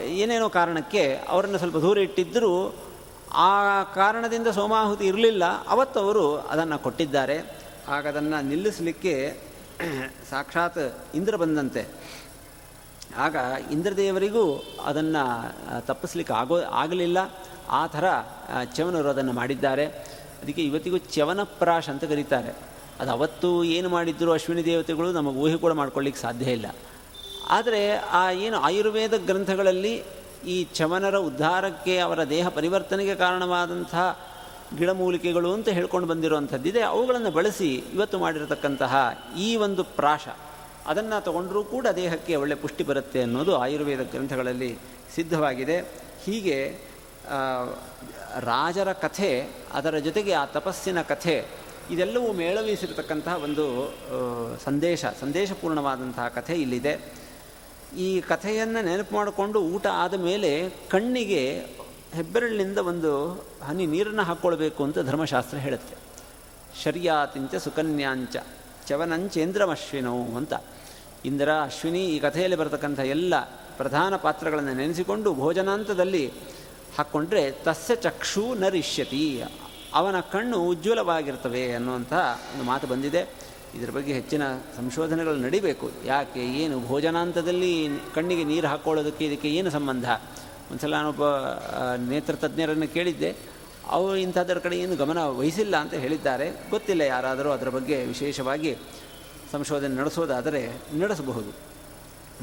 ಏನೇನೋ 0.08 0.50
ಕಾರಣಕ್ಕೆ 0.50 1.16
ಅವರನ್ನು 1.30 1.58
ಸ್ವಲ್ಪ 1.58 1.78
ದೂರ 1.78 1.98
ಇಟ್ಟಿದ್ದರೂ 1.98 2.76
ಆ 3.34 3.84
ಕಾರಣದಿಂದ 3.84 4.48
ಸೋಮಾಹುತಿ 4.48 5.06
ಇರಲಿಲ್ಲ. 5.06 5.68
ಅವತ್ತು 5.68 6.00
ಅವರು 6.00 6.38
ಅದನ್ನು 6.38 6.80
ಕೊಟ್ಟಿದ್ದಾರೆ. 6.80 7.38
ಆಗ 7.88 8.08
ಅದನ್ನು 8.08 8.46
ನಿಲ್ಲಿಸಲಿಕ್ಕೆ 8.46 9.38
ಸಾಕ್ಷಾತ್ 10.30 10.98
ಇಂದ್ರ 11.16 11.36
ಬಂದಂತೆ. 11.36 11.88
ಆಗ 13.18 13.36
ಇಂದ್ರದೇವರಿಗೂ 13.72 14.63
ಅದನ್ನು 14.86 15.56
ತಪ್ಪಿಸ್ಲಿಕ್ಕೆ 15.82 16.34
ಆಗೋ, 16.34 16.62
ಆಗಲಿಲ್ಲ. 16.62 17.18
ಆ 17.70 17.88
ಥರ 17.88 18.04
ಚವನರು 18.76 19.10
ಅದನ್ನು 19.10 19.34
ಮಾಡಿದ್ದಾರೆ. 19.34 19.86
ಅದಕ್ಕೆ 20.42 20.63
ಇವತ್ತಿಗೂ 20.63 20.98
ಚವನಪ್ರಾಶ್ 20.98 21.90
ಅಂತ 21.90 22.04
ಕರೀತಾರೆ. 22.04 22.56
ಅದು 23.00 23.12
ಅವತ್ತು 23.12 23.63
ಏನು 23.63 23.90
ಮಾಡಿದ್ರು 23.90 24.32
ಅಶ್ವಿನಿ 24.32 24.66
ದೇವತೆಗಳು 24.66 25.12
ನಮಗೆ 25.12 25.36
ಊಹೆ 25.36 25.58
ಕೂಡ 25.58 25.72
ಮಾಡ್ಕೊಳ್ಳಿಕ್ಕೆ 25.72 26.22
ಸಾಧ್ಯ 26.22 26.52
ಇಲ್ಲ. 26.52 26.66
ಆದರೆ 27.50 27.96
ಆ 27.96 28.32
ಏನು 28.32 28.58
ಆಯುರ್ವೇದ 28.58 29.18
ಗ್ರಂಥಗಳಲ್ಲಿ 29.18 30.04
ಈ 30.45 30.63
ಚಮನರ 30.63 31.17
ಉದ್ಧಾರಕ್ಕೆ 31.17 32.00
ಅವರ 32.00 32.23
ದೇಹ 32.23 32.47
ಪರಿವರ್ತನೆಗೆ 32.50 33.15
ಕಾರಣವಾದಂಥ 33.15 33.95
ಗಿಡಮೂಲಿಕೆಗಳು 34.78 35.54
ಅಂತ 35.54 35.69
ಹೇಳ್ಕೊಂಡು 35.69 36.08
ಬಂದಿರುವಂಥದ್ದಿದೆ 36.08 36.82
ಅವುಗಳನ್ನು 36.82 37.32
ಬಳಸಿ 37.32 37.69
ಇವತ್ತು 37.73 38.19
ಮಾಡಿರತಕ್ಕಂತಹ 38.19 38.95
ಈ 39.39 39.56
ಒಂದು 39.56 39.84
ಪ್ರಾಶ, 39.84 40.28
ಅದನ್ನು 40.88 41.23
ತಗೊಂಡರೂ 41.23 41.63
ಕೂಡ 41.63 41.88
ದೇಹಕ್ಕೆ 41.88 42.36
ಒಳ್ಳೆ 42.36 42.56
ಪುಷ್ಟಿ 42.56 42.84
ಬರುತ್ತೆ 42.84 43.21
ಅನ್ನೋದು 43.21 43.56
ಆಯುರ್ವೇದ 43.56 44.02
ಗ್ರಂಥಗಳಲ್ಲಿ 44.02 44.78
ಸಿದ್ಧವಾಗಿದೆ. 45.15 45.78
ಹೀಗೆ 46.26 46.80
ರಾಜರ 48.39 48.93
ಕಥೆ, 48.93 49.50
ಅದರ 49.73 49.97
ಜೊತೆಗೆ 49.97 50.34
ಆ 50.34 50.45
ತಪಸ್ಸಿನ 50.45 51.02
ಕಥೆ, 51.02 51.45
ಇದೆಲ್ಲವೂ 51.91 52.34
ಮೇಳವೀಸಿರತಕ್ಕಂತಹ 52.34 53.36
ಒಂದು 53.43 53.65
ಸಂದೇಶ, 54.63 55.06
ಸಂದೇಶಪೂರ್ಣವಾದಂತಹ 55.19 56.28
ಕಥೆ 56.28 56.54
ಇಲ್ಲಿದೆ. 56.54 57.27
ಈ 57.95 58.21
ಕಥೆಯನ್ನು 58.21 58.86
ನೆನಪು 58.86 59.15
ಮಾಡಿಕೊಂಡು 59.15 59.60
ಊಟ 59.60 59.88
ಆದ 59.88 60.13
ಮೇಲೆ 60.13 60.69
ಕಣ್ಣಿಗೆ 60.89 61.65
ಹೆಬ್ಬೆರಳಿನಿಂದ 62.13 62.78
ಒಂದು 62.78 63.32
ಹನಿ 63.67 63.86
ನೀರನ್ನು 63.86 64.23
ಹಾಕ್ಕೊಳ್ಬೇಕು 64.23 64.84
ಅಂತ 64.84 65.00
ಧರ್ಮಶಾಸ್ತ್ರ 65.00 65.58
ಹೇಳುತ್ತೆ. 65.58 65.95
ಶರ್ಯಾತಿಂಚ 66.84 67.56
ಸುಕನ್ಯಾಂಚ 67.56 68.36
ಚವನಂಚೇಂದ್ರಮಶ್ವಿನೋ 68.88 70.15
ಅಂತ. 70.15 70.54
ಇಂದ್ರ, 71.26 71.50
ಅಶ್ವಿನಿ 71.62 72.06
ಈ 72.06 72.19
ಕಥೆಯಲ್ಲಿ 72.19 72.58
ಬರತಕ್ಕಂಥ 72.58 73.00
ಎಲ್ಲ 73.00 73.34
ಪ್ರಧಾನ 73.78 74.15
ಪಾತ್ರಗಳನ್ನು 74.15 74.73
ನೆನೆಸಿಕೊಂಡು 74.73 75.34
ಭೋಜನಾಂತದಲ್ಲಿ 75.34 76.32
ಹಾಕ್ಕೊಂಡ್ರೆ 76.97 77.52
ತಸ್ಯ 77.52 77.95
ಚಕ್ಷು 77.95 78.54
ನರಿಷ್ಯತಿ, 78.54 79.43
ಅವನ 79.93 80.19
ಕಣ್ಣು 80.19 80.63
ಉಜ್ವಲವಾಗಿರ್ತವೆ 80.63 81.73
ಅನ್ನುವಂಥ 81.73 82.13
ಒಂದು 82.54 82.63
ಮಾತು 82.63 82.88
ಬಂದಿದೆ. 82.88 83.47
ಇದರ 83.78 83.90
ಬಗ್ಗೆ 83.90 84.13
ಹೆಚ್ಚಿನ 84.13 84.42
ಸಂಶೋಧನೆಗಳು 84.78 85.36
ನಡಿಬೇಕು. 85.36 85.92
ಯಾಕೆ? 86.06 86.40
ಏನು 86.40 86.88
ಭೋಜನಾಂತದಲ್ಲಿ 86.88 87.88
ಕಣ್ಣಿಗೆ 88.16 88.44
ನೀರು 88.44 88.68
ಹಾಕ್ಕೊಳ್ಳೋದಕ್ಕೆ 88.68 89.26
ಇದಕ್ಕೆ 89.26 89.50
ಏನು 89.50 89.70
ಸಂಬಂಧ? 89.70 90.10
ಒಂದು 90.72 90.80
ಸಲ 90.80 90.94
ನಾನೊಬ್ಬ 90.94 91.24
ನೇತ್ರ 92.10 92.36
ತಜ್ಞರನ್ನು 92.36 92.94
ಕೇಳಿದ್ದೆ. 92.94 93.36
ಅವರು 93.90 94.16
ಇಂಥದ್ರ 94.16 94.60
ಕಡೆ 94.60 94.80
ಏನು 94.80 94.96
ಗಮನ 94.96 95.24
ವಹಿಸಿಲ್ಲ 95.26 95.76
ಅಂತ 95.76 95.94
ಹೇಳಿದ್ದಾರೆ. 95.94 96.70
ಗೊತ್ತಿಲ್ಲ 96.70 97.02
ಯಾರಾದರೂ 97.02 97.50
ಅದರ 97.52 97.70
ಬಗ್ಗೆ 97.70 98.06
ವಿಶೇಷವಾಗಿ 98.06 98.78
ಸಂಶೋಧನೆ 99.52 99.96
ನಡೆಸೋದಾದರೆ 99.96 100.74
ನಡೆಸಬಹುದು. 101.00 101.52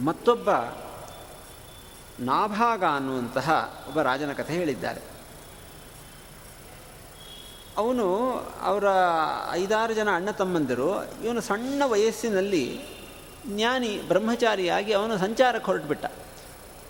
ಮತ್ತೊಬ್ಬ 0.05 0.51
ನಾಭಾಗ 2.21 2.85
ಅನ್ನುವಂತಹ 2.85 3.79
ಒಬ್ಬ 3.89 4.01
ರಾಜನ 4.01 4.33
ಕಥೆ 4.33 4.55
ಹೇಳಿದ್ದಾರೆ. 4.55 5.14
ಅವನು 7.77 8.07
ಅವರ 8.63 8.85
ಐದಾರು 9.51 9.95
ಜನ 9.95 10.09
ಅಣ್ಣ 10.15 10.31
ತಮ್ಮಂದಿರು, 10.31 11.05
ಇವನು 11.25 11.41
ಸಣ್ಣ 11.41 11.83
ವಯಸ್ಸಿನಲ್ಲಿ 11.87 12.81
ಜ್ಞಾನಿ 13.47 14.01
ಬ್ರಹ್ಮಚಾರಿಯಾಗಿ 14.09 14.93
ಅವನು 14.93 15.19
ಸಂಚಾರಕ್ಕೆ 15.19 15.67
ಹೊರಟುಬಿಟ್ಟ. 15.67 16.07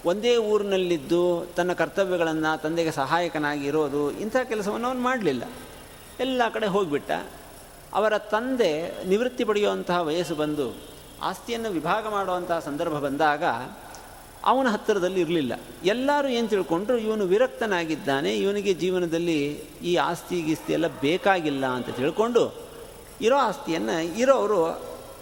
ಒಂದೇ 0.06 0.36
ಊರಿನಲ್ಲಿದ್ದು 0.36 1.46
ತನ್ನ 1.56 1.72
ಕರ್ತವ್ಯಗಳನ್ನು, 1.72 2.62
ತಂದೆಗೆ 2.62 2.90
ಸಹಾಯಕನಾಗಿ 2.90 3.66
ಇರೋದು, 3.66 4.10
ಇಂಥ 4.10 4.36
ಕೆಲಸವನ್ನು 4.36 4.88
ಅವನು 4.88 5.00
ಮಾಡಲಿಲ್ಲ. 5.00 5.42
ಎಲ್ಲ 6.20 6.42
ಕಡೆ 6.54 6.66
ಹೋಗಿಬಿಟ್ಟ. 6.66 7.10
ಅವರ 7.94 8.18
ತಂದೆ 8.18 9.04
ನಿವೃತ್ತಿ 9.08 9.44
ಪಡೆಯುವಂತಹ 9.44 10.00
ವಯಸ್ಸು 10.00 10.34
ಬಂದು 10.34 10.76
ಆಸ್ತಿಯನ್ನು 11.22 11.70
ವಿಭಾಗ 11.70 12.08
ಮಾಡುವಂತಹ 12.08 12.58
ಸಂದರ್ಭ 12.58 12.92
ಬಂದಾಗ 12.92 13.44
ಅವನ 14.44 14.68
ಹತ್ತಿರದಲ್ಲಿ 14.68 15.20
ಇರಲಿಲ್ಲ. 15.20 15.52
ಎಲ್ಲರೂ 15.84 16.28
ಏನು 16.28 16.48
ತಿಳ್ಕೊಂಡ್ರು, 16.48 16.98
ಇವನು 16.98 17.24
ವಿರಕ್ತನಾಗಿದ್ದಾನೆ, 17.24 18.36
ಇವನಿಗೆ 18.36 18.74
ಜೀವನದಲ್ಲಿ 18.74 19.38
ಈ 19.82 19.96
ಆಸ್ತಿ 19.96 20.42
ಗೀಸ್ತಿ 20.42 20.72
ಎಲ್ಲ 20.72 20.86
ಬೇಕಾಗಿಲ್ಲ 20.86 21.66
ಅಂತ 21.66 21.90
ತಿಳ್ಕೊಂಡು 21.90 22.42
ಇರೋ 23.20 23.36
ಆಸ್ತಿಯನ್ನು 23.36 24.18
ಇರೋರು 24.18 24.60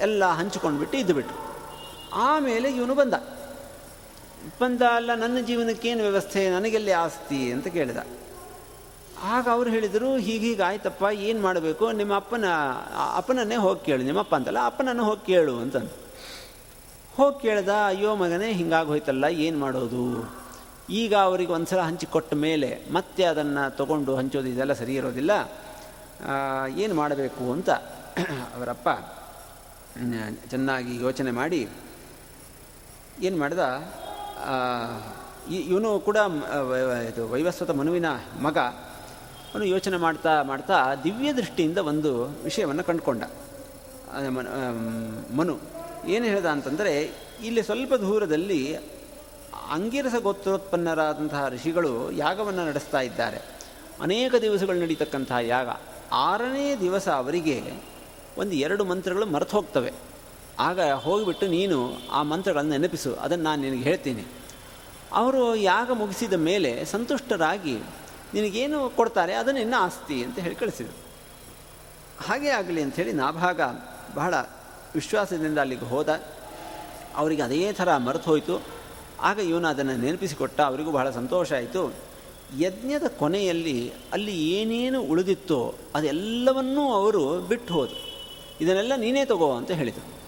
ಎಲ್ಲ 0.01 0.25
ಹಂಚಿಕೊಂಡ್ಬಿಟ್ಟು 0.31 0.99
ಇದ್ದುಬಿಟ್ರು 0.99 1.39
ಆಮೇಲೆ 2.15 2.69
ಇವನು 2.69 2.95
ಬಂದ. 2.95 3.15
ಬಂದ 4.61 4.83
ಅಲ್ಲ, 4.83 5.15
ನನ್ನ 5.15 5.39
ಜೀವನಕ್ಕೇನು 5.41 6.03
ವ್ಯವಸ್ಥೆ, 6.03 6.51
ನನಗೆಲ್ಲಿ 6.51 6.93
ಆಸ್ತಿ 6.93 7.53
ಅಂತ 7.53 7.67
ಕೇಳಿದ. 7.69 7.97
ಆಗ 9.23 9.49
ಅವರು 9.53 9.71
ಹೇಳಿದರು, 9.71 10.17
ಹೀಗೆ 10.17 10.63
ಆಯ್ತಪ್ಪ, 10.63 11.05
ಏನು 11.13 11.41
ಮಾಡಬೇಕು? 11.43 11.93
ನಿಮ್ಮ 11.93 12.15
ಅಪ್ಪನ 12.15 12.45
ಅಪ್ಪನನ್ನೇ 13.15 13.57
ಹೋಗಿ 13.57 13.85
ಕೇಳು. 13.85 14.03
ನಿಮ್ಮಪ್ಪ 14.03 14.35
ಅಂತಲ್ಲ, 14.35 14.59
ಅಪ್ಪನನ್ನು 14.65 15.05
ಹೋಗಿ 15.05 15.27
ಕೇಳು 15.27 15.57
ಅಂತಂದು 15.57 16.03
ಹೋಗಿ 17.17 17.43
ಕೇಳ್ದ, 17.43 17.73
ಅಯ್ಯೋ 17.87 18.11
ಮಗನೇ 18.17 18.53
ಹಿಂಗಾಗೋಯ್ತಲ್ಲ 18.53 19.25
ಏನು 19.47 19.59
ಮಾಡೋದು? 19.59 20.05
ಈಗ 20.91 21.15
ಅವರಿಗೆ 21.15 21.53
ಒಂದು 21.53 21.67
ಸಲ 21.67 21.81
ಹಂಚಿಕೊಟ್ಟ 21.81 22.35
ಮೇಲೆ 22.35 22.71
ಮತ್ತೆ 22.93 23.25
ಅದನ್ನು 23.25 23.77
ತಗೊಂಡು 23.77 24.17
ಹಂಚೋದು 24.17 24.49
ಇದೆಲ್ಲ 24.49 24.73
ಸರಿ 24.73 24.95
ಇರೋದಿಲ್ಲ. 24.95 25.33
ಏನು 26.77 26.95
ಮಾಡಬೇಕು 26.95 27.45
ಅಂತ 27.53 27.71
ಅವರಪ್ಪ 28.57 28.89
ಚೆನ್ನಾಗಿ 30.51 30.93
ಯೋಚನೆ 31.03 31.31
ಮಾಡಿ 31.31 31.61
ಏನು 33.23 33.37
ಮಾಡ್ದ? 33.39 33.63
ಇವನು 35.71 36.01
ಕೂಡ 36.01 36.17
ಇದು 37.11 37.23
ವೈವಸ್ವತ 37.33 37.71
ಮನುವಿನ 37.71 38.09
ಮಗ. 38.41 38.59
ಅವನು 39.53 39.65
ಯೋಚನೆ 39.65 39.97
ಮಾಡ್ತಾ 39.97 40.43
ಮಾಡ್ತಾ 40.43 40.77
ದಿವ್ಯ 41.05 41.33
ದೃಷ್ಟಿಯಿಂದ 41.33 41.79
ಒಂದು 41.79 42.13
ವಿಷಯವನ್ನು 42.45 42.85
ಕಂಡುಕೊಂಡ. 42.85 43.23
ಮನು. 45.39 45.55
ಏನು 46.07 46.25
ಹೇಳ್ದ 46.25 46.47
ಅಂತಂದರೆ, 46.47 47.11
ಇಲ್ಲಿ 47.43 47.63
ಸ್ವಲ್ಪ 47.63 47.95
ದೂರದಲ್ಲಿ 47.95 48.77
ಅಂಗಿರಸ 49.71 50.15
ಗೋತ್ರೋತ್ಪನ್ನರಾದಂತಹ 50.23 51.49
ಋಷಿಗಳು 51.49 52.11
ಯಾಗವನ್ನು 52.11 52.67
ನಡೆಸ್ತಾ 52.67 53.01
ಇದ್ದಾರೆ. 53.01 53.39
ಅನೇಕ 54.01 54.35
ದಿವಸಗಳು 54.35 54.81
ನಡೀತಕ್ಕಂತಹ 54.81 55.37
ಯಾಗ. 55.37 55.69
ಆರನೇ 56.13 56.77
ದಿವಸ 56.77 57.09
ಅವರಿಗೆ 57.09 57.63
ಒಂದು 58.39 58.53
ಎರಡು 58.53 58.85
ಮಂತ್ರಗಳು 58.85 59.27
ಮರೆತು 59.27 59.57
ಹೋಗ್ತವೆ. 59.57 59.93
ಆಗ 60.59 60.81
ಹೋಗಿಬಿಟ್ಟು 60.81 61.47
ನೀನು 61.47 61.93
ಆ 62.11 62.23
ಮಂತ್ರಗಳನ್ನು 62.23 62.71
ನೆನಪಿಸು. 62.71 63.15
ಅದನ್ನು 63.15 63.45
ನಾನು 63.45 63.63
ನಿನಗೆ 63.63 63.83
ಹೇಳ್ತೀನಿ. 63.83 64.25
ಅವರು 65.13 65.57
ಯಾಗ 65.57 65.91
ಮುಗಿಸಿದ 65.91 66.33
ಮೇಲೆ 66.33 66.85
ಸಂತುಷ್ಟರಾಗಿ 66.85 67.79
ನಿನಗೇನು 68.35 68.91
ಕೊಡ್ತಾರೆ, 68.91 69.35
ಅದನ್ನು 69.35 69.61
ಇನ್ನೂ 69.61 69.77
ಆಸ್ತಿ 69.77 70.25
ಅಂತ 70.25 70.39
ಹೇಳಿ 70.39 70.55
ಕಳಿಸಿದರು. 70.55 70.97
ಹಾಗೆ 72.25 72.49
ಆಗಲಿ 72.49 72.83
ಅಂಥೇಳಿ 72.83 73.13
ನಾಭಾಗ 73.13 73.61
ಬಹಳ 74.15 74.35
ವಿಶ್ವಾಸದಿಂದ 74.95 75.59
ಅಲ್ಲಿಗೆ 75.59 75.85
ಹೋದ. 75.85 76.21
ಅವರಿಗೆ 77.17 77.43
ಅದೇ 77.43 77.73
ಥರ 77.73 77.97
ಮರೆತು 77.97 78.25
ಹೋಯಿತು. 78.25 78.63
ಆಗ 79.21 79.39
ಇವನು 79.39 79.69
ಅದನ್ನು 79.69 79.97
ನೆನಪಿಸಿಕೊಟ್ಟ. 79.97 80.61
ಅವರಿಗೂ 80.61 80.91
ಬಹಳ 80.91 81.11
ಸಂತೋಷ 81.11 81.53
ಆಯಿತು. 81.53 81.95
ಯಜ್ಞದ 82.61 83.03
ಕೊನೆಯಲ್ಲಿ 83.07 83.93
ಅಲ್ಲಿ 84.13 84.51
ಏನೇನು 84.51 85.03
ಉಳಿದಿತ್ತೋ 85.03 85.75
ಅದೆಲ್ಲವನ್ನೂ 85.95 86.93
ಅವರು 86.93 87.41
ಬಿಟ್ಟು 87.41 87.75
ಹೋದರು. 87.75 88.21
ಇದನ್ನೆಲ್ಲ 88.61 88.93
ನೀನೇ 88.97 89.25
ತಗೋ 89.25 89.57
ಅಂತ 89.57 89.71
ಹೇಳಿದರು. 89.71 90.23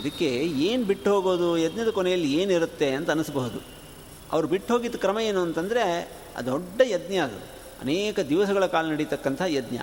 ಅದಕ್ಕೆ 0.00 0.28
ಏನು 0.36 0.84
ಬಿಟ್ಟು 0.84 1.14
ಹೋಗೋದು? 1.14 1.58
ಯಜ್ಞದ 1.58 1.88
ಕೊನೆಯಲ್ಲಿ 1.88 2.32
ಏನಿರುತ್ತೆ 2.32 2.90
ಅಂತ 2.90 3.10
ಅನಿಸ್ಬಹುದು. 3.10 3.58
ಅವರು 4.32 4.48
ಬಿಟ್ಟು 4.48 4.74
ಹೋಗಿದ್ದ 4.74 4.96
ಕ್ರಮ 4.96 5.18
ಏನು 5.18 5.40
ಅಂತಂದರೆ 5.40 6.12
ಅದು 6.36 6.50
ದೊಡ್ಡ 6.50 6.80
ಯಜ್ಞ 6.84 7.14
ಅದು. 7.14 7.36
ಅನೇಕ 7.80 8.20
ದಿವಸಗಳ 8.20 8.66
ಕಾಲ 8.66 8.86
ನಡೀತಕ್ಕಂಥ 8.86 9.42
ಯಜ್ಞ. 9.46 9.78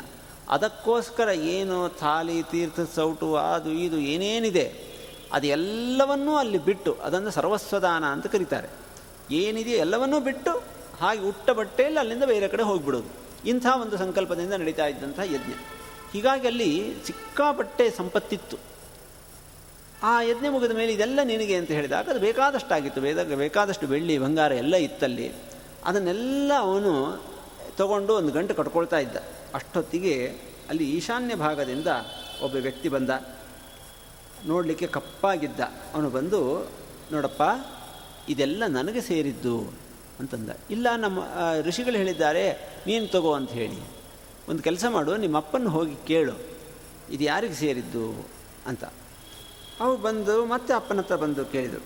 ಅದಕ್ಕೋಸ್ಕರ 0.49 1.29
ಏನು 1.29 1.89
ಥಾಲಿ, 1.89 2.43
ತೀರ್ಥ, 2.43 2.79
ಸೌಟು, 2.95 3.35
ಅದು, 3.35 3.71
ಇದು, 3.71 3.97
ಏನೇನಿದೆ, 3.97 4.95
ಅದೆಲ್ಲವನ್ನೂ 5.33 6.35
ಅಲ್ಲಿ 6.35 6.57
ಬಿಟ್ಟು, 6.57 6.97
ಅದನ್ನು 7.03 7.31
ಸರ್ವಸ್ವದಾನ 7.31 8.05
ಅಂತ 8.05 8.27
ಕರೀತಾರೆ. 8.27 8.69
ಏನಿದೆ 9.31 9.71
ಎಲ್ಲವನ್ನೂ 9.71 10.19
ಬಿಟ್ಟು, 10.19 10.63
ಹಾಗೆ 11.01 11.19
ಉಟ್ಟ 11.19 11.49
ಬಟ್ಟೆಯಲ್ಲಿ 11.49 11.99
ಅಲ್ಲಿಂದ 11.99 12.23
ಬೇರೆ 12.23 12.47
ಕಡೆ 12.47 12.63
ಹೋಗಿಬಿಡೋದು. 12.63 13.25
ಇಂಥ 13.47 13.65
ಒಂದು 13.81 13.97
ಸಂಕಲ್ಪದಿಂದ 13.97 14.53
ನಡೀತಾ 14.53 14.87
ಇದ್ದಂಥ 14.87 15.19
ಯಜ್ಞ. 15.19 15.53
ಹೀಗಾಗಿ 16.13 16.47
ಅಲ್ಲಿ 16.47 16.93
ಸಿಕ್ಕಾಪಟ್ಟೆ 17.05 17.89
ಸಂಪತ್ತಿತ್ತು. 17.89 18.57
ಆ 20.03 20.21
ಯಜ್ಞ 20.21 20.47
ಮುಗಿದ 20.49 20.71
ಮೇಲೆ 20.71 20.93
ಇದೆಲ್ಲ 20.93 21.19
ನಿನಗೆ 21.23 21.55
ಅಂತ 21.55 21.71
ಹೇಳಿದಾಗ 21.71 22.09
ಅದು 22.09 22.19
ಬೇಕಾದಷ್ಟಾಗಿತ್ತು. 22.19 23.01
ಬೇದ 23.01 23.23
ಬೇಕಾದಷ್ಟು 23.23 23.87
ಬೆಳ್ಳಿ, 23.87 24.17
ಬಂಗಾರ 24.17 24.51
ಎಲ್ಲ 24.51 24.75
ಇತ್ತಲ್ಲಿ. 24.75 25.31
ಅದನ್ನೆಲ್ಲ 25.85 26.51
ಅವನು 26.59 27.23
ತಗೊಂಡು 27.77 28.13
ಒಂದು 28.15 28.31
ಗಂಟೆ 28.31 28.53
ಕಟ್ಕೊಳ್ತಾ 28.53 28.97
ಇದ್ದ. 28.97 29.17
ಅಷ್ಟೊತ್ತಿಗೆ 29.55 30.15
ಅಲ್ಲಿ 30.69 30.85
ಈಶಾನ್ಯ 30.91 31.35
ಭಾಗದಿಂದ 31.35 31.89
ಒಬ್ಬ 32.41 32.55
ವ್ಯಕ್ತಿ 32.55 32.89
ಬಂದ. 32.89 33.09
ನೋಡಲಿಕ್ಕೆ 34.45 34.87
ಕಪ್ಪಾಗಿದ್ದ. 34.87 35.59
ಅವನು 35.93 36.09
ಬಂದು, 36.09 36.39
ನೋಡಪ್ಪ, 37.11 37.43
ಇದೆಲ್ಲ 38.29 38.63
ನನಗೆ 38.67 39.01
ಸೇರಿದ್ದು 39.01 39.55
ಅಂತಂದ. 40.19 40.49
ಇಲ್ಲ, 40.69 40.87
ನಮ್ಮ 40.95 41.19
ಋಷಿಗಳು 41.61 41.97
ಹೇಳಿದ್ದಾರೆ, 41.97 42.45
ನೀನು 42.87 43.07
ತಗೋ 43.07 43.33
ಅಂತ 43.33 43.51
ಹೇಳಿ. 43.51 43.79
ಒಂದು 44.49 44.63
ಕೆಲಸ 44.63 44.85
ಮಾಡು, 44.89 45.17
ನಿಮ್ಮ 45.17 45.37
ಅಪ್ಪನ 45.37 45.67
ಹೋಗಿ 45.67 45.95
ಕೇಳು. 46.07 46.35
ಇದು 47.09 47.23
ಯಾರಿಗೆ 47.23 47.53
ಸೇರಿದ್ದು 47.53 48.05
ಅಂತ. 48.67 48.83
ಅವು 49.79 49.97
ಬಂದು, 49.97 50.45
ಮತ್ತೆ 50.45 50.73
ಅಪ್ಪನ 50.73 50.99
ಹತ್ರ 50.99 51.15
ಬಂದು 51.15 51.45
ಕೇಳಿದರು. 51.45 51.85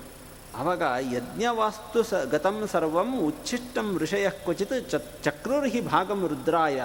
ಆವಾಗ 0.55 0.84
ಯಜ್ಞವಾಸ್ತು 1.13 2.03
ಸ 2.03 2.13
ಗತಂ 2.13 2.67
ಸರ್ವಂ 2.72 3.09
ಉಚ್ಛಿಷ್ಟಂ 3.20 3.97
ಋಷಯ 3.97 4.30
ಕ್ವಚಿತ್ 4.30 4.78
ಚಕ್ರೂರ್ಹಿ 5.24 5.82
ಭಾಗಂ 5.82 6.28
ರುದ್ರಾಯ 6.28 6.80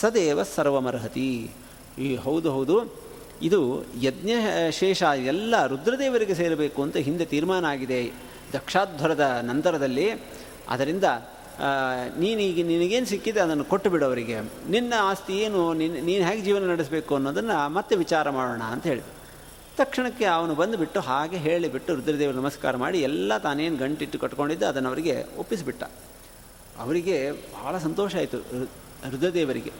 ಸದೇವ 0.00 0.38
ಸರ್ವಮರ್ಹತಿ. 0.54 1.30
ಈ 2.06 2.08
ಹೌದು 2.24 2.48
ಹೌದು, 2.56 2.76
ಇದು 3.42 3.60
ಯಜ್ಞ 4.02 4.32
ಶೇಷ, 4.78 5.02
ಎಲ್ಲ 5.32 5.54
ರುದ್ರದೇವರಿಗೆ 5.72 6.34
ಸೇರಬೇಕು 6.34 6.80
ಅಂತ 6.82 6.96
ಹಿಂದೆ 7.06 7.24
ತೀರ್ಮಾನ 7.32 7.64
ಆಗಿದೆ. 7.74 8.00
ದಕ್ಷಾಧ್ವರದ 8.52 9.24
ನಂತರದಲ್ಲಿ, 9.50 10.06
ಅದರಿಂದ 10.74 11.04
ನೀನೀಗ, 12.22 12.58
ನಿನಗೇನು 12.70 13.08
ಸಿಕ್ಕಿದೆ 13.12 13.40
ಅದನ್ನು 13.40 13.64
ಕೊಟ್ಟು 13.64 13.88
ಬಿಡು 13.90 14.04
ಅವರಿಗೆ. 14.06 14.38
ನಿನ್ನ 14.74 14.94
ಆಸ್ತಿ 15.10 15.34
ಏನು 15.44 15.60
ನಿನ್ನ 15.74 16.02
ನೀನು 16.08 16.22
ಹೇಗೆ 16.28 16.42
ಜೀವನ 16.42 16.64
ನಡೆಸಬೇಕು 16.72 17.12
ಅನ್ನೋದನ್ನು 17.14 17.56
ಮತ್ತೆ 17.76 17.94
ವಿಚಾರ 17.96 18.30
ಮಾಡೋಣ 18.30 18.64
ಅಂತ 18.74 18.84
ಹೇಳಿ 18.92 19.04
ತಕ್ಷಣಕ್ಕೆ 19.78 20.26
ಅವನು 20.34 20.52
ಬಂದುಬಿಟ್ಟು 20.54 21.00
ಹಾಗೆ 21.08 21.38
ಹೇಳಿಬಿಟ್ಟು 21.46 21.90
ರುದ್ರದೇವರು 21.94 22.36
ನಮಸ್ಕಾರ 22.42 22.76
ಮಾಡಿ 22.84 22.98
ಎಲ್ಲ 23.08 23.32
ತಾನೇನು 23.38 23.76
ಗಂಟಿಟ್ಟು 23.76 24.18
ಕಟ್ಕೊಂಡಿದ್ದೆ 24.18 24.66
ಅದನ್ನು 24.66 24.88
ಅವರಿಗೆ 24.92 25.14
ಒಪ್ಪಿಸಿಬಿಟ್ಟ. 25.38 25.82
ಅವರಿಗೆ 26.84 27.16
ಬಹಳ 27.56 27.74
ಸಂತೋಷ 27.78 28.12
ಆಯಿತು 28.22 28.38
ರುದ್ರದೇವರಿಗೆ. 29.12 29.72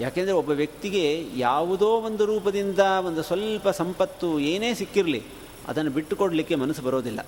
ಯಾಕೆಂದರೆ 0.00 0.34
ಒಬ್ಬ 0.40 0.50
ವ್ಯಕ್ತಿಗೆ 0.60 1.04
ಯಾವುದೋ 1.36 1.88
ಒಂದು 2.08 2.26
ರೂಪದಿಂದ 2.26 2.82
ಒಂದು 3.08 3.22
ಸ್ವಲ್ಪ 3.22 3.68
ಸಂಪತ್ತು 3.68 4.28
ಏನೇ 4.52 4.74
ಸಿಕ್ಕಿರಲಿ, 4.74 5.22
ಅದನ್ನು 5.68 5.90
ಬಿಟ್ಟುಕೊಡಲಿಕ್ಕೆ 5.96 6.54
ಮನಸ್ಸು 6.54 6.82
ಬರೋದಿಲ್ಲ. 6.82 7.20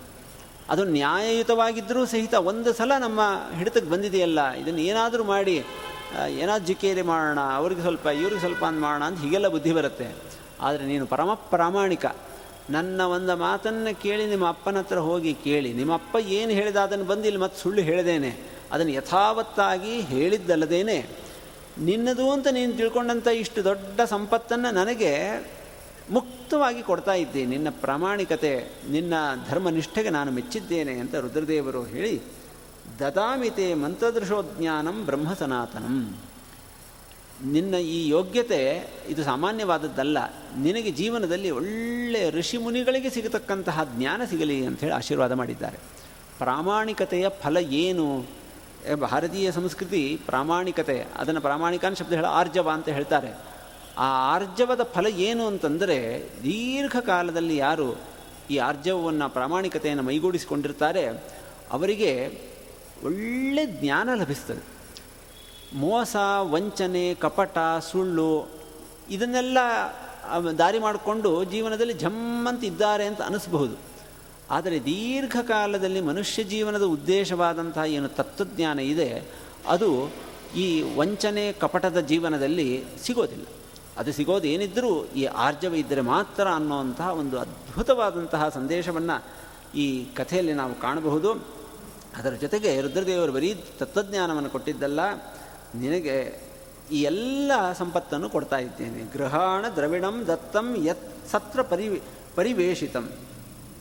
ಅದು 0.72 0.84
ನ್ಯಾಯಯುತವಾಗಿದ್ದರೂ 0.84 2.02
ಸಹಿತ 2.12 2.34
ಒಂದು 2.50 2.72
ಸಲ 2.72 2.92
ನಮ್ಮ 2.98 3.20
ಹಿಡಿತಕ್ಕೆ 3.58 3.90
ಬಂದಿದೆಯಲ್ಲ, 3.90 4.40
ಇದನ್ನು 4.60 4.82
ಏನಾದರೂ 4.90 5.24
ಮಾಡಿ 5.24 5.56
ಏನಾದರೂ 6.40 6.66
ಜಿಕ್ಕೇರಿ 6.66 7.02
ಮಾಡೋಣ, 7.02 7.40
ಅವ್ರಿಗೆ 7.58 7.82
ಸ್ವಲ್ಪ, 7.82 8.06
ಇವ್ರಿಗೆ 8.06 8.40
ಸ್ವಲ್ಪ 8.40 8.64
ಅಂತ 8.70 8.80
ಮಾಡೋಣ 8.86 9.02
ಅಂತ 9.10 9.18
ಹೀಗೆಲ್ಲ 9.24 9.48
ಬುದ್ಧಿ 9.48 9.72
ಬರುತ್ತೆ. 9.72 10.06
ಆದರೆ 10.60 10.84
ನೀನು 10.86 11.06
ಪರಮ 11.06 11.34
ಪ್ರಾಮಾಣಿಕ. 11.34 12.06
ನನ್ನ 12.70 13.00
ಒಂದು 13.16 13.36
ಮಾತನ್ನು 13.36 13.92
ಕೇಳಿ 14.02 14.26
ನಿಮ್ಮ 14.26 14.46
ಅಪ್ಪನ 14.48 14.78
ಹತ್ರ 14.78 14.98
ಹೋಗಿ 14.98 15.32
ಕೇಳಿ. 15.46 15.72
ನಿಮ್ಮ 15.72 15.92
ಅಪ್ಪ 16.00 16.16
ಏನು 16.38 16.52
ಹೇಳಿದ 16.58 16.76
ಅದನ್ನು 16.76 17.04
ಬಂದು 17.04 17.26
ಇಲ್ಲಿ 17.30 17.40
ಮತ್ತೆ 17.40 17.58
ಸುಳ್ಳು 17.62 17.82
ಹೇಳಿದೇನೆ. 17.82 18.30
ಅದನ್ನು 18.72 18.92
ಯಥಾವತ್ತಾಗಿ 18.92 20.00
ಹೇಳಿದ್ದಲ್ಲದೇನೆ. 20.00 20.96
ನಿನ್ನದು 21.78 22.30
ಅಂತ 22.30 22.46
ನೀನು 22.46 22.72
ತಿಳ್ಕೊಂಡಂಥ 22.72 23.26
ಇಷ್ಟು 23.26 23.64
ದೊಡ್ಡ 23.64 24.00
ಸಂಪತ್ತನ್ನು 24.00 24.74
ನನಗೆ 24.74 25.44
ಮುಕ್ತವಾಗಿ 26.10 26.82
ಕೊಡ್ತಾ 26.82 27.14
ಇದ್ದೆ 27.14 27.44
ನಿನ್ನ 27.44 27.68
ಪ್ರಾಮಾಣಿಕತೆ, 27.70 28.70
ನಿನ್ನ 28.90 29.14
ಧರ್ಮನಿಷ್ಠೆಗೆ 29.48 30.10
ನಾನು 30.10 30.32
ಮೆಚ್ಚಿದ್ದೇನೆ 30.32 30.92
ಅಂತ 30.92 31.14
ರುದ್ರದೇವರು 31.14 31.84
ಹೇಳಿ, 31.84 32.22
ದದಾಮಿತೆ 32.98 33.74
ಮಂತ್ರದೃಶೋಜ್ಞಾನಂ 33.74 35.04
ಬ್ರಹ್ಮ 35.04 35.34
ಸನಾತನಂ. 35.34 36.16
ನಿನ್ನ 37.44 37.74
ಈ 37.74 38.08
ಯೋಗ್ಯತೆ 38.08 38.90
ಇದು 39.08 39.24
ಸಾಮಾನ್ಯವಾದದ್ದಲ್ಲ. 39.24 40.18
ನಿನಗೆ 40.58 40.90
ಜೀವನದಲ್ಲಿ 40.90 41.50
ಒಳ್ಳೆ 41.50 42.30
ಋಷಿ 42.30 42.58
ಮುನಿಗಳಿಗೆ 42.58 43.10
ಸಿಗತಕ್ಕಂತಹ 43.10 43.90
ಜ್ಞಾನ 43.96 44.22
ಸಿಗಲಿ 44.30 44.66
ಅಂಥೇಳಿ 44.66 44.92
ಆಶೀರ್ವಾದ 44.92 45.32
ಮಾಡಿದ್ದಾರೆ. 45.32 45.78
ಪ್ರಾಮಾಣಿಕತೆಯ 46.38 47.28
ಫಲ 47.42 47.56
ಏನು? 47.56 48.26
ಭಾರತೀಯ 49.00 49.52
ಸಂಸ್ಕೃತಿ 49.52 50.20
ಪ್ರಾಮಾಣಿಕತೆ, 50.26 51.06
ಅದನ್ನು 51.16 51.40
ಪ್ರಾಮಾಣಿಕ 51.40 51.84
ಶಬ್ದ 51.98 52.12
ಹೇಳ 52.12 52.24
ಆರ್ಜವ 52.24 52.70
ಅಂತ 52.70 52.88
ಹೇಳ್ತಾರೆ. 52.88 53.30
ಆ 53.98 54.08
ಆರ್ಜವದ 54.34 54.82
ಫಲ 54.82 55.06
ಏನು 55.06 55.46
ಅಂತಂದರೆ 55.46 55.98
ದೀರ್ಘಕಾಲದಲ್ಲಿ 56.42 57.56
ಯಾರು 57.56 57.88
ಈ 58.50 58.56
ಆರ್ಜವವನ್ನು 58.56 59.28
ಪ್ರಾಮಾಣಿಕತೆಯನ್ನು 59.28 60.02
ಮೈಗೂಡಿಸಿಕೊಂಡಿರ್ತಾರೆ, 60.02 61.04
ಅವರಿಗೆ 61.72 62.12
ಒಳ್ಳೆ 63.04 63.66
ಜ್ಞಾನ 63.66 64.08
ಲಭಿಸ್ತದೆ. 64.14 64.62
ಮೋಸ, 65.74 66.16
ವಂಚನೆ, 66.40 67.14
ಕಪಟ, 67.14 67.58
ಸುಳ್ಳು, 67.92 68.48
ಇದನ್ನೆಲ್ಲ 69.10 69.58
ದಾರಿ 70.58 70.78
ಮಾಡಿಕೊಂಡು 70.78 71.44
ಜೀವನದಲ್ಲಿ 71.44 71.92
ಜಮ್ಮಂತ 71.92 72.64
ಇದ್ದಾರೆ 72.64 73.04
ಅಂತ 73.06 73.22
ಅನಿಸ್ಬಹುದು. 73.22 73.93
ಆದರೆ 74.50 74.76
ದೀರ್ಘಕಾಲದಲ್ಲಿ 74.80 76.00
ಮನುಷ್ಯ 76.00 76.44
ಜೀವನದ 76.44 76.82
ಉದ್ದೇಶವಾದಂಥ 76.82 77.78
ಏನು 77.96 78.08
ತತ್ವಜ್ಞಾನ 78.08 78.78
ಇದೆ, 78.78 79.08
ಅದು 79.66 79.90
ಈ 80.56 80.66
ವಂಚನೆ 80.96 81.44
ಕಪಟದ 81.52 82.00
ಜೀವನದಲ್ಲಿ 82.00 82.68
ಸಿಗೋದಿಲ್ಲ. 83.04 83.46
ಅದು 83.98 84.12
ಸಿಗೋದು 84.12 84.46
ಏನಿದ್ದರೂ 84.46 85.04
ಈ 85.04 85.24
ಆರ್ಜವ 85.24 85.74
ಇದ್ದರೆ 85.74 86.00
ಮಾತ್ರ 86.00 86.44
ಅನ್ನೋವಂತಹ 86.50 87.08
ಒಂದು 87.08 87.36
ಅದ್ಭುತವಾದಂತಹ 87.38 88.48
ಸಂದೇಶವನ್ನು 88.48 89.16
ಈ 89.74 90.04
ಕಥೆಯಲ್ಲಿ 90.14 90.52
ನಾವು 90.52 90.74
ಕಾಣಬಹುದು. 90.80 91.30
ಅದರ 92.16 92.34
ಜೊತೆಗೆ 92.34 92.80
ರುದ್ರದೇವರು 92.80 93.32
ಬರೀ 93.32 93.50
ತತ್ವಜ್ಞಾನವನ್ನು 93.78 94.50
ಕೊಟ್ಟಿದ್ದಲ್ಲ, 94.50 95.00
ನಿನಗೆ 95.74 96.16
ಈ 96.92 96.98
ಎಲ್ಲ 97.02 97.52
ಸಂಪತ್ತನ್ನು 97.72 98.30
ಕೊಡ್ತಾ 98.30 98.58
ಇದ್ದೇನೆ. 98.58 99.02
ಗೃಹಾಣ 99.14 99.64
ದ್ರವಿಡಂ 99.76 100.24
ದತ್ತಂ 100.26 100.66
ಯತ್ 100.86 101.06
ಸತ್ರ 101.30 101.62
ಪರಿ 101.62 101.86
ಪರಿವೇಶಿತಂ. 102.34 103.08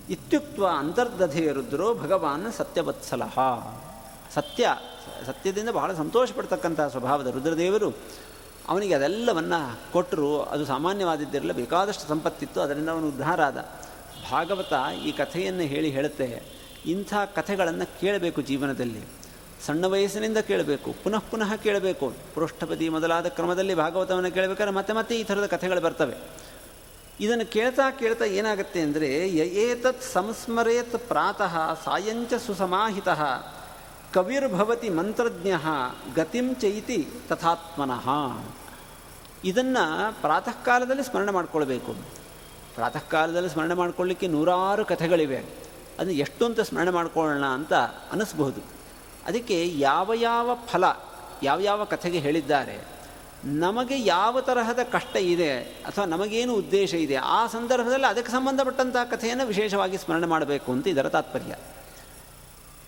ಇತ್ಯುಕ್ತ 0.10 0.60
ಅಂತರ್ದಧೆ 0.60 1.52
ರುದ್ರೋ 1.52 1.94
ಭಗವಾನ್ 1.94 2.54
ಸತ್ಯವತ್ಸಲಹ 2.54 3.40
ಸತ್ಯ, 4.36 4.78
ಸತ್ಯದಿಂದ 5.26 5.70
ಬಹಳ 5.70 5.94
ಸಂತೋಷ 5.94 6.32
ಪಡ್ತಕ್ಕಂಥ 6.32 6.82
ಸ್ವಭಾವದ 6.82 7.28
ರುದ್ರದೇವರು, 7.28 7.94
ಅವನಿಗೆ 8.68 8.94
ಅದೆಲ್ಲವನ್ನು 8.94 9.80
ಕೊಟ್ಟರು, 9.92 10.42
ಅದು 10.42 10.66
ಸಾಮಾನ್ಯವಾದಿದ್ದಿರಲ್ಲ, 10.66 11.52
ಬೇಕಾದಷ್ಟು 11.52 12.08
ಸಂಪತ್ತಿತ್ತು, 12.08 12.62
ಅದರಿಂದ 12.62 12.90
ಅವನು 12.90 13.08
ಉದ್ಧಾರ 13.08 13.42
ಆದ 13.42 13.58
ಭಾಗವತ 14.32 14.74
ಈ 15.06 15.12
ಕಥೆಯನ್ನು 15.12 15.64
ಹೇಳಿ 15.64 15.90
ಹೇಳುತ್ತೆ, 15.90 16.44
ಇಂಥ 16.86 17.14
ಕಥೆಗಳನ್ನು 17.36 18.00
ಕೇಳಬೇಕು 18.00 18.42
ಜೀವನದಲ್ಲಿ. 18.42 19.02
ಸಣ್ಣ 19.66 19.86
ವಯಸ್ಸಿನಿಂದ 19.86 20.38
ಕೇಳಬೇಕು, 20.38 20.96
ಪುನಃ 21.04 21.20
ಪುನಃ 21.20 21.56
ಕೇಳಬೇಕು. 21.56 22.14
ಪೃಷ್ಠಪದಿ 22.36 22.90
ಮೊದಲಾದ 22.90 23.26
ಕ್ರಮದಲ್ಲಿ 23.26 23.76
ಭಾಗವತವನ್ನು 23.76 24.32
ಕೇಳಬೇಕಾದ್ರೆ 24.32 24.76
ಮತ್ತೆ 24.76 24.94
ಮತ್ತೆ 24.94 25.20
ಈ 25.20 25.24
ಥರದ 25.24 25.46
ಕಥೆಗಳು 25.46 25.82
ಬರ್ತವೆ. 25.82 26.44
ಇದನ್ನು 27.20 27.52
ಕೇಳ್ತಾ 27.52 27.92
ಕೇಳ್ತಾ 27.92 28.26
ಏನಾಗುತ್ತೆ 28.26 28.82
ಅಂದರೆ 28.82 29.08
ಏತತ್ 29.28 30.04
ಸಂಸ್ಮರೇತ್ 30.04 31.08
ಪ್ರಾತಃ 31.08 31.74
ಸಾಯಂಚ 31.86 32.34
ಸುಸಮಾಹಿತ 32.34 33.08
ಕವಿರ್ಭವತಿ 34.14 34.90
ಮಂತ್ರಜ್ಞ 34.90 35.52
ಗತಿಂ 36.16 36.56
ಚೈತಿ 36.56 37.08
ತಥಾತ್ಮನಃ. 37.30 38.10
ಇದನ್ನು 39.44 40.22
ಪ್ರಾತಃ 40.22 40.52
ಕಾಲದಲ್ಲಿ 40.52 41.04
ಸ್ಮರಣೆ 41.04 41.32
ಮಾಡಿಕೊಳ್ಬೇಕು. 41.32 41.96
ಪ್ರಾತಃ 42.76 43.00
ಕಾಲದಲ್ಲಿ 43.00 43.50
ಸ್ಮರಣೆ 43.50 43.74
ಮಾಡಿಕೊಳ್ಳಿಕ್ಕೆ 43.74 44.28
ನೂರಾರು 44.28 44.86
ಕಥೆಗಳಿವೆ. 44.86 45.38
ಅದನ್ನು 45.38 46.14
ಎಷ್ಟು 46.14 46.46
ಅಂತ 46.46 46.60
ಸ್ಮರಣೆ 46.60 46.92
ಮಾಡಿಕೊಳ್ಳೋಣ 46.92 47.46
ಅಂತ 47.46 47.74
ಅನಿಸ್ಬಹುದು. 48.12 48.62
ಅದಕ್ಕೆ 49.26 49.68
ಯಾವ 49.80 50.12
ಯಾವ 50.14 50.58
ಫಲ, 50.68 50.84
ಯಾವ 51.44 51.60
ಯಾವ 51.60 51.84
ಕಥೆಗೆ 51.84 52.20
ಹೇಳಿದ್ದಾರೆ 52.20 53.03
ನಮಗೆ 53.46 54.06
ಯಾವ 54.06 54.42
ತರಹದ 54.42 54.80
ಕಷ್ಟ 54.92 55.16
ಇದೆ 55.16 55.58
ಅಥವಾ 55.60 56.06
ನಮಗೇನು 56.06 56.54
ಉದ್ದೇಶ 56.54 56.94
ಇದೆ, 56.94 57.16
ಆ 57.16 57.48
ಸಂದರ್ಭದಲ್ಲಿ 57.48 58.06
ಅದಕ್ಕೆ 58.06 58.32
ಸಂಬಂಧಪಟ್ಟಂಥ 58.32 58.96
ಕಥೆಯನ್ನು 59.12 59.46
ವಿಶೇಷವಾಗಿ 59.46 59.98
ಸ್ಮರಣೆ 59.98 60.26
ಮಾಡಬೇಕು 60.26 60.72
ಅಂತ 60.72 60.88
ಇದರ 60.88 61.10
ತಾತ್ಪರ್ಯ. 61.10 61.56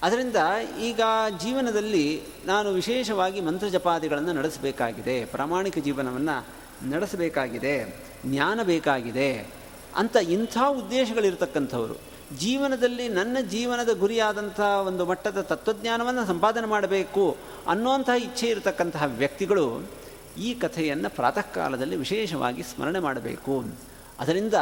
ಅದರಿಂದ 0.03 0.36
ಈಗ 0.80 1.01
ಜೀವನದಲ್ಲಿ 1.39 2.22
ನಾನು 2.45 2.70
ವಿಶೇಷವಾಗಿ 2.70 3.41
ಮಂತ್ರ 3.41 3.68
ಜಪಾದಿಗಳನ್ನು 3.68 4.34
ನಡೆಸಬೇಕಾಗಿದೆ, 4.34 5.26
ಪ್ರಾಮಾಣಿಕ 5.26 5.78
ಜೀವನವನ್ನು 5.78 6.47
ನಡೆಸಬೇಕಾಗಿದೆ, 6.89 8.03
ಜ್ಞಾನ 8.26 8.60
ಬೇಕಾಗಿದೆ 8.64 9.47
ಅಂತ 9.95 10.16
ಇಂಥ 10.16 10.58
ಉದ್ದೇಶಗಳಿರ್ತಕ್ಕಂಥವರು. 10.58 11.95
ಜೀವನದಲ್ಲಿ 12.38 13.10
ನನ್ನ 13.10 13.38
ಜೀವನದ 13.49 13.89
ಗುರಿಯಾದಂಥ 13.89 14.60
ಒಂದು 14.60 15.06
ಮಟ್ಟದ 15.06 15.41
ತತ್ವಜ್ಞಾನವನ್ನು 15.41 16.26
ಸಂಪಾದನೆ 16.26 16.68
ಮಾಡಬೇಕು 16.68 17.38
ಅನ್ನುವಂತಹ 17.68 18.14
ಇಚ್ಛೆ 18.14 18.47
ಇರತಕ್ಕಂತಹ 18.47 19.03
ವ್ಯಕ್ತಿಗಳು 19.06 19.89
ಈ 20.38 20.54
ಕಥೆಯನ್ನು 20.54 21.10
ಪ್ರಾತಃ 21.10 21.42
ಕಾಲದಲ್ಲಿ 21.42 21.96
ವಿಶೇಷವಾಗಿ 21.96 22.64
ಸ್ಮರಣೆ 22.64 23.00
ಮಾಡಬೇಕು. 23.00 23.64
ಅದರಿಂದ 24.20 24.54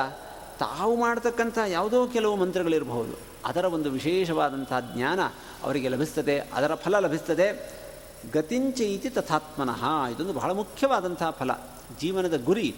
ತಾವು 0.59 0.99
ಮಾಡತಕ್ಕಂಥ 0.99 1.59
ಯಾವುದೋ 1.67 2.07
ಕೆಲವು 2.07 2.35
ಮಂತ್ರಗಳಿರಬಹುದು. 2.35 3.13
ಅದರ 3.45 3.65
ಒಂದು 3.65 3.91
ವಿಶೇಷವಾದಂಥ 3.91 4.73
ಜ್ಞಾನ 4.95 5.19
ಅವರಿಗೆ 5.63 5.87
ಲಭಿಸ್ತದೆ. 5.87 6.39
ಅದರ 6.39 6.75
ಫಲ 6.75 6.99
ಲಭಿಸ್ತದೆ. 6.99 7.71
ಗತಿಂಚೈತಿ 8.33 9.09
ತಥಾತ್ಮನಃ. 9.09 9.85
ಇದೊಂದು 10.07 10.33
ಬಹಳ 10.33 10.51
ಮುಖ್ಯವಾದಂಥ 10.51 11.23
ಫಲ. 11.29 11.51
ಜೀವನದ 12.01 12.43
ಗುರಿ, 12.43 12.75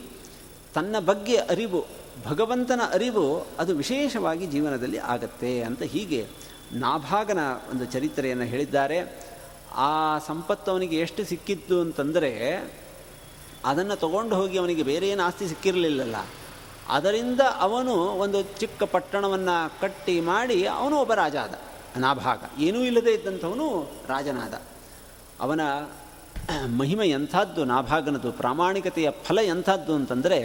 ತನ್ನ 0.74 0.96
ಬಗ್ಗೆ 1.00 1.36
ಅರಿವು, 1.36 1.86
ಭಗವಂತನ 2.26 2.82
ಅರಿವು 2.94 3.48
ಅದು 3.60 3.76
ವಿಶೇಷವಾಗಿ 3.76 4.46
ಜೀವನದಲ್ಲಿ 4.46 4.98
ಆಗತ್ತೆ 4.98 5.62
ಅಂತ 5.62 5.82
ಹೀಗೆ 5.82 6.28
ನಾಭಾಗನ 6.74 7.40
ಒಂದು 7.72 7.86
ಚರಿತ್ರೆಯನ್ನು 7.86 8.44
ಹೇಳಿದ್ದಾರೆ. 8.44 9.28
ಆ 9.72 10.20
ಸಂಪತ್ತು 10.20 10.72
ಅವನಿಗೆ 10.72 10.96
ಎಷ್ಟು 10.96 11.24
ಸಿಕ್ಕಿತ್ತು 11.24 11.82
ಅಂತಂದರೆ 11.82 12.60
ಅದನ್ನು 13.66 13.96
ತಗೊಂಡು 13.96 14.36
ಹೋಗಿ 14.36 14.58
ಅವನಿಗೆ 14.58 14.84
ಬೇರೆ 14.84 15.10
ಏನು 15.10 15.24
ಆಸ್ತಿ 15.24 15.48
ಸಿಕ್ಕಿರಲಿಲ್ಲಲ್ಲ. 15.48 16.16
ಅದರಿಂದ 16.90 17.42
ಅವನು 17.60 17.94
ಒಂದು 17.94 18.42
ಚಿಕ್ಕ 18.42 18.84
ಪಟ್ಟಣವನ್ನು 18.84 19.82
ಕಟ್ಟಿ 19.82 20.20
ಮಾಡಿ 20.20 20.66
ಅವನು 20.68 20.96
ಒಬ್ಬ 20.98 21.14
ರಾಜ 21.14 21.36
ಆದ 21.36 21.54
ನಾಭಾಗ 21.98 22.40
ಏನೂ 22.60 22.80
ಇಲ್ಲದೆ 22.80 23.12
ಇದ್ದಂಥವನು 23.14 23.92
ರಾಜನಾದ. 24.08 24.62
ಅವನ 25.40 25.62
ಮಹಿಮೆ 26.78 27.10
ಎಂಥದ್ದು 27.10 27.66
ನಾಭಾಗನದು 27.66 28.32
ಪ್ರಾಮಾಣಿಕತೆಯ 28.32 29.12
ಫಲ 29.24 29.40
ಎಂಥದ್ದು 29.40 29.96
ಅಂತಂದರೆ, 29.96 30.40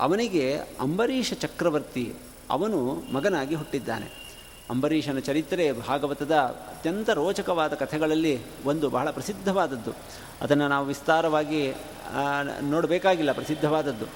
ಅವನಿಗೆ 0.00 0.56
ಅಂಬರೀಷ 0.56 1.32
ಚಕ್ರವರ್ತಿ 1.32 2.14
ಅವನು 2.50 3.02
ಮಗನಾಗಿ 3.12 3.54
ಹುಟ್ಟಿದ್ದಾನೆ. 3.54 4.08
ಅಂಬರೀಷನ 4.70 5.18
ಚರಿತ್ರೆ 5.18 5.72
ಭಾಗವತದ 5.72 6.34
ಅತ್ಯಂತ 6.34 7.10
ರೋಚಕವಾದ 7.10 7.74
ಕಥೆಗಳಲ್ಲಿ 7.74 8.40
ಒಂದು 8.64 8.90
ಬಹಳ 8.90 9.10
ಪ್ರಸಿದ್ಧವಾದದ್ದು. 9.10 9.90
ಅದನ್ನು 10.40 10.68
ನಾವು 10.68 10.86
ವಿಸ್ತಾರವಾಗಿ 10.86 11.74
ನೋಡಬೇಕಾಗಿಲ್ಲ, 12.62 13.32
ಪ್ರಸಿದ್ಧವಾದದ್ದು. 13.32 14.06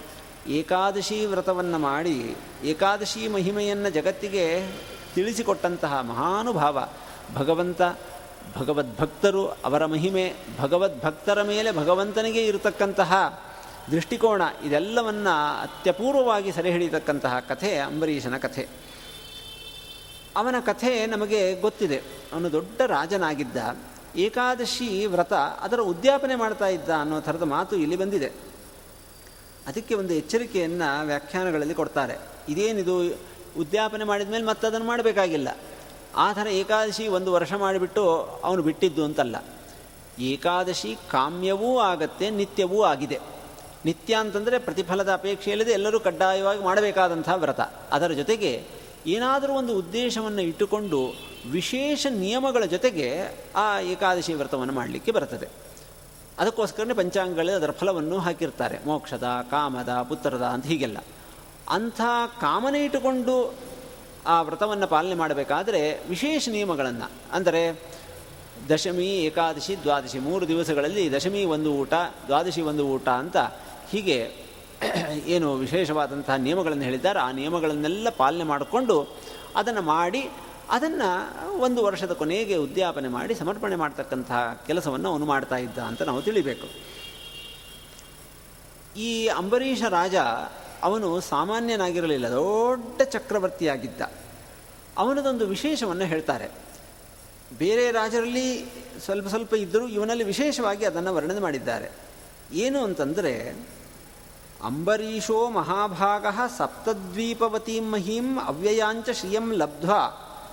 ಏಕಾದಶಿ 0.51 1.27
ವ್ರತವನ್ನು 1.27 1.79
ಮಾಡಿ, 1.79 2.37
ಏಕಾದಶಿ 2.65 3.29
ಮಹಿಮೆಯನ್ನು 3.29 3.91
ಜಗತ್ತಿಗೆ 3.91 4.45
ತಿಳಿಸಿಕೊಟ್ಟಂತಹ 5.15 6.01
ಮಹಾನುಭಾವ, 6.01 6.89
ಭಗವಂತ, 7.35 7.83
ಭಗವದ್ಭಕ್ತರು 8.57 9.47
ಅವರ 9.49 9.87
ಮಹಿಮೆ, 9.87 10.35
ಭಗವದ್ಭಕ್ತರ 10.61 11.43
ಮೇಲೆ 11.43 11.73
ಭಗವಂತನಿಗೆ 11.73 12.45
ಇರತಕ್ಕಂತಹ 12.47 13.43
ದೃಷ್ಟಿಕೋನ, 13.91 14.43
ಇದೆಲ್ಲವನ್ನು 14.65 15.61
ಅತ್ಯಪೂರ್ವವಾಗಿ 15.63 16.53
ಸೆರೆ 16.53 16.71
ಹಿಡಿತಕ್ಕಂತಹ 16.71 17.39
ಕಥೆ, 17.41 17.79
ಅಂಬರೀಷನ 17.79 18.37
ಕಥೆ. 18.37 18.69
ಅವನ 20.37 20.55
ಕಥೆ 20.67 21.07
ನಮಗೆ 21.07 21.61
ಗೊತ್ತಿದೆ. 21.61 22.03
ಅವನು 22.33 22.53
ದೊಡ್ಡ 22.53 22.81
ರಾಜನಾಗಿದ್ದ. 22.87 23.57
ಏಕಾದಶಿ 24.17 25.07
ವ್ರತ 25.07 25.33
ಅದರ 25.33 25.81
ಉದ್ಯಾಪನೆ 25.81 26.35
ಮಾಡ್ತಾ 26.35 26.67
ಇದ್ದ 26.67 26.91
ಅನ್ನೋ 26.91 27.21
ಥರದ 27.21 27.43
ಮಾತು 27.43 27.77
ಇಲ್ಲಿ 27.77 27.97
ಬಂದಿದೆ. 27.97 28.33
ಅದಕ್ಕೆ 29.67 29.95
ಒಂದು 29.95 30.15
ಎಚ್ಚರಿಕೆಯನ್ನು 30.15 31.07
ವ್ಯಾಖ್ಯಾನಗಳಲ್ಲಿ 31.07 31.75
ಕೊಡ್ತಾರೆ. 31.75 32.19
ಇದೇನಿದು 32.49 33.09
ಉದ್ಯಾಪನೆ 33.59 34.05
ಮಾಡಿದ 34.05 34.31
ಮೇಲೆ 34.31 34.45
ಮತ್ತೆ 34.45 34.67
ಅದನ್ನು 34.67 34.87
ಮಾಡಬೇಕಾಗಿಲ್ಲ. 34.87 35.49
ಆ 36.17 36.33
ಥರ 36.33 36.47
ಏಕಾದಶಿ 36.47 37.09
ಒಂದು 37.09 37.33
ವರ್ಷ 37.33 37.53
ಮಾಡಿಬಿಟ್ಟು 37.53 38.11
ಅವನು 38.45 38.63
ಬಿಟ್ಟಿದ್ದು 38.63 39.05
ಅಂತಲ್ಲ. 39.05 39.45
ಏಕಾದಶಿ 40.19 40.97
ಕಾಮ್ಯವೂ 41.11 41.79
ಆಗತ್ತೆ, 41.79 42.31
ನಿತ್ಯವೂ 42.31 42.83
ಆಗಿದೆ. 42.83 43.19
ನಿತ್ಯ 43.85 44.15
ಅಂತಂದರೆ 44.15 44.59
ಪ್ರತಿಫಲದ 44.59 45.13
ಅಪೇಕ್ಷೆ 45.13 45.51
ಇಲ್ಲದೆ 45.51 45.71
ಎಲ್ಲರೂ 45.71 46.01
ಕಡ್ಡಾಯವಾಗಿ 46.01 46.63
ಮಾಡಬೇಕಾದಂಥ 46.63 47.29
ವ್ರತ. 47.35 47.61
ಅದರ 47.91 48.13
ಜೊತೆಗೆ 48.13 48.65
ಏನಾದರೂ 49.07 49.53
ಒಂದು 49.53 49.79
ಉದ್ದೇಶವನ್ನು 49.79 50.43
ಇಟ್ಟುಕೊಂಡು 50.43 51.30
ವಿಶೇಷ 51.53 52.07
ನಿಯಮಗಳ 52.11 52.65
ಜೊತೆಗೆ 52.65 53.37
ಆ 53.57 53.81
ಏಕಾದಶಿ 53.81 54.35
ವ್ರತವನ್ನು 54.35 54.75
ಮಾಡಲಿಕ್ಕೆ 54.75 55.13
ಬರ್ತದೆ. 55.13 55.49
ಅದಕ್ಕೋಸ್ಕರನೇ 56.39 56.95
ಪಂಚಾಂಗಗಳಲ್ಲಿ 56.95 57.53
ಅದರ 57.53 57.71
ಫಲವನ್ನು 57.71 58.19
ಹಾಕಿರ್ತಾರೆ. 58.19 58.79
ಮೋಕ್ಷದ, 58.87 59.47
ಕಾಮದ 59.51 60.07
ಪುತ್ರದ 60.09 60.43
ಅಂತ 60.43 60.67
ಹೀಗೆಲ್ಲ. 60.67 60.99
ಅಂಥ 61.69 62.01
ಕಾಮನೆ 62.41 62.85
ಇಟ್ಟುಕೊಂಡು 62.85 63.55
ಆ 64.27 64.43
ವ್ರತವನ್ನು 64.43 64.87
ಪಾಲನೆ 64.87 65.15
ಮಾಡಬೇಕಾದ್ರೆ 65.15 66.09
ವಿಶೇಷ 66.09 66.49
ನಿಯಮಗಳನ್ನು. 66.49 67.11
ಅಂದರೆ 67.33 67.83
ದಶಮಿ, 68.69 69.07
ಏಕಾದಶಿ, 69.07 69.83
ದ್ವಾದಶಿ 69.83 70.19
ಮೂರು 70.19 70.49
ದಿವಸಗಳಲ್ಲಿ 70.49 71.13
ದಶಮಿ 71.13 71.45
ಒಂದು 71.45 71.73
ಊಟ, 71.73 71.93
ದ್ವಾದಶಿ 72.27 72.63
ಒಂದು 72.63 72.87
ಊಟ 72.87 73.09
ಅಂತ 73.09 73.37
ಹೀಗೆ 73.91 74.51
ಏನು 75.27 75.55
ವಿಶೇಷವಾದಂತಹ 75.55 76.35
ನಿಯಮಗಳನ್ನು 76.35 76.85
ಹೇಳಿದ್ದಾರೆ. 76.85 77.19
ಆ 77.19 77.33
ನಿಯಮಗಳನ್ನೆಲ್ಲ 77.33 78.09
ಪಾಲನೆ 78.09 78.45
ಮಾಡಿಕೊಂಡು 78.45 79.17
ಅದನ್ನು 79.57 79.83
ಮಾಡಿ 79.83 80.31
ಅದನ್ನು 80.71 81.59
ಒಂದು 81.59 81.85
ವರ್ಷದ 81.85 82.13
ಕೊನೆಗೆ 82.13 82.57
ಉದ್ಯಾಪನೆ 82.57 83.09
ಮಾಡಿ 83.09 83.35
ಸಮರ್ಪಣೆ 83.35 83.77
ಮಾಡ್ತಕ್ಕಂತಹ 83.77 84.63
ಕೆಲಸವನ್ನು 84.67 85.09
ಅವನು 85.09 85.27
ಮಾಡ್ತಾ 85.27 85.57
ಇದ್ದ 85.57 85.79
ಅಂತ 85.79 86.03
ನಾವು 86.03 86.23
ತಿಳಿಬೇಕು. 86.23 86.69
ಈ 88.99 89.27
ಅಂಬರೀಷ 89.27 89.83
ರಾಜ 89.83 90.15
ಅವನು 90.83 91.21
ಸಾಮಾನ್ಯನಾಗಿರಲಿಲ್ಲ, 91.21 92.31
ದೊಡ್ಡ 92.31 93.03
ಚಕ್ರವರ್ತಿಯಾಗಿದ್ದ. 93.03 94.01
ಅವನದೊಂದು 94.99 95.47
ವಿಶೇಷವನ್ನು 95.47 96.05
ಹೇಳ್ತಾರೆ. 96.05 96.51
ಬೇರೆ 97.59 97.91
ರಾಜರಲ್ಲಿ 97.91 98.65
ಸ್ವಲ್ಪ 99.05 99.29
ಸ್ವಲ್ಪ 99.29 99.55
ಇದ್ದರೂ 99.55 99.89
ಇವನಲ್ಲಿ 99.89 100.25
ವಿಶೇಷವಾಗಿ 100.25 100.85
ಅದನ್ನು 100.85 101.15
ವರ್ಣನೆ 101.15 101.41
ಮಾಡಿದ್ದಾರೆ. 101.41 101.91
ಏನು 102.53 102.85
ಅಂತಂದರೆ, 102.85 103.67
ಅಂಬರೀಷೋ 104.65 105.51
ಮಹಾಭಾಗ 105.51 106.27
ಸಪ್ತದ್ವೀಪವತೀಂ 106.59 107.91
ಮಹೀಂ 107.93 108.39
ಅವ್ಯಯಾಂಚ 108.47 109.11
ಶ್ರಿಯಂ 109.11 109.55
ಲಬ್ಧ್ವ. 109.55 109.93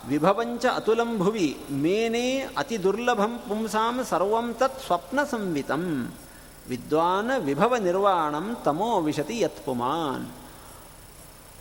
ವಿಭವಂಚ 0.07 0.65
ಅತುಲಂ 0.65 1.17
ಭುವಿ 1.17 1.57
ಮೇನೆ 1.71 2.41
ಅತಿ 2.57 2.83
ದುರ್ಲಭಂ 2.83 3.37
ಪುಂಸಾಂ 3.37 4.03
ಸರ್ವಂ 4.09 4.53
ತತ್ 4.53 4.85
ಸ್ವಪ್ನ 4.85 5.23
ಸಂವಿತಂ 5.23 6.13
ವಿದ್ವಾನ 6.69 7.31
ವಿಭವ 7.37 7.75
ನಿರ್ವಾಣಂ 7.75 8.57
ತಮೋ 8.65 9.01
ವಿಶತಿ 9.01 9.43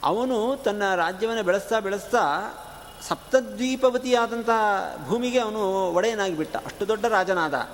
ಅವನು 0.05 0.57
ತನ್ನ 0.57 0.95
ರಾಜ್ಯವನ್ನು 0.95 1.43
ಬೆಳೆಸ್ತಾ 1.43 1.81
ಬೆಳೆಸ್ತಾ 1.81 2.23
ಸಪ್ತದ್ವೀಪವತಿಯಾದಂತಹ 3.09 4.97
ಭೂಮಿಗೆ 5.09 5.39
ಅವನು 5.39 5.93
ಒಡೆಯನಾಗಿ 5.93 6.37
ಬಿಟ್ಟ 6.37 6.57
ಅಷ್ಟು 6.57 6.89
ದೊಡ್ಡ 6.89 7.05
ರಾಜನಾದ. 7.05 7.69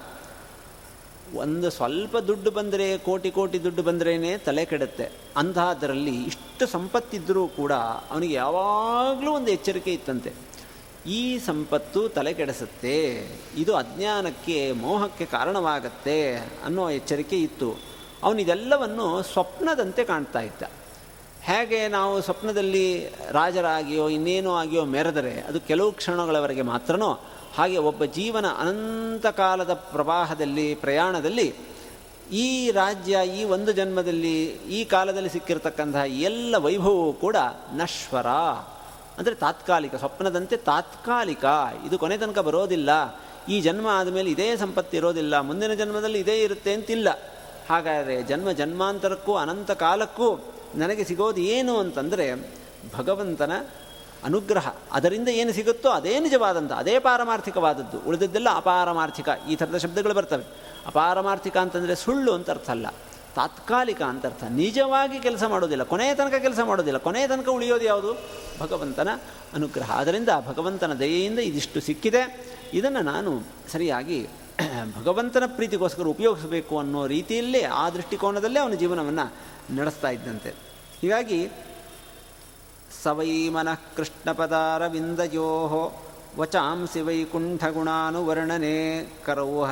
ಒಂದು 1.35 1.70
ಸ್ವಲ್ಪ 1.70 2.18
ದುಡ್ಡು 2.18 2.51
ಬಂದರೆ, 2.51 2.99
ಕೋಟಿ 2.99 3.31
ಕೋಟಿ 3.31 3.64
ದುಡ್ಡು 3.64 3.83
ಬಂದ್ರೇ 3.83 4.39
ತಲೆ 4.39 4.64
ಕೆಡುತ್ತೆ. 4.64 5.11
ಅಂತಹದರಲ್ಲಿ 5.37 6.23
ಇಷ್ಟು 6.23 6.66
ಸಂಪತ್ತಿದ್ದರೂ 6.66 7.47
ಕೂಡ 7.47 7.73
ಅವನಿಗೆ 8.11 8.35
ಯಾವಾಗಲೂ 8.35 9.33
ಒಂದು 9.33 9.51
ಎಚ್ಚರಿಕೆ 9.51 9.93
ಇತ್ತಂತೆ. 9.93 10.33
ಈ 11.07 11.38
ಸಂಪತ್ತು 11.38 12.09
ತಲೆ 12.09 12.34
ಕೆಡಿಸುತ್ತೆ 12.34 13.26
ಇದು 13.57 13.76
ಅಜ್ಞಾನಕ್ಕೆ, 13.76 14.72
ಮೋಹಕ್ಕೆ 14.72 15.26
ಕಾರಣವಾಗತ್ತೆ 15.26 16.36
ಅನ್ನೋ 16.36 16.90
ಎಚ್ಚರಿಕೆ 16.90 17.36
ಇತ್ತು. 17.36 17.76
ಅವನಿದೆಲ್ಲವನ್ನು 18.22 19.22
ಸ್ವಪ್ನದಂತೆ 19.22 20.05
ಕಾಣ್ತಾ 20.05 20.40
ಇದ್ದ. 20.40 20.62
ಹೇಗೆ 21.42 21.88
ನಾವು 21.88 22.20
ಸ್ವಪ್ನದಲ್ಲಿ 22.20 23.09
ರಾಜರಾಗಿಯೋ, 23.30 24.09
ಇನ್ನೇನೋ 24.09 24.55
ಆಗಿಯೋ 24.55 24.84
ಮೆರೆದರೆ, 24.84 25.40
ಅದು 25.40 25.61
ಕೆಲವು 25.61 25.92
ಕ್ಷಣಗಳವರೆಗೆ 25.92 26.62
ಮಾತ್ರನೋ, 26.62 27.18
ಹಾಗೆ 27.57 27.78
ಒಬ್ಬ 27.78 28.05
ಜೀವನ 28.05 28.46
ಅನಂತ 28.46 29.26
ಕಾಲದ 29.26 29.72
ಪ್ರವಾಹದಲ್ಲಿ, 29.72 30.74
ಪ್ರಯಾಣದಲ್ಲಿ, 30.74 31.55
ಈ 32.32 32.70
ರಾಜ್ಯ, 32.70 33.18
ಈ 33.40 33.44
ಒಂದು 33.44 33.72
ಜನ್ಮದಲ್ಲಿ, 33.72 34.44
ಈ 34.44 34.84
ಕಾಲದಲ್ಲಿ 34.84 35.28
ಸಿಕ್ಕಿರತಕ್ಕಂತಹ 35.28 36.03
ಎಲ್ಲ 36.07 36.57
ವೈಭವವೂ 36.57 37.12
ಕೂಡ 37.12 37.36
ನಶ್ವರ. 37.72 38.26
ಅಂದರೆ 39.18 39.34
ತಾತ್ಕಾಲಿಕ, 39.34 39.94
ಸ್ವಪ್ನದಂತೆ 39.94 40.56
ತಾತ್ಕಾಲಿಕ. 40.56 41.44
ಇದು 41.86 41.98
ಕೊನೆ 41.98 42.18
ತನಕ 42.18 42.38
ಬರೋದಿಲ್ಲ. 42.38 42.90
ಈ 43.48 43.60
ಜನ್ಮ 43.60 43.86
ಆದಮೇಲೆ 43.88 44.30
ಇದೇ 44.30 44.56
ಸಂಪತ್ತು 44.56 44.96
ಇರೋದಿಲ್ಲ. 44.96 45.40
ಮುಂದಿನ 45.40 45.74
ಜನ್ಮದಲ್ಲಿ 45.74 46.18
ಇದೇ 46.18 46.42
ಇರುತ್ತೆ 46.42 46.72
ಅಂತಿಲ್ಲ. 46.72 47.08
ಹಾಗಾದರೆ 47.70 48.22
ಜನ್ಮ 48.22 48.52
ಜನ್ಮಾಂತರಕ್ಕೂ, 48.52 49.36
ಅನಂತ 49.36 49.70
ಕಾಲಕ್ಕೂ 49.70 50.44
ನನಗೆ 50.74 51.04
ಸಿಗೋದು 51.04 51.40
ಏನು 51.40 51.78
ಅಂತಂದರೆ 51.78 52.50
ಭಗವಂತನ 52.96 53.52
ಅನುಗ್ರಹ. 54.24 54.74
ಅದರಿಂದ 54.92 55.28
ಏನು 55.28 55.52
ಸಿಗುತ್ತೋ 55.52 55.90
ಅದೇ 55.90 56.20
ನಿಜವಾದಂಥ 56.20 56.72
ಅದೇ 56.72 56.98
ಪಾರಮಾರ್ಥಿಕವಾದದ್ದು. 56.98 58.08
ಉಳಿದದ್ದೆಲ್ಲ 58.08 58.48
ಅಪಾರಮಾರ್ಥಿಕ. 58.54 59.28
ಈ 59.48 59.56
ಥರದ 59.56 59.76
ಶಬ್ದಗಳು 59.76 60.14
ಬರ್ತವೆ. 60.14 60.44
ಅಪಾರಮಾರ್ಥಿಕ 60.86 61.56
ಅಂತಂದರೆ 61.56 61.94
ಸುಳ್ಳು 61.94 62.32
ಅಂತ 62.32 62.50
ಅರ್ಥ 62.50 62.70
ಅಲ್ಲ. 62.70 62.86
ತಾತ್ಕಾಲಿಕ 63.35 64.03
ಅಂತರ್ಥ. 64.03 64.45
ನಿಜವಾಗಿ 64.45 65.20
ಕೆಲಸ 65.20 65.45
ಮಾಡೋದಿಲ್ಲ. 65.45 65.83
ಕೊನೆಯ 65.83 66.14
ತನಕ 66.14 66.35
ಕೆಲಸ 66.35 66.59
ಮಾಡೋದಿಲ್ಲ. 66.64 66.99
ಕೊನೆಯ 66.99 67.28
ತನಕ 67.28 67.49
ಉಳಿಯೋದು 67.49 67.85
ಯಾವುದು? 67.85 68.16
ಭಗವಂತನ 68.61 69.09
ಅನುಗ್ರಹ. 69.53 69.91
ಆದ್ದರಿಂದ 69.91 70.28
ಭಗವಂತನ 70.47 70.95
ದಯೆಯಿಂದ 70.95 71.39
ಇದಿಷ್ಟು 71.39 71.80
ಸಿಕ್ಕಿದೆ. 71.80 72.53
ಇದನ್ನು 72.72 73.01
ನಾನು 73.01 73.43
ಸರಿಯಾಗಿ 73.72 74.26
ಭಗವಂತನ 74.99 75.43
ಪ್ರೀತಿಗೋಸ್ಕರ 75.47 76.03
ಉಪಯೋಗಿಸಬೇಕು 76.03 76.78
ಅನ್ನೋ 76.78 77.07
ರೀತಿಯಲ್ಲಿ 77.07 77.62
ಆ 77.62 77.91
ದೃಷ್ಟಿಕೋನದಲ್ಲೇ 77.91 78.61
ಅವನ 78.61 78.72
ಜೀವನವನ್ನು 78.72 79.33
ನಡೆಸ್ತಾ 79.76 80.11
ಇದ್ದಂತೆ. 80.11 80.55
ಹೀಗಾಗಿ 81.01 81.49
ಸವೈ 83.03 83.49
ಮನಃ 83.49 83.78
ಕೃಷ್ಣಪದಾರವಿಂದಯೋ 83.97 85.93
ವಚಾಂಸಿ 86.37 87.01
ವೈಕುಂಠಗುಣಾನುವರ್ಣನೆ 87.01 89.11
ಕರೌ 89.24 89.64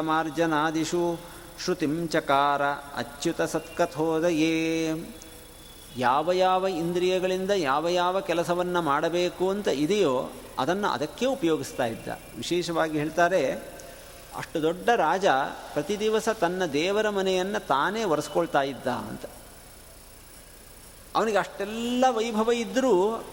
ಮಾರ್ಜನಾದಿಷು 0.00 1.20
ಶ್ರುತಿಂ 1.64 2.08
ಚಕಾರ 2.08 2.62
ಅಚ್ಯುತ 2.96 3.42
ಸತ್ಕಥೋದಯೇ. 3.42 4.54
ಯಾವ 5.96 6.32
ಯಾವ 6.32 6.66
ಇಂದ್ರಿಯಗಳಿಂದ 6.66 7.50
ಯಾವ 7.50 7.88
ಯಾವ 7.88 8.20
ಕೆಲಸವನ್ನು 8.20 8.82
ಮಾಡಬೇಕು 8.82 9.50
ಅಂತ 9.50 9.68
ಇದೆಯೋ 9.68 10.30
ಅದನ್ನು 10.58 10.88
ಅದಕ್ಕೆ 10.88 11.26
ಉಪಯೋಗಿಸ್ತಾ 11.26 11.86
ಇದ್ದ. 11.86 12.08
ವಿಶೇಷವಾಗಿ 12.36 12.98
ಹೇಳ್ತಾರೆ, 12.98 13.42
ಅಷ್ಟು 14.36 14.62
ದೊಡ್ಡ 14.62 14.88
ರಾಜ 14.88 15.26
ಪ್ರತಿ 15.72 15.98
ದಿವಸ 15.98 16.28
ತನ್ನ 16.28 16.64
ದೇವರ 16.64 17.08
ಮನೆಯನ್ನು 17.08 17.66
ತಾನೇ 17.66 18.04
ಒರೆಸ್ಕೊಳ್ತಾ 18.04 18.62
ಇದ್ದ 18.62 18.86
ಅಂತ. 18.86 19.24
ಅವನಿಗೆ 21.16 21.38
ಅಷ್ಟೆಲ್ಲ 21.38 22.04
ವೈಭವ 22.10 22.52
ಇದ್ದರೂ 22.52 23.24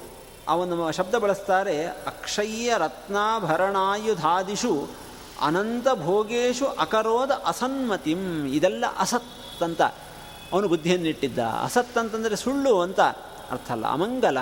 ಅವನು 0.48 0.92
ಶಬ್ದ 0.92 1.16
ಬಳಸ್ತಾರೆ, 1.16 1.86
ಅಕ್ಷಯ್ಯ 1.86 2.76
ರತ್ನಾಭರಣಾಯುಧಾದಿಷು 2.78 4.74
ಅನಂತ 5.42 5.88
ಭೋಗೇಶು 6.04 6.66
ಅಕರೋದ 6.66 7.32
ಅಸನ್ಮತಿಂ, 7.46 8.48
ಇದೆಲ್ಲ 8.48 8.86
ಅಸತ್ 8.98 9.64
ಅಂತ 9.64 9.82
ಅವನು 10.54 10.68
ಬುದ್ಧಿಯನ್ನಿಟ್ಟಿದ್ದ 10.68 11.40
ಅಸತ್ 11.40 11.98
ಅಂತಂದರೆ 11.98 12.36
ಸುಳ್ಳು 12.36 12.82
ಅಂತ 12.82 13.00
ಅರ್ಥ 13.52 13.72
ಅಲ್ಲ, 13.72 13.86
ಅಮಂಗಲ. 13.88 14.38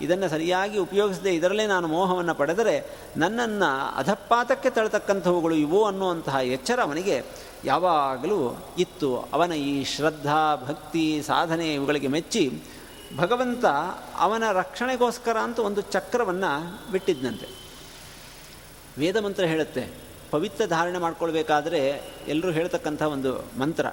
ಇದನ್ನು 0.00 0.28
ಸರಿಯಾಗಿ 0.28 0.78
ಉಪಯೋಗಿಸದೆ 0.78 1.34
ಇದರಲ್ಲೇ 1.34 1.66
ನಾನು 1.66 1.88
ಮೋಹವನ್ನು 1.88 2.34
ಪಡೆದರೆ 2.34 2.74
ನನ್ನನ್ನು 3.16 3.96
ಅಧಪಾತಕ್ಕೆ 3.96 4.70
ತಳ್ತಕ್ಕಂಥವುಗಳು 4.70 5.54
ಇವು 5.54 5.84
ಅನ್ನುವಂತಹ 5.84 6.36
ಎಚ್ಚರ 6.36 6.80
ಅವನಿಗೆ 6.82 7.24
ಯಾವಾಗಲೂ 7.64 8.38
ಇತ್ತು. 8.78 9.10
ಅವನ 9.32 9.52
ಈ 9.52 9.84
ಶ್ರದ್ಧಾ, 9.84 10.56
ಭಕ್ತಿ, 10.56 11.22
ಸಾಧನೆ 11.22 11.74
ಇವುಗಳಿಗೆ 11.74 12.08
ಮೆಚ್ಚಿ 12.08 12.62
ಭಗವಂತ 13.16 13.64
ಅವನ 14.18 14.42
ರಕ್ಷಣೆಗೋಸ್ಕರ 14.52 15.36
ಅಂತ 15.38 15.58
ಒಂದು 15.58 15.80
ಚಕ್ರವನ್ನು 15.80 16.50
ಬಿಟ್ಟಿದ್ದಂತೆ 16.92 17.48
ವೇದ 18.98 19.16
ಮಂತ್ರ 19.16 19.44
ಹೇಳುತ್ತೆ 19.44 20.03
ಪವಿತ್ರ 20.34 20.66
ಧಾರಣೆ 20.66 20.98
ಮಾಡ್ಕೊಳ್ಬೇಕಾದ್ರೆ 20.98 22.02
ಎಲ್ಲರೂ 22.28 22.50
ಹೇಳ್ತಕ್ಕಂಥ 22.50 23.02
ಒಂದು 23.02 23.58
ಮಂತ್ರ. 23.58 23.86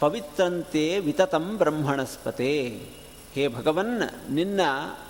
ಪವಿತ್ರಂತೆ 0.00 0.98
ವಿತತಂ 0.98 1.58
ಬ್ರಹ್ಮಣಸ್ಪತೆ. 1.58 2.82
ಹೇ 3.32 3.48
ಭಗವನ್, 3.48 4.30
ನಿನ್ನ 4.30 4.60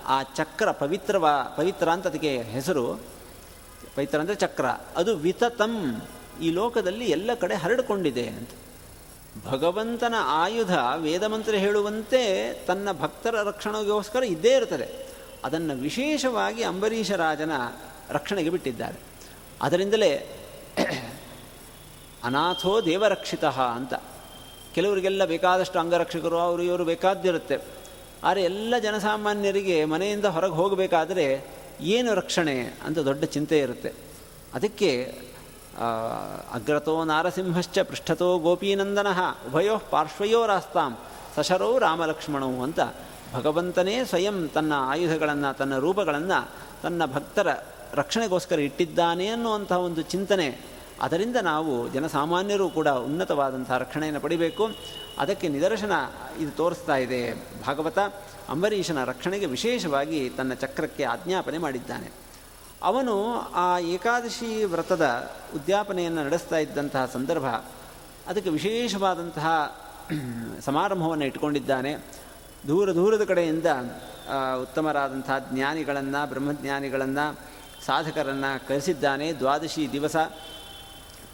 ಆ 0.07 0.23
ಚಕ್ರ 0.23 0.71
ಪವಿತ್ರವ, 0.71 1.29
ಪವಿತ್ರ 1.57 1.89
ಅಂತ 1.89 2.07
ಅದಕ್ಕೆ 2.07 2.43
ಹೆಸರು. 2.43 2.95
ಪವಿತ್ರ 3.97 4.21
ಅಂದರೆ 4.21 4.35
ಚಕ್ರ. 4.35 4.67
ಅದು 4.97 5.17
ವಿತತಂ. 5.17 6.03
ಈ 6.43 6.51
ಲೋಕದಲ್ಲಿ 6.51 7.05
ಎಲ್ಲ 7.05 7.31
ಕಡೆ 7.41 7.55
ಹರಡಿಕೊಂಡಿದೆ 7.55 8.27
ಅಂತ. 8.27 8.49
ಭಗವಂತನ 9.47 10.15
ಆಯುಧ 10.19 10.77
ವೇದಮಂತ್ರ 10.97 11.55
ಹೇಳುವಂತೆ 11.55 12.53
ತನ್ನ 12.67 12.93
ಭಕ್ತರ 12.93 13.43
ರಕ್ಷಣೆಗೋಸ್ಕರ 13.43 14.23
ಇದ್ದೇ 14.23 14.57
ಇರ್ತದೆ. 14.57 15.07
ಅದನ್ನು 15.45 15.75
ವಿಶೇಷವಾಗಿ 15.75 16.63
ಅಂಬರೀಷ 16.63 17.13
ರಾಜನ 17.13 17.51
ರಕ್ಷಣೆಗೆ 18.11 18.51
ಬಿಟ್ಟಿದ್ದಾರೆ. 18.51 19.10
ಅದರಿಂದಲೇ 19.63 20.13
ಅನಾಥೋ 22.25 22.81
ದೇವರಕ್ಷಿತ 22.81 23.45
ಅಂತ. 23.45 23.95
ಕೆಲವರಿಗೆಲ್ಲ 24.75 25.25
ಬೇಕಾದಷ್ಟು 25.25 25.79
ಅಂಗರಕ್ಷಕರು, 25.79 26.39
ಅವರು 26.39 26.63
ಇವರು 26.63 26.85
ಬೇಕಾದ್ದಿರುತ್ತೆ. 26.85 27.57
ಆದರೆ 28.25 28.43
ಎಲ್ಲ 28.43 28.75
ಜನಸಾಮಾನ್ಯರಿಗೆ 28.79 29.85
ಮನೆಯಿಂದ 29.85 30.25
ಹೊರಗೆ 30.25 30.53
ಹೋಗಬೇಕಾದರೆ 30.53 31.27
ಏನು 31.81 32.15
ರಕ್ಷಣೆ 32.15 32.57
ಅಂತ 32.85 32.99
ದೊಡ್ಡ 32.99 33.25
ಚಿಂತೆ 33.25 33.59
ಇರುತ್ತೆ. 33.59 33.93
ಅದಕ್ಕೆ 34.55 34.91
ಅಗ್ರತೋ 36.53 37.05
ನಾರಸಿಂಹಶ್ಚ 37.05 37.79
ಪೃಷ್ಠತೋ 37.79 38.39
ಗೋಪೀನಂದನ 38.39 39.07
ಉಭಯೋ 39.47 39.77
ಪಾರ್ಶ್ವಯೋ 39.91 40.47
ರಾಸ್ತಾಂ 40.47 40.99
ಸಶರೋ 41.37 41.79
ರಾಮಲಕ್ಷ್ಮಣವು 41.79 42.63
ಅಂತ 42.63 42.81
ಭಗವಂತನೇ 43.35 44.05
ಸ್ವಯಂ 44.05 44.49
ತನ್ನ 44.49 44.73
ಆಯುಧಗಳನ್ನು, 44.77 45.57
ತನ್ನ 45.57 45.79
ರೂಪಗಳನ್ನು, 45.79 46.51
ತನ್ನ 46.83 47.05
ಭಕ್ತರ 47.05 47.49
ರಕ್ಷಣೆಗೋಸ್ಕರ 47.95 48.61
ಇಟ್ಟಿದ್ದಾನೆ 48.61 49.27
ಅನ್ನುವಂತಹ 49.27 49.79
ಒಂದು 49.79 50.03
ಚಿಂತನೆ. 50.03 50.49
ಅದರಿಂದ 51.03 51.37
ನಾವು 51.37 51.89
ಜನಸಾಮಾನ್ಯರು 51.89 52.69
ಕೂಡ 52.69 52.89
ಉನ್ನತವಾದಂತಹ 52.89 53.79
ರಕ್ಷಣೆಯನ್ನು 53.79 54.21
ಪಡಿಬೇಕು. 54.21 54.65
ಅದಕ್ಕೆ 55.19 55.49
ನಿದರ್ಶನ 55.49 55.93
ಇದು 56.39 56.51
ತೋರಿಸ್ತಾ 56.51 56.97
ಇದೆ. 56.97 57.35
ಭಾಗವತ 57.67 57.99
ಅಂಬರೀಷನ 58.49 59.05
ರಕ್ಷಣೆಗೆ 59.05 59.47
ವಿಶೇಷವಾಗಿ 59.47 60.31
ತನ್ನ 60.31 60.55
ಚಕ್ರಕ್ಕೆ 60.55 61.05
ಆಜ್ಞಾಪನೆ 61.05 61.59
ಮಾಡಿದ್ದಾನೆ. 61.59 62.11
ಅವನು 62.83 63.15
ಆ 63.55 63.79
ಏಕಾದಶಿ 63.79 64.65
ವ್ರತದ 64.65 65.07
ಉದ್ಯಾಪನೆಯನ್ನು 65.55 66.25
ನಡೆಸ್ತಾ 66.25 66.59
ಇದ್ದಂತಹ 66.59 67.07
ಸಂದರ್ಭ, 67.07 67.47
ಅದಕ್ಕೆ 68.27 68.51
ವಿಶೇಷವಾದಂತಹ 68.51 69.47
ಸಮಾರಂಭವನ್ನು 70.61 71.25
ಇಟ್ಕೊಂಡಿದ್ದಾನೆ 71.25 71.95
ದೂರ 72.69 72.95
ದೂರದ 72.95 73.25
ಕಡೆಯಿಂದ 73.25 73.67
ಉತ್ತಮರಾದಂತಹ 74.63 75.39
ಜ್ಞಾನಿಗಳನ್ನು, 75.39 76.29
ಬ್ರಹ್ಮಜ್ಞಾನಿಗಳನ್ನು 76.29 77.27
ಸಾಧಕರನ್ನು 77.87 78.51
ಕರೆಸಿದ್ದಾನೆ. 78.69 79.33
ದ್ವಾದಶಿ 79.33 79.93
ದಿವಸ 79.93 80.17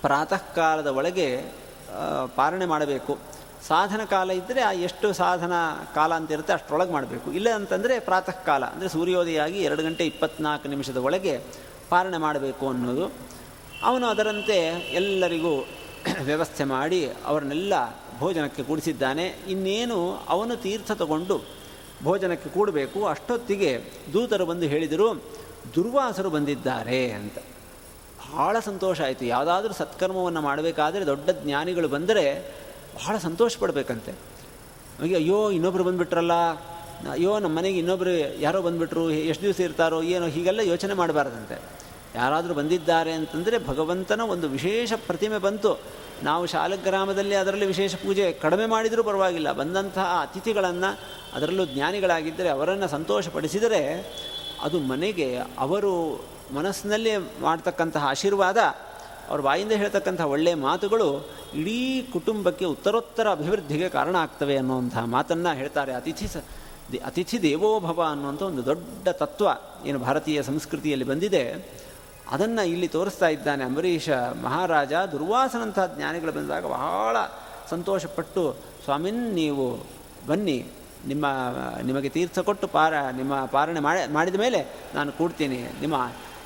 ಪ್ರಾತಃ 0.03 0.43
ಕಾಲದ 0.55 0.87
ಒಳಗೆ 0.87 1.29
ಪಾರಣೆ 2.37 2.67
ಮಾಡಬೇಕು. 2.67 3.13
ಸಾಧನ 3.69 4.01
ಕಾಲ 4.05 4.31
ಇದ್ದರೆ 4.31 4.61
ಎಷ್ಟು 4.89 5.13
ಸಾಧನ 5.13 5.53
ಕಾಲ 5.95 6.15
ಅಂತ 6.15 6.31
ಇರುತ್ತೆ 6.33 6.53
ಅಷ್ಟರೊಳಗೆ 6.53 6.93
ಮಾಡಬೇಕು. 6.93 7.33
ಇಲ್ಲ 7.33 7.49
ಅಂತಂದರೆ 7.55 7.95
ಪ್ರಾತಃ 8.01 8.37
ಕಾಲ 8.45 8.65
ಅಂದರೆ 8.65 8.89
ಸೂರ್ಯೋದಯ 8.89 9.39
ಆಗಿ 9.41 9.59
ಎರಡು 9.59 9.83
ಗಂಟೆ 9.83 10.07
ಇಪ್ಪತ್ನಾಲ್ಕು 10.07 10.69
ನಿಮಿಷದ 10.69 10.97
ಒಳಗೆ 10.97 11.35
ಪಾರಣೆ 11.91 12.19
ಮಾಡಬೇಕು 12.19 12.69
ಅನ್ನೋದು. 12.69 13.07
ಅವನು 13.83 14.07
ಅದರಂತೆ 14.07 14.59
ಎಲ್ಲರಿಗೂ 15.01 15.55
ವ್ಯವಸ್ಥೆ 16.23 16.65
ಮಾಡಿ 16.65 17.01
ಅವರನ್ನೆಲ್ಲ 17.31 17.75
ಭೋಜನಕ್ಕೆ 18.19 18.63
ಕೂಡಿಸಿದ್ದಾನೆ. 18.63 19.25
ಇನ್ನೇನು 19.49 19.99
ಅವನು 20.29 20.57
ತೀರ್ಥ 20.57 20.93
ತಗೊಂಡು 20.93 21.37
ಭೋಜನಕ್ಕೆ 22.05 22.49
ಕೂಡಬೇಕು. 22.49 22.99
ಅಷ್ಟೊತ್ತಿಗೆ 23.07 23.71
ದೂತರು 24.13 24.47
ಬಂದು 24.47 24.67
ಹೇಳಿದರು 24.67 25.09
ದುರ್ವಾಸರು 25.75 26.31
ಬಂದಿದ್ದಾರೆ 26.31 27.11
ಅಂತ. 27.11 27.39
ಬಹಳ 28.35 28.59
ಸಂತೋಷ 28.59 29.01
ಆಯಿತು. 29.01 29.25
ಯಾವುದಾದ್ರೂ 29.25 29.75
ಸತ್ಕರ್ಮವನ್ನು 29.75 30.41
ಮಾಡಬೇಕಾದ್ರೆ 30.41 31.07
ದೊಡ್ಡ 31.07 31.31
ಜ್ಞಾನಿಗಳು 31.31 31.89
ಬಂದರೆ 31.89 32.55
ಬಹಳ 32.95 33.19
ಸಂತೋಷ 33.19 33.59
ಪಡಬೇಕಂತೆ. 33.59 34.13
ನಮಗೆ 35.01 35.15
ಅಯ್ಯೋ, 35.15 35.51
ಇನ್ನೊಬ್ರು 35.51 35.85
ಬಂದುಬಿಟ್ರಲ್ಲ. 35.85 36.33
ಅಯ್ಯೋ 37.11 37.39
ನಮ್ಮ 37.39 37.59
ಮನೆಗೆ 37.59 37.79
ಇನ್ನೊಬ್ಬರು 37.79 38.41
ಯಾರೋ 38.41 38.63
ಬಂದುಬಿಟ್ರು, 38.63 39.11
ಎಷ್ಟು 39.11 39.43
ದಿವಸ 39.43 39.61
ಇರ್ತಾರೋ, 39.61 40.03
ಏನೋ 40.03 40.27
ಹೀಗೆಲ್ಲ 40.27 40.61
ಯೋಚನೆ 40.61 40.95
ಮಾಡಬಾರ್ದಂತೆ. 40.95 41.87
ಯಾರಾದರೂ 42.15 42.55
ಬಂದಿದ್ದಾರೆ 42.55 43.13
ಅಂತಂದರೆ 43.13 43.67
ಭಗವಂತನ 43.67 44.21
ಒಂದು 44.21 44.49
ವಿಶೇಷ 44.49 44.93
ಪ್ರತಿಮೆ 45.07 45.39
ಬಂತು. 45.39 45.79
ನಾವು 46.23 46.47
ಶಾಲಗ್ರಾಮದಲ್ಲಿ 46.47 47.35
ಅದರಲ್ಲಿ 47.35 47.67
ವಿಶೇಷ 47.67 47.95
ಪೂಜೆ 47.95 48.33
ಕಡಿಮೆ 48.33 48.67
ಮಾಡಿದರೂ 48.67 49.05
ಪರವಾಗಿಲ್ಲ. 49.05 49.53
ಬಂದಂತಹ 49.53 50.19
ಅತಿಥಿಗಳನ್ನು 50.23 50.99
ಅದರಲ್ಲೂ 51.35 51.65
ಜ್ಞಾನಿಗಳಾಗಿದ್ದರೆ 51.65 52.49
ಅವರನ್ನು 52.49 52.89
ಸಂತೋಷಪಡಿಸಿದರೆ 52.89 53.83
ಅದು 54.63 54.81
ಮನೆಗೆ 54.81 55.29
ಅವರು 55.59 55.93
ಮನಸ್ಸಿನಲ್ಲಿ 56.55 57.17
ಮಾಡ್ತಕ್ಕಂತಹ 57.17 58.07
ಆಶೀರ್ವಾದ, 58.07 58.57
ಅವ್ರ 59.31 59.41
ಬಾಯಿಂದ 59.41 59.73
ಹೇಳ್ತಕ್ಕಂಥ 59.73 60.21
ಒಳ್ಳೆಯ 60.21 60.55
ಮಾತುಗಳು 60.55 61.29
ಇಡೀ 61.55 62.03
ಕುಟುಂಬಕ್ಕೆ 62.13 62.65
ಉತ್ತರೋತ್ತರ 62.65 63.31
ಅಭಿವೃದ್ಧಿಗೆ 63.31 63.89
ಕಾರಣ 63.89 64.17
ಆಗ್ತವೆ 64.17 64.57
ಅನ್ನುವಂತಹ 64.57 65.05
ಮಾತನ್ನು 65.05 65.57
ಹೇಳ್ತಾರೆ 65.57 65.93
ಅತಿಥಿ 65.93 66.29
ಸ 66.29 66.37
ಅತಿಥಿ 67.05 67.43
ದೇವೋಭವ 67.43 68.03
ಅನ್ನುವಂಥ 68.11 68.43
ಒಂದು 68.43 68.67
ದೊಡ್ಡ 68.67 69.09
ತತ್ವ 69.09 69.47
ಏನು 69.87 69.99
ಭಾರತೀಯ 69.99 70.43
ಸಂಸ್ಕೃತಿಯಲ್ಲಿ 70.43 71.05
ಬಂದಿದೆ. 71.05 71.43
ಅದನ್ನು 72.31 72.63
ಇಲ್ಲಿ 72.69 72.89
ತೋರಿಸ್ತಾ 72.89 73.29
ಇದ್ದಾನೆ 73.29 73.65
ಅಂಬರೀಷ 73.65 74.09
ಮಹಾರಾಜ. 74.43 74.93
ದುರ್ವಾಸನಂತಹ 74.93 75.87
ಜ್ಞಾನಿಗಳು 75.97 76.33
ಬಂದಾಗ 76.33 76.67
ಬಹಳ 76.67 77.17
ಸಂತೋಷಪಟ್ಟು, 77.71 78.57
ಸ್ವಾಮಿನ್, 78.85 79.35
ನೀವು 79.35 79.67
ಬನ್ನಿ 80.27 80.59
ನಿಮ್ಮ, 81.07 81.27
ನಿಮಗೆ 81.83 82.09
ತೀರ್ಥ 82.09 82.39
ಕೊಟ್ಟು 82.39 82.69
ಪಾರ, 82.69 82.95
ನಿಮ್ಮ 83.17 83.45
ಪಾರಣೆ 83.45 83.81
ಮಾಡಿ, 83.81 84.13
ಮಾಡಿದ 84.13 84.35
ಮೇಲೆ 84.35 84.67
ನಾನು 84.95 85.13
ಕೂಡ್ತೀನಿ. 85.13 85.59
ನಿಮ್ಮ 85.81 85.97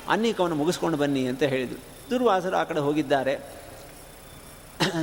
ಅನ್ನಿಕವನ್ನು 0.09 0.55
ಮುಗಿಸ್ಕೊಂಡು 0.55 0.97
ಬನ್ನಿ 0.97 1.25
ಅಂತ 1.25 1.43
ಹೇಳಿದರು. 1.43 1.79
ದುರ್ವಾಸರು 2.09 2.57
ಆ 2.57 2.63
ಕಡೆ 2.63 2.79
ಹೋಗಿದ್ದಾರೆ. 2.79 3.61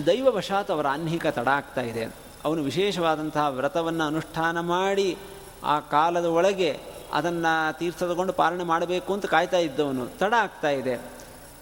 ದೈವವಶಾತ್ 0.06 0.70
ಅವರ 0.70 0.86
ಅನ್ನಿಕ 0.86 1.26
ತಡ 1.26 1.48
ಆಗ್ತಾ 1.48 1.80
ಇದೆ. 1.80 2.04
ಅವನು 2.44 2.62
ವಿಶೇಷವಾದಂತಹ 2.62 3.48
ವ್ರತವನ್ನು 3.48 4.04
ಅನುಷ್ಠಾನ 4.04 4.60
ಮಾಡಿ 4.60 5.16
ಆ 5.64 5.80
ಕಾಲದ 5.80 6.24
ಒಳಗೆ 6.24 6.78
ಅದನ್ನು 7.12 7.78
ತೀರ್ಥ 7.78 8.02
ತಗೊಂಡು 8.02 8.32
ಪಾಲನೆ 8.32 8.64
ಮಾಡಬೇಕು 8.64 9.12
ಅಂತ 9.12 9.26
ಕಾಯ್ತಾ 9.26 9.58
ಇದ್ದವನು. 9.58 10.06
ತಡ 10.18 10.34
ಆಗ್ತಾ 10.38 10.70
ಇದೆ. 10.70 11.00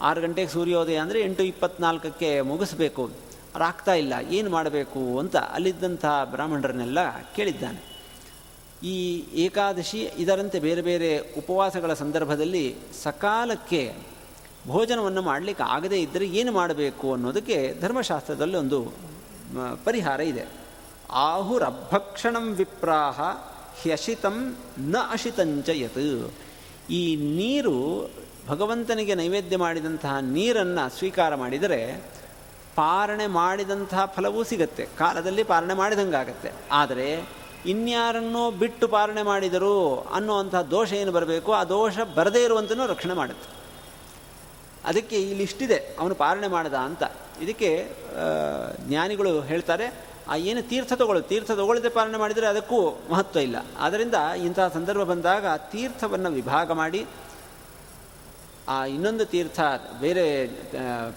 ಆರು 0.02 0.20
ಗಂಟೆಗೆ 0.20 0.48
ಸೂರ್ಯೋದಯ 0.48 0.96
ಅಂದರೆ 0.96 1.20
ಎಂಟು 1.20 1.42
ಇಪ್ಪತ್ನಾಲ್ಕಕ್ಕೆ 1.42 2.40
ಮುಗಿಸ್ಬೇಕು. 2.40 3.10
ಆಗ್ತಾ 3.64 3.94
ಇಲ್ಲ, 3.94 4.14
ಏನು 4.30 4.50
ಮಾಡಬೇಕು 4.50 5.18
ಅಂತ 5.18 5.36
ಅಲ್ಲಿದ್ದಂತಹ 5.36 6.24
ಬ್ರಾಹ್ಮಣರನ್ನೆಲ್ಲ 6.24 6.98
ಕೇಳಿದ್ದಾನೆ. 7.36 7.80
ಈ 8.82 8.96
ಏಕಾದಶಿ 9.44 10.00
ಇದರಂತೆ 10.18 10.58
ಬೇರೆ 10.60 10.82
ಬೇರೆ 10.82 11.10
ಉಪವಾಸಗಳ 11.18 11.92
ಸಂದರ್ಭದಲ್ಲಿ 11.92 12.66
ಸಕಾಲಕ್ಕೆ 13.02 13.94
ಭೋಜನವನ್ನು 14.66 15.22
ಮಾಡಲಿಕ್ಕೆ 15.22 15.64
ಆಗದೇ 15.74 15.98
ಇದ್ದರೆ 16.02 16.26
ಏನು 16.28 16.52
ಮಾಡಬೇಕು 16.52 17.12
ಅನ್ನೋದಕ್ಕೆ 17.12 17.80
ಧರ್ಮಶಾಸ್ತ್ರದಲ್ಲಿ 17.80 18.56
ಒಂದು 18.56 18.80
ಪರಿಹಾರ 19.84 20.20
ಇದೆ. 20.20 20.44
ಆಹುರಭಕ್ಷಣಂ 21.10 22.46
ವಿಪ್ರಾಹ 22.54 23.20
ಹ್ಯಶಿತಂ 23.82 24.56
ನ 24.78 24.96
ಅಶಿತಂಚ 25.10 25.68
ಯತ್. 25.68 26.30
ಈ 26.90 27.02
ನೀರು 27.16 27.76
ಭಗವಂತನಿಗೆ 28.48 29.14
ನೈವೇದ್ಯ 29.14 29.56
ಮಾಡಿದಂತಹ 29.56 30.16
ನೀರನ್ನು 30.20 30.84
ಸ್ವೀಕಾರ 30.98 31.34
ಮಾಡಿದರೆ 31.34 31.80
ಪಾರಣೆ 32.76 33.26
ಮಾಡಿದಂತಹ 33.26 34.04
ಫಲವೂ 34.16 34.42
ಸಿಗತ್ತೆ. 34.44 34.86
ಕಾಲದಲ್ಲಿ 34.98 35.44
ಪಾರಣೆ 35.44 35.74
ಮಾಡಿದಂಗಾಗತ್ತೆ. 35.74 36.50
ಆದರೆ 36.72 37.08
ಇನ್ಯಾರನ್ನೋ 37.66 38.50
ಬಿಟ್ಟು 38.50 38.88
ಪಾರಣೆ 38.88 39.22
ಮಾಡಿದರು 39.22 39.74
ಅನ್ನುವಂಥ 40.14 40.54
ದೋಷ 40.54 40.92
ಏನು 40.92 41.12
ಬರಬೇಕು? 41.12 41.52
ಆ 41.52 41.64
ದೋಷ 41.64 41.98
ಬರದೇ 42.14 42.42
ಇರುವಂತನೂ 42.44 42.86
ರಕ್ಷಣೆ 42.86 43.14
ಮಾಡುತ್ತೆ. 43.14 43.48
ಅದಕ್ಕೆ 44.84 45.16
ಇಲ್ಲಿ 45.22 45.42
ಇಷ್ಟಿದೆ 45.42 45.78
ಅವನು 46.00 46.14
ಪಾರಣೆ 46.14 46.48
ಮಾಡದ 46.48 46.74
ಅಂತ. 46.74 47.02
ಇದಕ್ಕೆ 47.40 47.70
ಜ್ಞಾನಿಗಳು 48.78 49.40
ಹೇಳ್ತಾರೆ, 49.40 49.86
ಆ 50.28 50.36
ಏನು 50.36 50.62
ತೀರ್ಥ 50.62 50.92
ತಗೊಳ್ಳು. 50.92 51.22
ತೀರ್ಥ 51.22 51.50
ತಗೊಳ್ಳದೆ 51.50 51.88
ಪಾಲನೆ 51.88 52.18
ಮಾಡಿದರೆ 52.18 52.46
ಅದಕ್ಕೂ 52.46 52.80
ಮಹತ್ವ 53.10 53.38
ಇಲ್ಲ. 53.38 53.56
ಆದ್ದರಿಂದ 53.78 54.14
ಇಂತಹ 54.14 54.68
ಸಂದರ್ಭ 54.68 55.02
ಬಂದಾಗ 55.02 55.46
ತೀರ್ಥವನ್ನು 55.72 56.30
ವಿಭಾಗ 56.30 56.72
ಮಾಡಿ 56.72 57.06
ಆ 58.68 58.84
ಇನ್ನೊಂದು 58.84 59.24
ತೀರ್ಥ 59.24 59.60
ಬೇರೆ 60.00 60.46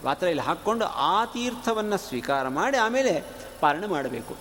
ಪಾತ್ರೆಯಲ್ಲಿ 0.03 0.43
ಹಾಕ್ಕೊಂಡು 0.43 0.85
ಆ 0.85 1.25
ತೀರ್ಥವನ್ನು 1.25 1.97
ಸ್ವೀಕಾರ 1.97 2.47
ಮಾಡಿ 2.47 2.77
ಆಮೇಲೆ 2.77 3.23
ಪಾಲನೆ 3.59 3.87
ಮಾಡಬೇಕು. 3.87 4.35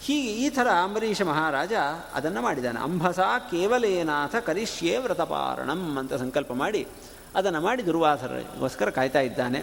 ಹೀಗೆ 0.00 0.32
ಈ 0.32 0.48
ಥರ 0.48 0.68
ಅಂಬರೀಷ 0.68 1.22
ಮಹಾರಾಜ 1.22 1.72
ಅದನ್ನು 2.14 2.42
ಮಾಡಿದ್ದಾನೆ 2.42 2.80
ಅಂಬಸ 2.80 3.20
ಕೇವಲೇನಾಥ 3.50 4.36
ಕರಿಷ್ಯೇ 4.36 4.96
ವ್ರತಪಾರಣಂ 4.96 5.98
ಅಂತ 5.98 6.14
ಸಂಕಲ್ಪ 6.14 6.52
ಮಾಡಿ 6.52 6.86
ಅದನ್ನು 7.34 7.60
ಮಾಡಿ 7.60 7.86
ದುರ್ವಾಸರಿಗೋಸ್ಕರ 7.86 8.90
ಕಾಯ್ತಾ 8.90 9.20
ಇದ್ದಾನೆ. 9.20 9.62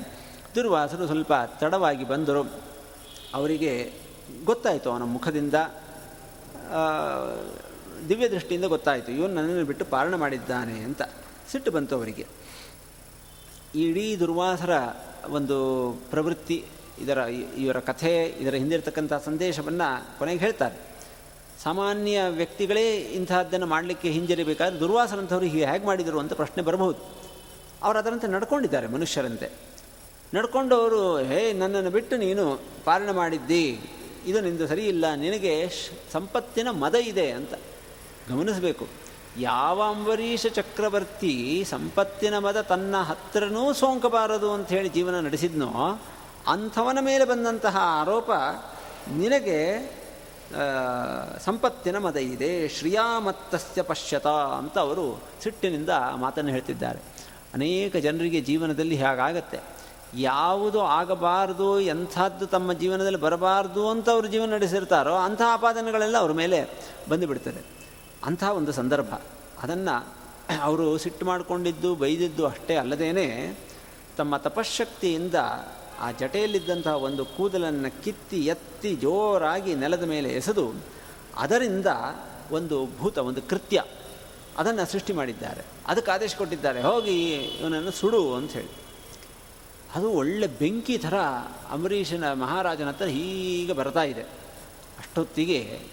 ದುರ್ವಾಸರು 0.56 1.06
ಸ್ವಲ್ಪ 1.06 1.34
ತಡವಾಗಿ 1.60 2.08
ಬಂದರು. 2.08 2.52
ಅವರಿಗೆ 3.34 3.94
ಗೊತ್ತಾಯಿತು 4.44 4.92
ಅವನ 4.92 5.04
ಮುಖದಿಂದ. 5.04 5.54
ದಿವ್ಯ 8.10 8.30
ದೃಷ್ಟಿಯಿಂದ 8.30 8.66
ಗೊತ್ತಾಯಿತು. 8.66 9.12
ಇವನು 9.12 9.34
ನನ್ನನ್ನು 9.34 9.66
ಬಿಟ್ಟು 9.66 9.86
ಪಾರಣ 9.86 10.16
ಮಾಡಿದ್ದಾನೆ 10.16 10.80
ಅಂತ. 10.80 11.02
ಸಿಟ್ಟು 11.54 11.72
ಬಂತು 11.72 11.96
ಅವರಿಗೆ. 11.96 12.26
ಇಡೀ 13.76 14.08
ದುರ್ವಾಸರ 14.16 14.74
ಒಂದು 15.30 15.58
ಪ್ರವೃತ್ತಿ 16.10 16.58
ಇದರ 17.00 17.18
ಇವರ 17.58 17.80
ಕಥೆ, 17.80 18.14
ಇದರ 18.40 18.56
ಹಿಂದಿರ್ತಕ್ಕಂಥ 18.56 19.14
ಸಂದೇಶವನ್ನು 19.26 19.90
ಕೊನೆಗೆ 20.20 20.40
ಹೇಳ್ತಾರೆ. 20.40 20.76
ಸಾಮಾನ್ಯ 21.64 22.22
ವ್ಯಕ್ತಿಗಳೇ 22.30 22.86
ಇಂತಹದ್ದನ್ನು 23.18 23.66
ಮಾಡಲಿಕ್ಕೆ 23.66 24.10
ಹಿಂಜರಿಬೇಕಾದ್ರೆ 24.10 24.80
ದುರ್ವಾಸರಂಥವ್ರು 24.80 25.46
ಹೀಗೆ 25.46 25.66
ಹೇಗೆ 25.66 25.86
ಮಾಡಿದರು 25.86 26.20
ಅಂತ 26.20 26.34
ಪ್ರಶ್ನೆ 26.34 26.64
ಬರಬಹುದು. 26.64 27.00
ಅವರು 27.84 27.98
ಅದರಂತೆ 28.00 28.28
ನಡ್ಕೊಂಡಿದ್ದಾರೆ 28.28 28.88
ಮನುಷ್ಯರಂತೆ. 28.88 29.48
ನಡ್ಕೊಂಡು 30.36 30.76
ಅವರು 30.76 31.00
ಹೇ, 31.18 31.54
ನನ್ನನ್ನು 31.54 31.92
ಬಿಟ್ಟು 31.92 32.18
ನೀನು 32.18 32.44
ಪಾಲನೆ 32.86 33.12
ಮಾಡಿದ್ದಿ, 33.12 33.66
ಇದು 34.28 34.40
ನಿಂದು 34.42 34.68
ಸರಿಯಿಲ್ಲ, 34.68 35.06
ನಿನಗೆ 35.16 35.54
ಸಂಪತ್ತಿನ 36.12 36.70
ಮದ 36.84 36.96
ಇದೆ 36.96 37.32
ಅಂತ 37.32 37.54
ಗಮನಿಸಬೇಕು. 38.30 39.03
ಯಾವ 39.40 39.82
ಅಂಬರೀಷ 39.82 40.48
ಚಕ್ರವರ್ತಿ 40.48 41.64
ಸಂಪತ್ತಿನ 41.70 42.38
ಮದ 42.38 42.62
ತನ್ನ 42.62 42.98
ಹತ್ತಿರನೂ 42.98 43.74
ಸೋಂಕಬಾರದು 43.74 44.54
ಅಂತ 44.54 44.68
ಹೇಳಿ 44.68 44.90
ಜೀವನ 44.90 45.20
ನಡೆಸಿದ್ನೋ, 45.20 46.02
ಅಂಥವನ 46.48 46.98
ಮೇಲೆ 47.02 47.26
ಬಂದಂತಹ 47.26 47.78
ಆರೋಪ, 47.78 48.32
ನಿನಗೆ 49.12 49.60
ಸಂಪತ್ತಿನ 51.40 51.98
ಮದ 51.98 52.16
ಇದೆ, 52.16 52.70
ಶ್ರಿಯಾಮತ್ತಸ್ಯ 52.70 53.82
ಪಶ್ಯತ 53.82 54.28
ಅಂತ 54.28 54.78
ಅವರು 54.78 55.22
ಸಿಟ್ಟಿನಿಂದ 55.44 55.90
ಮಾತನ್ನು 56.16 56.52
ಹೇಳ್ತಿದ್ದಾರೆ. 56.52 57.00
ಅನೇಕ 57.54 57.96
ಜನರಿಗೆ 57.96 58.42
ಜೀವನದಲ್ಲಿ 58.42 58.96
ಹೇಗಾಗತ್ತೆ. 58.96 59.60
ಯಾವುದು 60.16 60.82
ಆಗಬಾರದು, 60.82 61.80
ಎಂಥದ್ದು 61.80 62.48
ತಮ್ಮ 62.48 62.74
ಜೀವನದಲ್ಲಿ 62.74 63.20
ಬರಬಾರ್ದು 63.20 63.90
ಅಂತ 63.90 64.10
ಅವರು 64.10 64.28
ಜೀವನ 64.28 64.54
ನಡೆಸಿರ್ತಾರೋ 64.54 65.16
ಅಂತಹ 65.16 65.46
ಆಪಾದನೆಗಳೆಲ್ಲ 65.54 66.18
ಅವ್ರ 66.18 66.32
ಮೇಲೆ 66.32 66.70
ಬಂದುಬಿಡ್ತದೆ. 67.10 67.83
ಅಂತಹ 68.24 68.52
ಒಂದು 68.52 68.72
ಸಂದರ್ಭ. 68.72 69.14
ಅದನ್ನು 69.62 70.14
ಅವರು 70.62 70.98
ಸಿಟ್ಟು 70.98 71.26
ಮಾಡಿಕೊಂಡಿದ್ದು, 71.26 71.96
ಬೈದಿದ್ದು 71.96 72.48
ಅಷ್ಟೇ 72.48 72.76
ಅಲ್ಲದೇನೆ 72.76 73.58
ತಮ್ಮ 74.18 74.38
ತಪಶಕ್ತಿಯಿಂದ 74.38 75.36
ಆ 76.00 76.12
ಜಟೆಯಲ್ಲಿದ್ದಂತಹ 76.12 76.96
ಒಂದು 76.96 77.26
ಕೂದಲನ್ನು 77.26 78.04
ಕಿತ್ತಿ, 78.04 78.46
ಎತ್ತಿ 78.46 78.96
ಜೋರಾಗಿ 78.96 79.76
ನೆಲದ 79.76 80.04
ಮೇಲೆ 80.04 80.30
ಎಸೆದು 80.30 80.74
ಅದರಿಂದ 81.38 81.86
ಒಂದು 82.52 82.88
ಭೂತ, 82.98 83.18
ಒಂದು 83.18 83.42
ಕೃತ್ಯ 83.42 83.84
ಅದನ್ನು 84.58 84.92
ಸೃಷ್ಟಿ 84.92 85.14
ಮಾಡಿದ್ದಾರೆ. 85.14 85.62
ಅದಕ್ಕೆ 85.88 86.12
ಆದೇಶ 86.12 86.36
ಕೊಟ್ಟಿದ್ದಾರೆ. 86.36 86.82
ಹೋಗಿ 86.82 87.34
ಇವನನ್ನು 87.36 87.92
ಸುಡು 87.92 88.36
ಅಂತ 88.36 88.52
ಹೇಳಿ. 88.52 88.68
ಅದು 89.96 90.12
ಒಳ್ಳೆ 90.12 90.48
ಬೆಂಕಿ 90.48 90.98
ಥರ 90.98 91.18
ಅಂಬರೀಷನ 91.70 92.34
ಮಹಾರಾಜನ 92.34 92.88
ಹತ್ರ 92.88 93.06
ಹೀಗೆ 93.06 93.74
ಬರ್ತಾ 93.74 94.04
ಇದೆ. 94.04 94.22
ಅಷ್ಟೊತ್ತಿಗೆ 95.00 95.88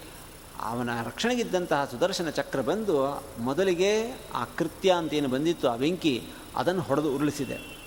ಅವನ 0.63 0.89
ರಕ್ಷಣೆಗಿದ್ದಂತಹ 1.05 1.85
ಸುದರ್ಶನ 1.85 2.29
ಚಕ್ರ 2.29 2.61
ಬಂದು 2.61 3.23
ಮೊದಲಿಗೆ 3.39 4.11
ಆ 4.33 4.45
ಕೃತ್ಯ 4.57 4.91
ಅಂತ 4.91 5.13
ಏನು 5.13 5.27
ಬಂದಿತ್ತು, 5.27 5.69
ಆ 5.69 5.75
ಬೆಂಕಿ, 5.75 6.23
ಅದನ್ನು 6.55 6.81
ಹೊಡೆದು 6.81 7.15
ಉರುಳಿಸಿದೆ. 7.15 7.81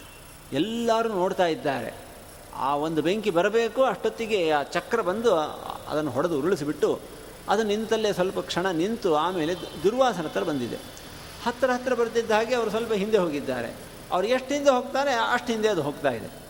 ಎಲ್ಲರೂ 0.52 1.08
ನೋಡ್ತಾ 1.08 1.46
ಇದ್ದಾರೆ. 1.46 2.04
ಆ 2.56 2.76
ಒಂದು 2.76 3.02
ಬೆಂಕಿ 3.02 3.30
ಬರಬೇಕು, 3.30 3.84
ಅಷ್ಟೊತ್ತಿಗೆ 3.84 4.50
ಆ 4.50 4.62
ಚಕ್ರ 4.62 5.00
ಬಂದು 5.00 5.34
ಅದನ್ನು 5.88 6.10
ಹೊಡೆದು 6.10 6.38
ಉರುಳಿಸಿಬಿಟ್ಟು 6.38 7.00
ಅದು 7.48 7.62
ನಿಂತಲ್ಲೇ 7.62 8.12
ಸ್ವಲ್ಪ 8.12 8.38
ಕ್ಷಣ 8.38 8.70
ನಿಂತು 8.70 9.14
ಆಮೇಲೆ 9.14 9.54
ದುರ್ವಾಸನ 9.54 10.22
ಹತ್ರ 10.22 10.42
ಬಂದಿದೆ. 10.42 10.76
ಹತ್ತಿರ 11.44 11.70
ಹತ್ತಿರ 11.70 11.94
ಬರ್ತಿದ್ದ 11.94 12.30
ಹಾಗೆ 12.30 12.54
ಅವರು 12.54 12.70
ಸ್ವಲ್ಪ 12.70 12.92
ಹಿಂದೆ 12.92 13.18
ಹೋಗಿದ್ದಾರೆ. 13.18 13.76
ಅವ್ರು 14.12 14.28
ಎಷ್ಟು 14.28 14.54
ಹಿಂದೆ 14.54 14.70
ಹೋಗ್ತಾರೆ, 14.70 15.10
ಅಷ್ಟು 15.10 15.52
ಹಿಂದೆ 15.52 15.68
ಅದು 15.68 15.82
ಹೋಗ್ತಾ 15.82 16.08
ಇದೆ. 16.08 16.44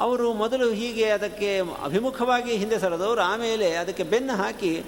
ಅವರು 0.00 0.34
ಮೊದಲು 0.34 0.72
ಹೀಗೆ 0.72 1.04
ಅದಕ್ಕೆ 1.04 1.58
ಅಭಿಮುಖವಾಗಿ 1.84 2.56
ಹಿಂದೆ 2.56 2.78
ಸರದವರು, 2.78 3.20
ಆಮೇಲೆ 3.20 3.72
ಅದಕ್ಕೆ 3.72 4.02
ಬೆನ್ನು 4.02 4.36
ಹಾಕಿ 4.36 4.84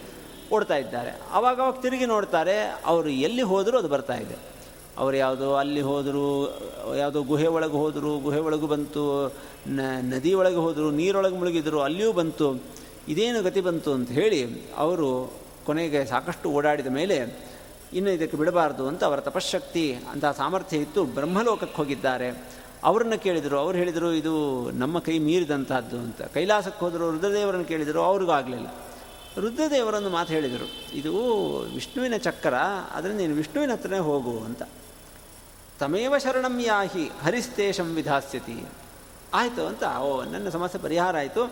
ಓಡ್ತಾ 0.52 0.76
ಇದ್ದಾರೆ. 0.76 1.12
ಅವಾಗ 1.32 1.60
ಅವಾಗ 1.60 1.76
ತಿರುಗಿ 1.82 2.06
ನೋಡ್ತಾರೆ, 2.06 2.56
ಅವರು 2.86 3.08
ಎಲ್ಲಿ 3.08 3.42
ಹೋದರೂ 3.42 3.78
ಅದು 3.78 3.88
ಬರ್ತಾ 3.88 4.14
ಇದೆ. 4.14 4.36
ಅವರು 4.98 5.16
ಯಾವುದೋ 5.16 5.48
ಅಲ್ಲಿ 5.54 5.80
ಹೋದರು, 5.80 6.26
ಯಾವುದೋ 6.96 7.20
ಗುಹೆ 7.22 7.46
ಒಳಗೆ 7.46 7.76
ಹೋದರು, 7.82 8.12
ಗುಹೆ 8.18 8.40
ಒಳಗೂ 8.40 8.66
ಬಂತು 8.66 9.04
ನದಿ 10.12 10.32
ಒಳಗೆ 10.34 10.56
ಹೋದರು, 10.56 10.90
ನೀರೊಳಗೆ 10.90 11.36
ಮುಳುಗಿದ್ರು, 11.36 11.80
ಅಲ್ಲಿಯೂ 11.80 12.12
ಬಂತು, 12.12 12.48
ಇದೇನು 13.08 13.42
ಗತಿ 13.42 13.60
ಬಂತು 13.60 13.92
ಅಂತ 13.92 14.10
ಹೇಳಿ 14.10 14.40
ಅವರು 14.76 15.08
ಕೊನೆಗೆ 15.66 16.00
ಸಾಕಷ್ಟು 16.04 16.50
ಓಡಾಡಿದ 16.50 16.86
ಮೇಲೆ 16.86 17.16
ಇನ್ನು 17.92 18.10
ಇದಕ್ಕೆ 18.10 18.36
ಬಿಡಬಾರ್ದು 18.36 18.84
ಅಂತ 18.88 19.02
ಅವರ 19.04 19.20
ತಪಶಕ್ತಿ 19.20 19.84
ಅಂತಹ 20.12 20.32
ಸಾಮರ್ಥ್ಯ 20.32 20.76
ಇತ್ತು, 20.76 21.04
ಬ್ರಹ್ಮಲೋಕಕ್ಕೆ 21.04 21.76
ಹೋಗಿದ್ದಾರೆ. 21.76 22.28
ಅವರನ್ನು 22.84 23.18
ಕೇಳಿದರು, 23.22 23.56
ಅವ್ರು 23.58 23.76
ಹೇಳಿದರು, 23.78 24.08
ಇದು 24.12 24.34
ನಮ್ಮ 24.70 24.98
ಕೈ 24.98 25.16
ಮೀರಿದಂತಹದ್ದು 25.18 25.96
ಅಂತ. 25.96 26.22
ಕೈಲಾಸಕ್ಕೆ 26.22 26.80
ಹೋದರು, 26.84 27.10
ರುದ್ರದೇವರನ್ನು 27.10 27.64
ಕೇಳಿದರು, 27.64 28.00
ಅವ್ರಿಗೂ 28.02 28.32
ಆಗಲಿಲ್ಲ. 28.32 28.68
ರುದ್ರದೇವರನ್ನು 29.38 30.10
ಮಾತು 30.10 30.32
ಹೇಳಿದರು. 30.32 30.96
ಇದು 30.96 31.12
ವಿಷ್ಣುವಿನ 31.58 32.14
ಚಕ್ರ, 32.16 32.54
ಆದರೆ 32.92 33.12
ನೀನು 33.12 33.34
ವಿಷ್ಣುವಿನ 33.34 33.72
ಹತ್ರನೇ 33.72 33.98
ಹೋಗು 33.98 34.40
ಅಂತ. 34.40 34.62
ತಮೇವ 35.78 36.18
ಶರಣಂ 36.18 36.60
ಯಾಹಿ 36.60 37.10
ಹರಿಸ್ತೇಶಂ 37.24 37.94
ವಿಧಾಸ್ಯತಿ 37.94 38.66
ಆಯಿತು 39.34 39.66
ಅಂತ, 39.66 39.82
ಓ, 40.00 40.22
ನನ್ನ 40.22 40.48
ಸಮಸ್ಯೆ 40.48 40.80
ಪರಿಹಾರ 40.80 41.16
ಆಯಿತು. 41.16 41.44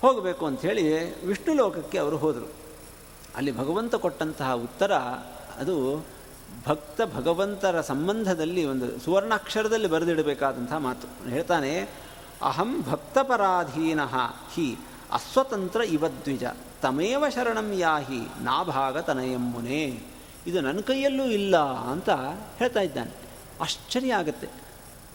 ಹೋಗಬೇಕು 0.00 0.46
ಅಂಥೇಳಿ 0.46 0.84
ವಿಷ್ಣು 1.26 1.54
ಲೋಕಕ್ಕೆ 1.54 1.98
ಅವರು 1.98 2.16
ಹೋದರು. 2.16 2.52
ಅಲ್ಲಿ 3.36 3.58
ಭಗವಂತ 3.58 3.94
ಕೊಟ್ಟಂತಹ 3.94 4.52
ಉತ್ತರ, 4.52 4.92
ಅದು 5.58 6.04
ಭಕ್ತ 6.66 7.00
ಭಗವಂತರ 7.16 7.80
ಸಂಬಂಧದಲ್ಲಿ 7.80 8.64
ಒಂದು 8.64 9.00
ಸುವರ್ಣಾಕ್ಷರದಲ್ಲಿ 9.00 9.86
ಬರೆದಿಡಬೇಕಾದಂತಹ 9.86 10.76
ಮಾತು. 10.76 11.28
ಹೇಳ್ತಾನೆ, 11.28 11.88
ಅಹಂ 12.42 12.84
ಭಕ್ತಪರಾಧೀನ 12.90 14.04
ಹಿ 14.54 14.78
ಅಸ್ವತಂತ್ರ 15.12 15.80
ಇವದ್ವಿಜ 15.80 16.44
ತಮೇವ 16.82 17.24
ಶರಣಂ 17.28 17.72
ಯಾಹಿ 17.72 18.44
ನಾಭಾಗ 18.44 18.98
ತನಯಮ್ಮುನೆ 18.98 20.00
ಇದು 20.46 20.60
ನನ್ನ 20.60 20.80
ಕೈಯಲ್ಲೂ 20.80 21.24
ಇಲ್ಲ 21.24 21.56
ಅಂತ 21.56 22.10
ಹೇಳ್ತಾ 22.58 22.80
ಇದ್ದಾನೆ. 22.80 23.10
ಆಶ್ಚರ್ಯ 23.60 24.14
ಆಗುತ್ತೆ. 24.14 24.46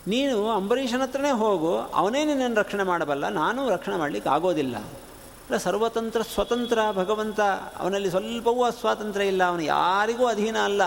ನೀನು 0.07 0.49
ಅಂಬರೀಷನ 0.49 1.01
ಹತ್ರನೇ 1.01 1.31
ಹೋಗು, 1.31 1.77
ಅವನೇ 1.77 2.25
ನಿನ್ನನ್ನು 2.25 2.59
ರಕ್ಷಣೆ 2.59 2.83
ಮಾಡಬಲ್ಲ, 2.83 3.29
ನಾನು 3.29 3.69
ರಕ್ಷಣೆ 3.69 3.95
ಮಾಡಲಿಕ್ಕೆ 3.95 4.29
ಆಗೋದಿಲ್ಲ. 4.29 4.77
ಅಲ್ಲ, 4.77 5.57
ಸರ್ವತಂತ್ರ 5.57 6.21
ಸ್ವತಂತ್ರ, 6.21 6.79
ಭಗವಂತ, 6.91 7.39
ಅವನಲ್ಲಿ 7.77 8.09
ಸ್ವಲ್ಪವೂ 8.09 8.63
ಅಸ್ವಾತಂತ್ರ್ಯ 8.63 9.25
ಇಲ್ಲ, 9.25 9.43
ಅವನು 9.43 9.61
ಯಾರಿಗೂ 9.61 10.25
ಅಧೀನ 10.25 10.57
ಅಲ್ಲ. 10.57 10.81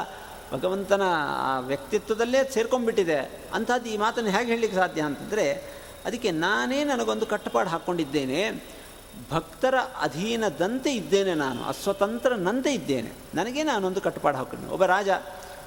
ಭಗವಂತನ 0.52 1.02
ಆ 1.38 1.58
ವ್ಯಕ್ತಿತ್ವದಲ್ಲೇ 1.58 2.44
ಸೇರ್ಕೊಂಡ್ಬಿಟ್ಟಿದೆ. 2.44 3.40
ಅಂಥದ್ದು 3.54 3.88
ಈ 3.88 3.96
ಮಾತನ್ನು 3.96 4.30
ಹೇಗೆ 4.30 4.50
ಹೇಳಲಿಕ್ಕೆ 4.50 4.78
ಸಾಧ್ಯ 4.78 5.02
ಅಂತಂದರೆ, 5.02 5.64
ಅದಕ್ಕೆ 6.04 6.30
ನಾನೇ 6.30 6.84
ನನಗೊಂದು 6.84 7.26
ಕಟ್ಟುಪಾಡು 7.26 7.70
ಹಾಕ್ಕೊಂಡಿದ್ದೇನೆ. 7.70 8.70
ಭಕ್ತರ 9.32 9.74
ಅಧೀನದಂತೆ 10.00 10.92
ಇದ್ದೇನೆ 10.92 11.34
ನಾನು, 11.34 11.64
ಅಸ್ವತಂತ್ರನಂತೆ 11.64 12.72
ಇದ್ದೇನೆ. 12.72 13.12
ನನಗೆ 13.34 13.62
ನಾನೊಂದು 13.62 14.00
ಕಟ್ಟುಪಾಡು 14.00 14.36
ಹಾಕೊಂಡು, 14.36 14.72
ಒಬ್ಬ 14.72 14.84
ರಾಜ 14.84 15.08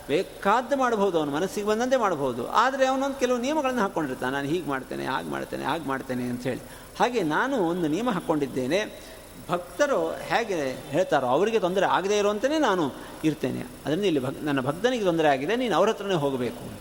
ಬೇಕಾದ್ದು 0.08 0.78
ಮಾಡಬಹುದು, 0.78 1.20
ಅವನು 1.20 1.32
ಮನಸ್ಸಿಗೆ 1.32 1.68
ಬಂದಂತೆ 1.68 1.98
ಮಾಡಬಹುದು, 1.98 2.48
ಆದರೆ 2.48 2.86
ಅವನೊಂದು 2.86 3.20
ಕೆಲವು 3.20 3.38
ನಿಯಮಗಳನ್ನು 3.38 3.82
ಹಾಕ್ಕೊಂಡಿರ್ತಾನೆ 3.82 4.34
ನಾನು 4.34 4.48
ಹೀಗೆ 4.48 4.70
ಮಾಡ್ತೇನೆ, 4.70 5.06
ಹಾಗೆ 5.06 5.30
ಮಾಡ್ತೇನೆ 5.30 5.64
ಹಾಗೆ 5.64 5.88
ಮಾಡ್ತೇನೆ 5.88 6.24
ಅಂತ 6.24 6.44
ಹೇಳಿ. 6.44 6.60
ಹಾಗೆ 7.00 7.24
ನಾನು 7.24 7.58
ಒಂದು 7.58 7.88
ನಿಯಮ 7.88 8.10
ಹಾಕ್ಕೊಂಡಿದ್ದೇನೆ 8.12 9.14
ಭಕ್ತರು 9.50 10.12
ಹೇಗೆ 10.12 10.78
ಹೇಳ್ತಾರೋ 10.90 11.28
ಅವರಿಗೆ 11.28 11.60
ತೊಂದರೆ 11.60 11.86
ಆಗದೇ 11.86 12.18
ಇರುವಂತಲೇ 12.18 12.58
ನಾನು 12.58 12.94
ಇರ್ತೇನೆ. 13.24 13.60
ಅದರಿಂದ 13.60 14.04
ಇಲ್ಲಿ 14.04 14.20
ಭಕ್, 14.20 14.44
ನನ್ನ 14.44 14.62
ಭಕ್ತನಿಗೆ 14.62 15.04
ತೊಂದರೆ 15.04 15.28
ಆಗಿದೆ, 15.28 15.56
ನೀನು 15.56 15.76
ಅವ್ರ 15.76 15.90
ಹತ್ರನೇ 15.90 16.14
ಹೋಗಬೇಕು. 16.14 16.80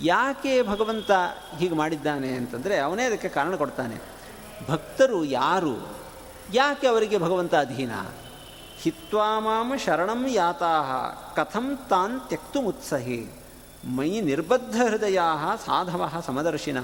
ಯಾಕೆ 0.00 0.62
ಭಗವಂತ 0.62 1.10
ಹೀಗೆ 1.58 1.74
ಮಾಡಿದ್ದಾನೆ 1.74 2.28
ಅಂತಂದರೆ 2.28 2.78
ಅವನೇ 2.78 3.02
ಅದಕ್ಕೆ 3.02 3.28
ಕಾರಣ 3.28 3.54
ಕೊಡ್ತಾನೆ. 3.54 4.14
ಭಕ್ತರು 4.70 5.24
ಯಾರು? 5.24 6.03
ಯಾಕೆ 6.52 6.86
ಅವರಿಗೆ 6.86 7.18
ಭಗವಂತ 7.18 7.54
ಅಧೀನ 7.56 7.92
ಹಿತ್ವಾಮಾಮ 8.82 9.76
ಶರಣಂ 9.76 10.22
ಯಾತಾಹ 10.30 10.88
ಕಥಂ 11.36 11.66
ತಾನ್ 11.88 12.16
ತ್ಯಕ್ತು 12.28 12.60
ಮುತ್ಸಹಿ 12.60 13.20
ಮೈ 13.96 14.10
ನಿರ್ಬದ್ಧ 14.20 14.76
ಹೃದಯ 14.88 15.20
ಸಾಧವ 15.66 16.08
ಸಮದರ್ಶಿನ 16.26 16.78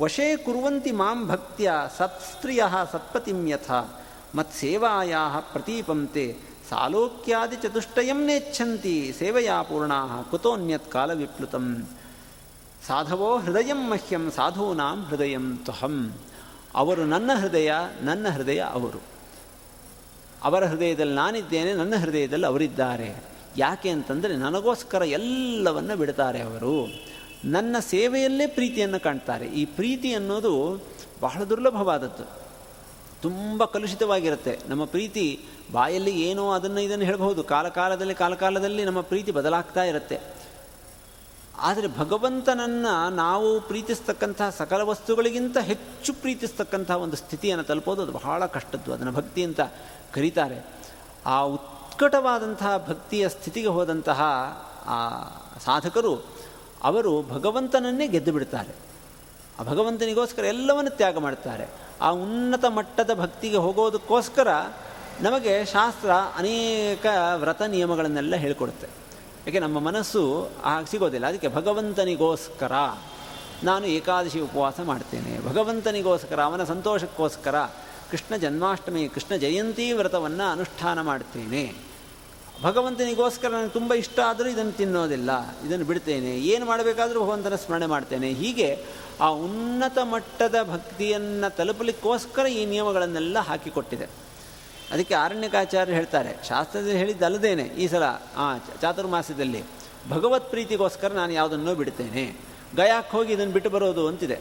ವಶೇ 0.00 0.28
ಕುರುವಂತಿ 0.36 0.92
ಮಾಂ 0.92 1.18
ಭಕ್ತಿಯ 1.26 1.72
ಸತ್ಸ್ತ್ರೀಯ 1.98 2.62
ಸತ್ಪತಿಂ 2.92 3.40
ಯಥ 3.48 3.70
ಮತ್ಸೇವಾಯಾ 4.34 5.22
ಪ್ರತೀಪಂತೆ 5.52 6.24
ಸಾಲೋಕ್ಯಾದಿ 6.70 7.56
ಚತುಷ್ಟಯಂ 7.56 8.20
ನೆಚ್ಛಂತಿ 8.26 8.96
ಸೇವೆಯಾ 9.18 9.58
ಪೂರ್ಣಾ 9.62 9.98
ಕುತೋನ್ಯತ್ 10.30 10.90
ಕಾಲವಿಪ್ಲುತಂ 10.92 11.66
ಸಾಧವೋ 12.86 13.30
ಹೃದಯಂ 13.36 13.82
ಮಹ್ಯಂ 13.90 14.24
ಸಾಧೂನಾಂ 14.30 14.98
ಹೃದಯಂ 15.04 15.46
ತ್ವಹಂ 15.64 15.96
ಅವರು 16.74 17.04
ನನ್ನ 17.04 17.30
ಹೃದಯ 17.34 17.72
ನನ್ನ 18.02 18.28
ಹೃದಯ 18.28 18.58
ಅವರು. 18.58 19.02
ಅವರ 20.42 20.64
ಹೃದಯದಲ್ಲಿ 20.64 21.14
ನಾನಿದ್ದೇನೆ, 21.14 21.72
ನನ್ನ 21.72 21.96
ಹೃದಯದಲ್ಲಿ 21.96 22.46
ಅವರಿದ್ದಾರೆ. 22.46 23.24
ಯಾಕೆ 23.56 23.88
ಅಂತಂದರೆ 23.88 24.36
ನನಗೋಸ್ಕರ 24.36 25.02
ಎಲ್ಲವನ್ನ 25.02 25.94
ಬಿಡ್ತಾರೆ 25.94 26.40
ಅವರು. 26.40 27.02
ನನ್ನ 27.44 27.76
ಸೇವೆಯಲ್ಲೇ 27.80 28.46
ಪ್ರೀತಿಯನ್ನು 28.46 29.00
ಕಾಣ್ತಾರೆ. 29.00 29.46
ಈ 29.46 29.64
ಪ್ರೀತಿ 29.64 30.14
ಅನ್ನೋದು 30.14 30.82
ಬಹಳ 31.20 31.42
ದುರ್ಲಭವಾದದ್ದು. 31.42 32.44
ತುಂಬ 33.22 33.64
ಕಲುಷಿತವಾಗಿರುತ್ತೆ. 33.64 34.58
ನಮ್ಮ 34.68 34.84
ಪ್ರೀತಿ 34.84 35.40
ಬಾಯಲ್ಲಿ 35.72 36.22
ಏನೋ 36.22 36.50
ಅದನ್ನು 36.50 36.80
ಇದನ್ನು 36.80 37.04
ಹೇಳಬಹುದು. 37.04 37.42
ಕಾಲ 37.42 37.68
ಕಾಲದಲ್ಲಿ 37.68 38.14
ಕಾಲಕಾಲದಲ್ಲಿ 38.14 38.84
ನಮ್ಮ 38.84 39.00
ಪ್ರೀತಿ 39.00 39.32
ಬದಲಾಗ್ತಾ 39.32 39.84
ಇರುತ್ತೆ. 39.84 40.33
ಆದರೆ 41.58 41.98
ಭಗವಂತನನ್ನು 41.98 43.10
ನಾವು 43.10 43.60
ಪ್ರೀತಿಸ್ತಕ್ಕಂಥ 43.60 44.42
ಸಕಲ 44.42 44.80
ವಸ್ತುಗಳಿಗಿಂತ 44.80 45.58
ಹೆಚ್ಚು 45.58 46.14
ಪ್ರೀತಿಸ್ತಕ್ಕಂಥ 46.14 46.90
ಒಂದು 46.90 47.16
ಸ್ಥಿತಿಯನ್ನು 47.16 47.64
ತಲುಪೋದು, 47.64 48.02
ಅದು 48.02 48.12
ಬಹಳ 48.12 48.46
ಕಷ್ಟದ್ದು. 48.46 48.92
ಅದನ್ನು 48.92 49.12
ಭಕ್ತಿ 49.12 49.44
ಅಂತ 49.44 49.60
ಕರೀತಾರೆ. 50.12 50.66
ಆ 51.26 51.40
ಉತ್ಕಟವಾದಂತಹ 51.40 52.84
ಭಕ್ತಿಯ 52.88 53.28
ಸ್ಥಿತಿಗೆ 53.28 53.66
ಹೋದಂತಹ 53.66 54.22
ಆ 54.86 55.18
ಸಾಧಕರು, 55.58 56.24
ಅವರು 56.82 57.22
ಭಗವಂತನನ್ನೇ 57.22 58.08
ಗೆದ್ದು 58.08 58.32
ಬಿಡ್ತಾರೆ. 58.32 58.74
ಆ 59.60 59.62
ಭಗವಂತನಿಗೋಸ್ಕರ 59.62 60.44
ಎಲ್ಲವನ್ನು 60.44 60.90
ತ್ಯಾಗ 60.90 61.18
ಮಾಡ್ತಾರೆ. 61.18 61.68
ಆ 62.00 62.10
ಉನ್ನತ 62.10 62.64
ಮಟ್ಟದ 62.64 63.14
ಭಕ್ತಿಗೆ 63.14 63.56
ಹೋಗೋದಕ್ಕೋಸ್ಕರ 63.56 64.48
ನಮಗೆ 65.20 65.64
ಶಾಸ್ತ್ರ 65.64 66.10
ಅನೇಕ 66.10 67.06
ವ್ರತ 67.36 67.62
ನಿಯಮಗಳನ್ನೆಲ್ಲ 67.62 68.36
ಹೇಳಿಕೊಡುತ್ತೆ. 68.36 69.03
ಯಾಕೆ 69.46 69.58
ನಮ್ಮ 69.58 69.78
ಮನಸ್ಸು 69.78 70.48
ಹಾಗೆ 70.62 70.86
ಸಿಗೋದಿಲ್ಲ. 70.86 71.26
ಅದಕ್ಕೆ 71.26 71.48
ಭಗವಂತನಿಗೋಸ್ಕರ 71.48 72.72
ನಾನು 73.62 73.86
ಏಕಾದಶಿ 73.86 74.40
ಉಪವಾಸ 74.40 74.80
ಮಾಡ್ತೇನೆ. 74.80 75.48
ಭಗವಂತನಿಗೋಸ್ಕರ, 75.48 76.42
ಅವನ 76.42 76.64
ಸಂತೋಷಕ್ಕೋಸ್ಕರ 76.64 77.60
ಕೃಷ್ಣ 78.10 78.36
ಜನ್ಮಾಷ್ಟಮಿ, 78.36 79.08
ಕೃಷ್ಣ 79.08 79.36
ಜಯಂತಿ 79.36 79.92
ವ್ರತವನ್ನು 79.92 80.52
ಅನುಷ್ಠಾನ 80.52 81.00
ಮಾಡ್ತೇನೆ. 81.00 81.94
ಭಗವಂತನಿಗೋಸ್ಕರ 82.62 83.48
ನನಗೆ 83.48 83.68
ತುಂಬ 83.68 83.94
ಇಷ್ಟ 83.94 84.20
ಆದರೂ 84.20 84.48
ಇದನ್ನು 84.48 84.72
ತಿನ್ನೋದಿಲ್ಲ. 84.72 85.30
ಇದನ್ನು 85.66 85.84
ಬಿಡ್ತೇನೆ. 85.84 86.36
ಏನು 86.36 86.66
ಮಾಡಬೇಕಾದರೂ 86.66 87.24
ಭಗವಂತನ 87.24 87.54
ಸ್ಮರಣೆ 87.54 87.86
ಮಾಡ್ತೇನೆ. 87.86 88.30
ಹೀಗೆ 88.30 88.84
ಆ 89.20 89.28
ಉನ್ನತ 89.28 89.98
ಮಟ್ಟದ 89.98 90.54
ಭಕ್ತಿಯನ್ನು 90.72 91.56
ತಲುಪಲಿಕ್ಕೋಸ್ಕರ 91.56 92.46
ಈ 92.46 92.66
ನಿಯಮಗಳನ್ನೆಲ್ಲ 92.66 93.38
ಹಾಕಿಕೊಟ್ಟಿದೆ. 93.38 94.08
ಅದಕ್ಕೆ 94.94 95.14
ಆರಣ್ಯಕಾಚಾರ್ಯರು 95.14 95.96
ಹೇಳ್ತಾರೆ. 95.96 96.48
ಶಾಸ್ತ್ರದಲ್ಲಿ 96.48 96.98
ಹೇಳಿದ್ದಲ್ಲದೇನೆ 96.98 97.62
ಈ 97.62 97.86
ಸಲ 97.88 98.02
ಆ 98.36 98.58
ಚಾತುರ್ಮಾಸದಲ್ಲಿ 98.80 99.62
ಭಗವತ್ 100.10 100.50
ಪ್ರೀತಿಗೋಸ್ಕರ 100.50 101.12
ನಾನು 101.12 101.32
ಯಾವುದನ್ನೋ 101.32 101.74
ಬಿಡ್ತೇನೆ. 101.74 102.40
ಗಯಾಕ್ಕೆ 102.76 103.16
ಹೋಗಿ 103.16 103.32
ಇದನ್ನು 103.32 103.52
ಬಿಟ್ಟು 103.52 103.70
ಬರೋದು 103.70 104.08
ಅಂತಿದೆ. 104.08 104.38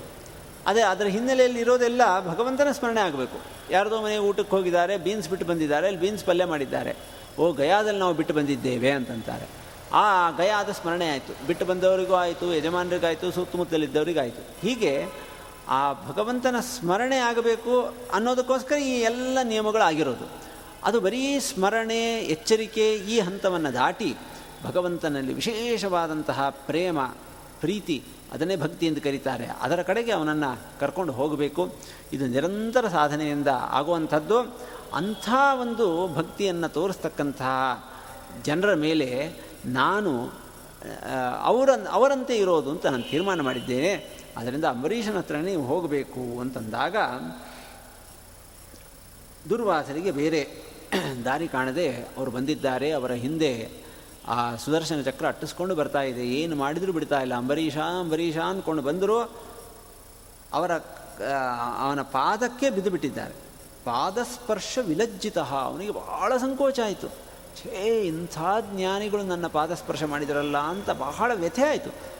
ಅದೇ 0.67 0.81
ಅದರ 0.81 1.05
ಹಿನ್ನೆಲೆಯಲ್ಲಿ 1.05 1.59
ಇರೋದೆಲ್ಲ 1.59 2.01
ಭಗವಂತನ 2.27 2.71
ಸ್ಮರಣೆ 2.71 3.01
ಆಗಬೇಕು. 3.01 3.37
ಯಾರದೋ 3.71 4.01
ಮನೆ 4.01 4.17
ಊಟಕ್ಕೆ 4.17 4.55
ಹೋಗಿದ್ದಾರೆ, 4.55 4.97
ಬೀನ್ಸ್ 4.97 5.29
ಬಿಟ್ಟು 5.29 5.47
ಬಂದಿದ್ದಾರೆ, 5.47 5.87
ಅಲ್ಲಿ 5.87 6.01
ಬೀನ್ಸ್ 6.01 6.25
ಪಲ್ಯ 6.25 6.45
ಮಾಡಿದ್ದಾರೆ. 6.45 6.95
ಓ, 7.39 7.51
ಗಯಾದಲ್ಲಿ 7.51 7.99
ನಾವು 7.99 8.13
ಬಿಟ್ಟು 8.13 8.33
ಬಂದಿದ್ದೇವೆ 8.33 8.91
ಅಂತಂತಾರೆ. 8.91 9.47
ಆ 9.93 10.31
ಗಯಾದ 10.31 10.69
ಸ್ಮರಣೆ 10.69 11.09
ಆಯಿತು. 11.09 11.47
ಬಿಟ್ಟು 11.47 11.65
ಬಂದವರಿಗೂ 11.65 12.13
ಆಯಿತು, 12.13 12.55
ಯಜಮಾನರಿಗಾಯಿತು, 12.55 13.31
ಸುತ್ತಮುತ್ತಲಿದ್ದವರಿಗಾಯಿತು. 13.31 14.67
ಹೀಗೆ 14.67 15.05
ಆ 15.67 15.93
ಭಗವಂತನ 15.93 16.55
ಸ್ಮರಣೆ 16.59 17.17
ಆಗಬೇಕು 17.17 17.95
ಅನ್ನೋದಕ್ಕೋಸ್ಕರ 18.13 18.75
ಈ 18.75 18.99
ಎಲ್ಲ 19.01 19.37
ನಿಯಮಗಳು 19.43 19.81
ಆಗಿರೋದು 19.81 20.43
ಅದು 20.83 21.01
ಬರೀ 21.01 21.39
ಸ್ಮರಣೆ, 21.39 22.19
ಎಚ್ಚರಿಕೆ 22.19 22.93
ಈ 22.95 23.19
ಹಂತವನ್ನು 23.19 23.73
ದಾಟಿ 23.73 24.15
ಭಗವಂತನಲ್ಲಿ 24.63 25.33
ವಿಶೇಷವಾದಂತಹ 25.33 26.49
ಪ್ರೇಮ, 26.49 26.99
ಪ್ರೀತಿ 27.59 28.03
ಅದನ್ನೇ 28.33 28.55
ಭಕ್ತಿ 28.55 28.85
ಎಂದು 28.85 29.01
ಕರೀತಾರೆ. 29.01 29.47
ಅದರ 29.61 29.81
ಕಡೆಗೆ 29.81 30.11
ಅವನನ್ನು 30.11 30.79
ಕರ್ಕೊಂಡು 30.79 31.13
ಹೋಗಬೇಕು. 31.13 31.75
ಇದು 32.13 32.27
ನಿರಂತರ 32.27 32.87
ಸಾಧನೆಯಿಂದ 32.87 33.47
ಆಗುವಂಥದ್ದು. 33.69 34.39
ಅಂಥ 34.93 35.29
ಒಂದು 35.61 36.15
ಭಕ್ತಿಯನ್ನು 36.15 36.69
ತೋರಿಸ್ತಕ್ಕಂತಹ 36.69 37.91
ಜನರ 38.45 38.73
ಮೇಲೆ 38.73 39.09
ನಾನು 39.65 40.33
ಅವರ, 41.43 41.69
ಅವರಂತೆ 41.91 42.37
ಇರೋದು 42.37 42.71
ಅಂತ 42.71 42.85
ನಾನು 42.85 43.03
ತೀರ್ಮಾನ 43.03 43.41
ಮಾಡಿದ್ದೇನೆ. 43.41 44.22
ಅದರಿಂದ 44.37 44.65
ಅಂಬರೀಷನ 44.65 45.17
ಹತ್ರ 45.17 45.35
ನೀವು 45.35 45.63
ಹೋಗಬೇಕು 45.63 46.39
ಅಂತಂದಾಗ 46.41 46.95
ದುರ್ವಾಸರಿಗೆ 49.49 50.11
ಬೇರೆ 50.11 50.41
ದಾರಿ 51.25 51.47
ಕಾಣದೆ 51.47 51.87
ಅವರು 52.17 52.31
ಬಂದಿದ್ದಾರೆ, 52.31 52.91
ಅವರ 52.91 53.11
ಹಿಂದೆ 53.11 53.69
ಆ 54.27 54.55
ಸುದರ್ಶನ 54.55 55.01
ಚಕ್ರ 55.01 55.27
ಅಟ್ಟಿಸ್ಕೊಂಡು 55.27 55.75
ಬರ್ತಾ 55.75 56.01
ಇದೆ. 56.01 56.25
ಏನು 56.27 56.55
ಮಾಡಿದರೂ 56.55 56.91
ಬಿಡ್ತಾ 56.91 57.21
ಇಲ್ಲ. 57.21 57.33
ಅಂಬರೀಷ 57.33 57.77
ಅಂಬರೀಷ 57.77 58.37
ಅಂದ್ಕೊಂಡು 58.37 58.81
ಬಂದರೂ 58.81 59.17
ಅವರ 60.53 60.71
ಅವನ 61.79 62.01
ಪಾದಕ್ಕೆ 62.01 62.69
ಬಿದ್ದು 62.69 62.89
ಬಿಟ್ಟಿದ್ದಾರೆ 62.89 63.35
ಪಾದಸ್ಪರ್ಶ 63.85 64.79
ವಿಲಜ್ಜಿತ. 64.81 65.37
ಅವನಿಗೆ 65.37 65.91
ಬಹಳ 65.91 66.37
ಸಂಕೋಚ 66.37 66.79
ಆಯಿತು. 66.79 67.07
ಛೇ, 67.57 68.01
ಇಂಥ 68.05 68.37
ಜ್ಞಾನಿಗಳು 68.71 69.23
ನನ್ನ 69.23 69.47
ಪಾದಸ್ಪರ್ಶ 69.47 70.03
ಮಾಡಿದರಲ್ಲ 70.03 70.57
ಅಂತ 70.57 70.89
ಬಹಳ 70.89 71.31
ವ್ಯಥೆ 71.33 71.63
ಆಯಿತು. 71.63 72.12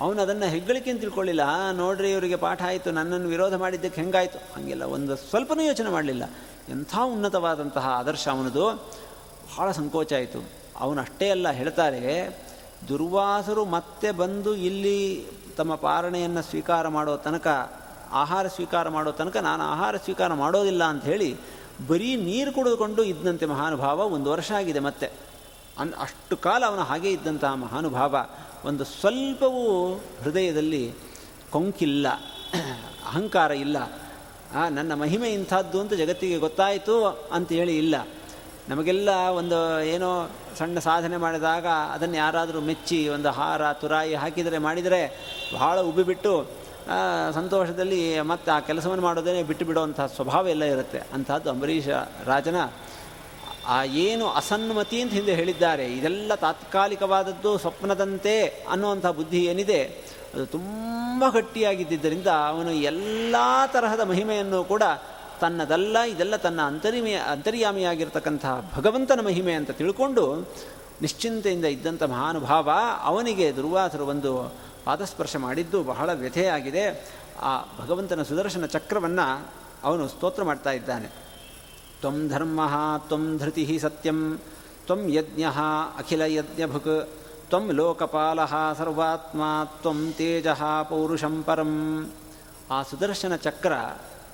ಅವನು 0.00 0.22
ಅದನ್ನು 0.22 0.46
ಹೆಗ್ಗಳಿಕೆ 0.46 0.90
ಅಂತ 0.90 1.00
ತಿಳ್ಕೊಳ್ಳಿಲ್ಲ. 1.00 1.40
ನೋಡ್ರಿ 1.72 2.12
ಇವರಿಗೆ 2.12 2.36
ಪಾಠ 2.36 2.62
ಆಯಿತು, 2.62 2.90
ನನ್ನನ್ನು 2.90 3.28
ವಿರೋಧ 3.28 3.54
ಮಾಡಿದ್ದಕ್ಕೆ 3.54 4.00
ಹೆಂಗಾಯಿತು? 4.00 4.38
ಹಾಗೆಲ್ಲ 4.38 4.82
ಒಂದು 4.82 5.16
ಸ್ವಲ್ಪನೂ 5.16 5.62
ಯೋಚನೆ 5.62 5.90
ಮಾಡಲಿಲ್ಲ. 5.90 6.30
ಎಂಥ 6.68 6.98
ಉನ್ನತವಾದಂತಹ 7.04 7.88
ಆದರ್ಶ 7.88 8.28
ಅವನದು. 8.28 8.74
ಬಹಳ 9.48 9.70
ಸಂಕೋಚ 9.70 10.12
ಆಯಿತು. 10.12 10.44
ಅವನು 10.80 11.00
ಅಷ್ಟೇ 11.00 11.30
ಅಲ್ಲ, 11.30 11.50
ಹೇಳ್ತಾರೆ, 11.50 12.38
ದುರ್ವಾಸರು 12.88 13.64
ಮತ್ತೆ 13.64 14.10
ಬಂದು 14.12 14.54
ಇಲ್ಲಿ 14.54 15.26
ತಮ್ಮ 15.56 15.74
ಪಾರಣೆಯನ್ನು 15.74 16.42
ಸ್ವೀಕಾರ 16.42 16.88
ಮಾಡೋ 16.88 17.16
ತನಕ, 17.16 17.46
ಆಹಾರ 18.12 18.46
ಸ್ವೀಕಾರ 18.46 18.88
ಮಾಡೋ 18.88 19.10
ತನಕ 19.10 19.36
ನಾನು 19.36 19.62
ಆಹಾರ 19.62 19.96
ಸ್ವೀಕಾರ 19.96 20.32
ಮಾಡೋದಿಲ್ಲ 20.34 20.84
ಅಂತ 20.84 21.04
ಹೇಳಿ 21.04 21.36
ಬರೀ 21.88 22.16
ನೀರು 22.16 22.52
ಕುಡಿದುಕೊಂಡು 22.52 23.02
ಇದ್ದಂತೆ 23.02 23.46
ಮಹಾನುಭಾವ. 23.46 24.00
ಒಂದು 24.00 24.30
ವರ್ಷ 24.30 24.52
ಆಗಿದೆ 24.52 24.78
ಮತ್ತೆ. 24.78 25.10
ಅನ್, 25.78 25.92
ಅಷ್ಟು 26.00 26.36
ಕಾಲ 26.36 26.64
ಅವನು 26.64 26.82
ಹಾಗೇ 26.82 27.10
ಇದ್ದಂತಹ 27.10 27.54
ಮಹಾನುಭಾವ. 27.54 28.16
ಒಂದು 28.64 28.84
ಸ್ವಲ್ಪವೂ 28.84 29.64
ಹೃದಯದಲ್ಲಿ 30.22 30.84
ಕೊಂಕಿಲ್ಲ, 31.50 32.08
ಅಹಂಕಾರ 33.06 33.50
ಇಲ್ಲ. 33.50 33.78
ನನ್ನ 34.70 34.92
ಮಹಿಮೆ 34.94 35.28
ಇಂಥದ್ದು 35.30 35.80
ಅಂತ 35.80 35.92
ಜಗತ್ತಿಗೆ 35.92 36.38
ಗೊತ್ತಾಯಿತು 36.38 36.94
ಅಂತ 37.32 37.48
ಹೇಳಿ 37.52 37.74
ಇಲ್ಲ. 37.78 37.96
ನಮಗೆಲ್ಲ 38.68 39.10
ಒಂದು 39.10 39.58
ಏನೋ 39.84 40.08
ಸಣ್ಣ 40.58 40.78
ಸಾಧನೆ 40.78 41.16
ಮಾಡಿದಾಗ 41.16 41.66
ಅದನ್ನು 41.66 42.16
ಯಾರಾದರೂ 42.16 42.60
ಮೆಚ್ಚಿ 42.60 43.08
ಒಂದು 43.08 43.30
ಹಾರ, 43.30 43.72
ತುರಾಯಿ 43.72 44.14
ಹಾಕಿದರೆ 44.14 44.58
ಮಾಡಿದರೆ 44.58 45.00
ಬಹಳ 45.54 45.80
ಉಬ್ಬಿಬಿಟ್ಟು 45.80 46.32
ಸಂತೋಷದಲ್ಲಿ 47.34 48.20
ಮತ್ತು 48.20 48.48
ಆ 48.52 48.58
ಕೆಲಸವನ್ನು 48.60 49.04
ಮಾಡೋದೇ 49.04 49.42
ಬಿಟ್ಟು 49.42 49.64
ಬಿಡುವಂಥ 49.64 50.00
ಸ್ವಭಾವ 50.00 50.48
ಎಲ್ಲ 50.48 50.64
ಇರುತ್ತೆ. 50.64 51.00
ಅಂಥದ್ದು 51.14 51.50
ಅಂಬರೀಷ 51.50 51.88
ರಾಜನ 52.26 52.58
ಆ 53.68 53.84
ಏನು 53.84 54.28
ಅಸನ್ಮತಿ 54.28 55.00
ಅಂತ 55.00 55.12
ಹಿಂದೆ 55.12 55.34
ಹೇಳಿದ್ದಾರೆ. 55.34 55.86
ಇದೆಲ್ಲ 55.92 56.34
ತಾತ್ಕಾಲಿಕವಾದದ್ದು, 56.34 57.58
ಸ್ವಪ್ನದಂತೆ 57.58 58.34
ಅನ್ನುವಂಥ 58.70 59.06
ಬುದ್ಧಿ 59.06 59.44
ಏನಿದೆ, 59.44 59.80
ಅದು 60.34 60.46
ತುಂಬ 60.46 61.24
ಗಟ್ಟಿಯಾಗಿದ್ದರಿಂದ 61.28 62.26
ಅವನು 62.26 62.70
ಎಲ್ಲ 62.70 63.36
ತರಹದ 63.66 64.00
ಮಹಿಮೆಯನ್ನು 64.00 64.64
ಕೂಡ 64.64 64.82
ತನ್ನದಲ್ಲ, 65.40 65.96
ಇದೆಲ್ಲ 66.02 66.36
ತನ್ನ 66.36 66.60
ಅಂತರಿಮೆ, 66.60 67.12
ಅಂತರ್ಯಾಮಿಯಾಗಿರ್ತಕ್ಕಂತಹ 67.12 68.70
ಭಗವಂತನ 68.76 69.20
ಮಹಿಮೆ 69.20 69.52
ಅಂತ 69.52 69.70
ತಿಳ್ಕೊಂಡು 69.70 70.24
ನಿಶ್ಚಿಂತೆಯಿಂದ 71.00 71.64
ಇದ್ದಂಥ 71.64 72.02
ಮಹಾನುಭಾವ 72.02 72.70
ಅವನಿಗೆ 73.02 73.56
ದುರ್ವಾಸರು 73.56 74.06
ಒಂದು 74.06 74.32
ಪಾದಸ್ಪರ್ಶ 74.84 75.36
ಮಾಡಿದ್ದು 75.36 75.82
ಬಹಳ 75.82 76.12
ವ್ಯಥೆಯಾಗಿದೆ. 76.12 76.84
ಆ 77.40 77.52
ಭಗವಂತನ 77.78 78.22
ಸುದರ್ಶನ 78.22 78.66
ಚಕ್ರವನ್ನು 78.66 79.48
ಅವನು 79.84 80.08
ಸ್ತೋತ್ರ 80.08 80.42
ಮಾಡ್ತಾ 80.42 80.70
ಇದ್ದಾನೆ. 80.70 81.27
ತ್ವಂ 82.00 82.28
ಧರ್ಮ 82.28 82.60
ತ್ವಂ 83.08 83.38
ಧೃತಿ 83.38 83.78
ಸತ್ಯಂ, 83.78 84.40
ತ್ವಂ 84.86 85.08
ಯಜ್ಞ 85.08 85.42
ಅಖಿಲ 85.98 86.42
ತ್ವ 86.42 86.78
ತ್ವಂ 87.48 87.70
ಲೋಕಪಾಲ 87.70 88.44
ಸರ್ವಾತ್ಮ, 88.78 89.42
ತ್ವಂ 89.64 90.12
ತೇಜ 90.12 90.46
ಪೌರುಷಂ 90.88 91.42
ಪರಂ. 91.42 91.72
ಆ 92.70 92.82
ಸುದರ್ಶನ 92.82 93.36
ಚಕ್ರ 93.36 93.72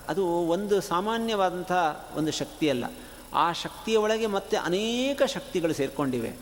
ಅದು 0.09 0.27
ಒಂದು 0.27 0.81
ಸಾಮಾನ್ಯವಾದಂಥ 0.81 1.73
ಒಂದು 2.17 2.33
ಶಕ್ತಿಯಲ್ಲ 2.33 2.85
ಆ 3.35 3.53
ಶಕ್ತಿಯ 3.53 3.97
ಒಳಗೆ 3.97 4.27
ಮತ್ತೆ 4.27 4.57
ಅನೇಕ 4.57 5.23
ಶಕ್ತಿಗಳು 5.23 5.75
ಸೇರಿಕೊಂಡಿವೆ. 5.75 6.33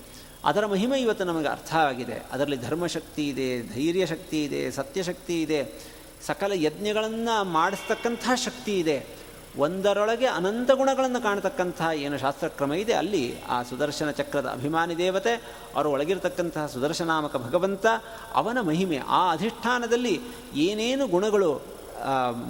ಅದರ 0.45 0.67
ಮಹಿಮೆ 0.67 1.01
ಇವತ್ತು 1.01 1.25
ನಮಗೆ 1.25 1.49
ಅರ್ಥ 1.49 1.75
ಆಗಿದೆ. 1.75 2.23
ಅದರಲ್ಲಿ 2.33 2.57
ಧರ್ಮಶಕ್ತಿ 2.57 3.29
ಇದೆ 3.29 3.75
ಧೈರ್ಯ 3.75 4.07
ಶಕ್ತಿ 4.07 4.45
ಇದೆ, 4.45 4.71
ಸತ್ಯಶಕ್ತಿ 4.71 5.43
ಇದೆ, 5.43 5.83
ಸಕಲ 6.27 6.53
ಯಜ್ಞಗಳನ್ನು 6.55 7.45
ಮಾಡಿಸ್ತಕ್ಕಂಥ 7.45 8.31
ಶಕ್ತಿ 8.35 8.79
ಇದೆ. 8.79 9.22
ಒಂದರೊಳಗೆ 9.59 10.27
ಅನಂತ 10.27 10.71
ಗುಣಗಳನ್ನು 10.71 11.23
ಕಾಣತಕ್ಕಂತಹ 11.23 11.91
ಏನು 11.93 12.19
ಶಾಸ್ತ್ರಕ್ರಮ 12.19 12.73
ಇದೆ, 12.73 12.93
ಅಲ್ಲಿ 12.93 13.43
ಆ 13.43 13.63
ಸುದರ್ಶನ 13.63 14.11
ಚಕ್ರದ 14.11 14.47
ಅಭಿಮಾನಿ 14.47 14.99
ದೇವತೆ, 14.99 15.35
ಅವರು 15.75 15.91
ಒಳಗಿರತಕ್ಕಂತಹ 15.91 16.67
ಸುದರ್ಶನಾಮಕ 16.67 17.37
ಭಗವಂತ, 17.37 17.87
ಅವನ 18.35 18.59
ಮಹಿಮೆ, 18.61 18.99
ಆ 19.09 19.33
ಅಧಿಷ್ಠಾನದಲ್ಲಿ 19.33 20.21
ಏನೇನು 20.57 21.07
ಗುಣಗಳು 21.07 21.73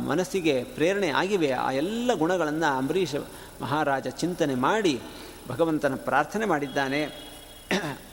ಮನಸ್ಸಿಗೆ 0.07 0.64
ಪ್ರೇರಣೆ 0.64 1.09
ಆಗಿವೆ, 1.09 1.53
ಆ 1.53 1.72
ಎಲ್ಲ 1.72 2.14
ಗುಣಗಳನ್ನು 2.14 2.76
ಅಂಬರೀಷ್ 2.76 3.14
ಮಹಾರಾಜ 3.62 4.09
ಚಿಂತನೆ 4.09 4.55
ಮಾಡಿ, 4.55 5.00
ಭಗವಂತನ 5.48 5.94
ಪ್ರಾರ್ಥನೆ 5.94 6.46
ಮಾಡಿದ್ದಾನೆ. 6.46 7.30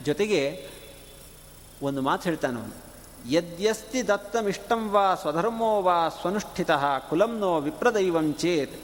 ಜೊತೆಗೆ 0.06 0.68
ಒಂದು 1.82 2.02
ಮಾತು 2.02 2.22
ಹೇಳ್ತಾನವನು 2.22 2.89
ಯದ್ಯಸ್ತಿ 3.28 4.08
ದತ್ತಮಿಷ್ಟಂ 4.08 4.90
ವಾ 4.90 5.14
ಸ್ವಧರ್ಮೋ 5.14 5.82
ವಾ 5.82 6.08
ಸ್ವನುಷ್ಠಿತ 6.08 6.70
ಕುಲಂನೋ 7.08 7.60
ವಿಪ್ರದೈವಂ 7.60 8.34
ಚೇತ್ 8.34 8.74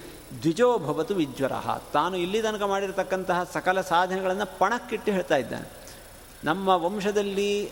ದ್ವಿಜೋ 0.43 0.79
ಭವತು 0.79 1.15
ವಿಜ್ವರ. 1.15 1.53
ತಾನು 1.93 2.17
ಇಲ್ಲಿ 2.17 2.43
ತನಕ 2.43 2.63
ಮಾಡಿರತಕ್ಕಂತಹ 2.63 3.45
ಸಕಲ 3.53 3.81
ಸಾಧನೆಗಳನ್ನು 3.81 4.59
ಪಣಕ್ಕಿಟ್ಟು 4.59 5.13
ಹೇಳ್ತಾ 5.13 5.37
ಇದ್ದಾನೆ. 5.37 5.69
ನಮ್ಮ 6.45 6.69
ವಂಶದಲ್ಲಿ 6.69 7.71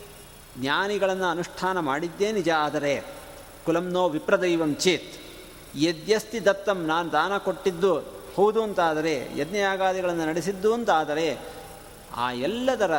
ಜ್ಞಾನಿಗಳನ್ನು 0.58 1.24
ಅನುಷ್ಠಾನ 1.24 1.78
ಮಾಡಿದ್ದೇ 1.80 2.32
ನಿಜ, 2.32 2.48
ಆದರೆ 2.48 3.04
ಕುಲಂನೋ 3.66 4.08
ವಿಪ್ರದೈವಂ 4.08 4.74
ಚೇತ್. 4.74 5.12
ಯದ್ಯಸ್ತಿ 5.76 6.44
ದತ್ತಂ 6.44 6.86
ನಾನು 6.86 7.12
ದಾನ 7.12 7.38
ಕೊಟ್ಟಿದ್ದು 7.38 7.98
ಹೌದು 8.36 8.62
ಅಂತಾದರೆ, 8.62 9.28
ಯಜ್ಞಯಾಗಾದಿಗಳನ್ನು 9.36 10.26
ನಡೆಸಿದ್ದು 10.26 10.74
ಅಂತಾದರೆ, 10.74 11.38
ಆ 12.16 12.32
ಎಲ್ಲದರ 12.32 12.94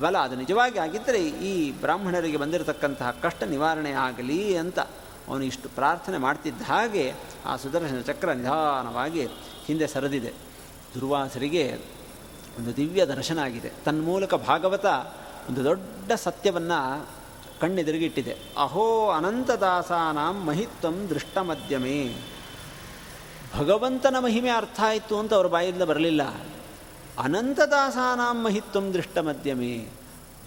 ಬಲ, 0.00 0.18
ಅದು 0.18 0.36
ನಿಜವಾಗಿ 0.36 0.78
ಆಗಿದ್ದರೆ 0.78 1.28
ಈ 1.28 1.72
ಬ್ರಾಹ್ಮಣರಿಗೆ 1.80 2.36
ಬಂದಿರತಕ್ಕಂತಹ 2.36 3.10
ಕಷ್ಟ 3.22 3.42
ನಿವಾರಣೆ 3.42 3.92
ಆಗಲಿ 3.92 4.56
ಅಂತ 4.56 4.78
ಅವನು 5.28 5.42
ಇಷ್ಟು 5.44 5.68
ಪ್ರಾರ್ಥನೆ 5.68 6.18
ಮಾಡ್ತಿದ್ದ 6.18 6.62
ಹಾಗೆ 6.62 7.12
ಆ 7.46 7.56
ಸುದರ್ಶನ 7.56 8.00
ಚಕ್ರ 8.00 8.32
ನಿಧಾನವಾಗಿ 8.32 9.26
ಹಿಂದೆ 9.66 9.86
ಸರಿದಿದೆ. 9.86 10.32
ದುರ್ವಾಸರಿಗೆ 10.94 11.78
ಒಂದು 12.58 12.76
ದಿವ್ಯ 12.76 13.06
ದರ್ಶನ 13.06 13.38
ಆಗಿದೆ. 13.38 13.72
ತನ್ಮೂಲಕ 13.84 14.34
ಭಾಗವತ 14.34 14.86
ಒಂದು 15.48 15.64
ದೊಡ್ಡ 15.64 16.12
ಸತ್ಯವನ್ನು 16.12 17.06
ಕಣ್ಣೆದುರುಗಿಟ್ಟಿದೆ. 17.60 18.36
ಅಹೋ 18.58 19.10
ಅನಂತದಾಸಾನಾಂ 19.10 20.44
ಮಹಿತ್ವಂ 20.44 21.06
ದೃಷ್ಟ 21.10 21.38
ಮಧ್ಯಮೇ 21.38 22.16
ಭಗವಂತನ 23.56 24.16
ಮಹಿಮೆ 24.20 24.50
ಅರ್ಥ 24.50 24.80
ಆಯಿತು 24.80 25.18
ಅಂತ 25.18 25.34
ಅವ್ರ 25.34 25.46
ಬಾಯಿಂದ 25.46 25.82
ಬರಲಿಲ್ಲ. 25.82 26.22
ಅನಂತದಾಸಾನಾಂ 27.18 28.38
ಮಹಿತ್ವಂ 28.42 28.94
ದೃಷ್ಟ 28.94 29.18
ಮಧ್ಯಮೇ 29.18 29.88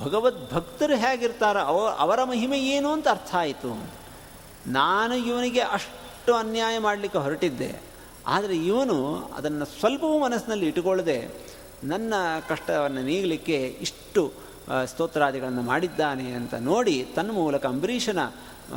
ಭಗವದ್ 0.01 0.53
ಭಕ್ತರು 0.53 0.95
ಹೇಗಿರ್ತಾರೆ 0.95 1.59
ಅವ, 1.59 1.77
ಅವರ 1.87 2.23
ಮಹಿಮೆ 2.23 2.59
ಏನು 2.59 2.91
ಅಂತ 2.91 3.07
ಅರ್ಥ 3.07 3.35
ಆಯಿತು. 3.35 3.71
ನಾನು 4.67 5.15
ಇವನಿಗೆ 5.15 5.59
ಅಷ್ಟು 5.59 6.33
ಅನ್ಯಾಯ 6.33 6.79
ಮಾಡಲಿಕ್ಕೆ 6.79 7.17
ಹೊರಟಿದ್ದೆ. 7.17 7.81
ಆದರೆ 8.27 8.55
ಇವನು 8.55 8.97
ಅದನ್ನು 9.35 9.65
ಸ್ವಲ್ಪವೂ 9.65 10.19
ಮನಸ್ಸಿನಲ್ಲಿ 10.19 10.67
ಇಟ್ಟುಕೊಳ್ಳದೆ 10.67 11.17
ನನ್ನ 11.83 12.13
ಕಷ್ಟವನ್ನು 12.49 13.01
ನೀಗಲಿಕ್ಕೆ 13.01 13.57
ಇಷ್ಟು 13.81 14.33
ಸ್ತೋತ್ರಾದಿಗಳನ್ನು 14.85 15.61
ಮಾಡಿದ್ದಾನೆ 15.61 16.31
ಅಂತ 16.31 16.53
ನೋಡಿ 16.53 17.07
ತನ್ನ 17.15 17.31
ಮೂಲಕ, 17.31 17.65
ಅಂಬರೀಷನ 17.65 18.19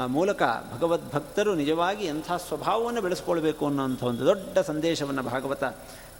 ಮೂಲಕ 0.06 0.42
ಭಗವದ್ಭಕ್ತರು 0.74 1.54
ನಿಜವಾಗಿ 1.54 2.06
ಎಂಥ 2.06 2.32
ಸ್ವಭಾವವನ್ನು 2.48 3.00
ಬೆಳೆಸ್ಕೊಳ್ಬೇಕು 3.00 3.66
ಅನ್ನೋಂಥ 3.66 4.02
ಒಂದು 4.02 4.26
ದೊಡ್ಡ 4.26 4.58
ಸಂದೇಶವನ್ನು 4.58 5.22
ಭಾಗವತ 5.22 5.64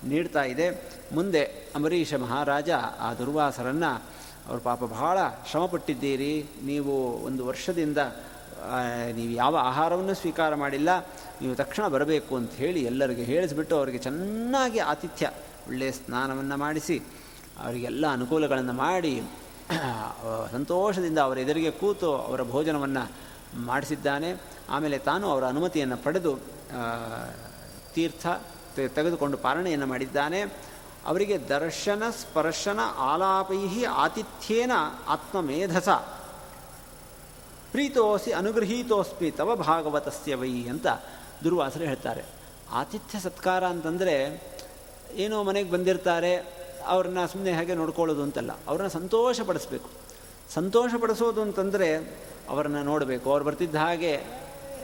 ನೀಡ್ತಾ 0.05 0.43
ಇದೆ. 0.45 0.67
ಮುಂದೆ 1.15 1.43
ಅಂಬರೀಷ 1.77 2.15
ಮಹಾರಾಜ 2.15 2.71
ಆ 3.07 3.09
ದುರ್ವಾಸರನ್ನು 3.15 3.93
ಅವರು 4.49 4.61
ಪಾಪ 4.61 4.81
ಬಹಳ 4.85 5.19
ಶ್ರಮಪಟ್ಟಿದ್ದೀರಿ. 5.51 6.35
ನೀವು 6.63 6.95
ಒಂದು 7.27 7.43
ವರ್ಷದಿಂದ 7.47 7.99
ನೀವು 9.15 9.33
ಯಾವ 9.33 9.55
ಆಹಾರವನ್ನು 9.57 10.15
ಸ್ವೀಕಾರ 10.15 10.55
ಮಾಡಿಲ್ಲ. 10.55 10.91
ನೀವು 11.43 11.55
ತಕ್ಷಣ 11.55 11.85
ಬರಬೇಕು 11.89 12.33
ಅಂತ 12.37 12.53
ಹೇಳಿ 12.63 12.81
ಎಲ್ಲರಿಗೆ 12.85 13.25
ಹೇಳಿಸ್ಬಿಟ್ಟು 13.25 13.75
ಅವರಿಗೆ 13.77 13.99
ಚೆನ್ನಾಗಿ 13.99 14.79
ಆತಿಥ್ಯ 14.93 15.31
ಒಳ್ಳೆಯ 15.69 15.93
ಸ್ನಾನವನ್ನು 15.93 16.57
ಮಾಡಿಸಿ, 16.57 16.97
ಅವರಿಗೆಲ್ಲ 17.63 18.05
ಅನುಕೂಲಗಳನ್ನು 18.13 18.73
ಮಾಡಿ 18.73 19.15
ಸಂತೋಷದಿಂದ 20.53 21.19
ಅವರ 21.19 21.39
ಎದುರಿಗೆ 21.39 21.71
ಕೂತು 21.71 22.11
ಅವರ 22.17 22.43
ಭೋಜನವನ್ನು 22.43 23.05
ಮಾಡಿಸಿದ್ದಾನೆ. 23.67 24.31
ಆಮೇಲೆ 24.71 24.99
ತಾನು 24.99 25.25
ಅವರ 25.31 25.45
ಅನುಮತಿಯನ್ನು 25.45 25.97
ಪಡೆದು 25.97 26.33
ತೀರ್ಥ 27.95 28.27
ತೆಗೆದುಕೊಂಡು 28.77 29.37
ಪಾರಣೆಯನ್ನು 29.37 29.87
ಮಾಡಿದ್ದಾನೆ. 29.87 30.43
ಅವರಿಗೆ 31.07 31.39
ದರ್ಶನ, 31.39 32.03
ಸ್ಪರ್ಶನ 32.11 32.81
ಆಲಾಪೈ 32.99 33.85
ಆತಿಥ್ಯೇನ 33.85 34.73
ಆತ್ಮಮೇಧಸ. 35.09 35.89
ಪ್ರೀತೋಸಿ 37.73 38.33
ಅನುಗೃಹೀತೋಸ್ಮಿ 38.33 39.31
ತವ 39.31 39.57
ಭಾಗವತಸ್ಯ 39.57 40.35
ವೈ 40.35 40.64
ಅಂತ 40.64 40.87
ದುರ್ವಾಸರು 41.45 41.85
ಹೇಳ್ತಾರೆ. 41.85 42.25
ಆತಿಥ್ಯ 42.73 43.18
ಸತ್ಕಾರ 43.18 43.64
ಅಂತಂದರೆ 43.66 44.43
ಏನೋ 45.14 45.43
ಮನೆಗೆ 45.43 45.71
ಬಂದಿರ್ತಾರೆ, 45.71 46.37
ಅವ್ರನ್ನ 46.87 47.27
ಸುಮ್ಮನೆ 47.27 47.53
ಹಾಗೆ 47.53 47.75
ನೋಡ್ಕೊಳ್ಳೋದು 47.75 48.23
ಅಂತಲ್ಲ, 48.23 48.53
ಅವ್ರನ್ನ 48.66 48.89
ಸಂತೋಷಪಡಿಸ್ಬೇಕು. 48.89 49.91
ಸಂತೋಷಪಡಿಸೋದು 50.55 51.43
ಅಂತಂದರೆ 51.43 51.97
ಅವರನ್ನು 52.49 52.83
ನೋಡಬೇಕು, 52.83 53.31
ಅವ್ರು 53.31 53.45
ಬರ್ತಿದ್ದ 53.45 53.75
ಹಾಗೆ 53.75 54.25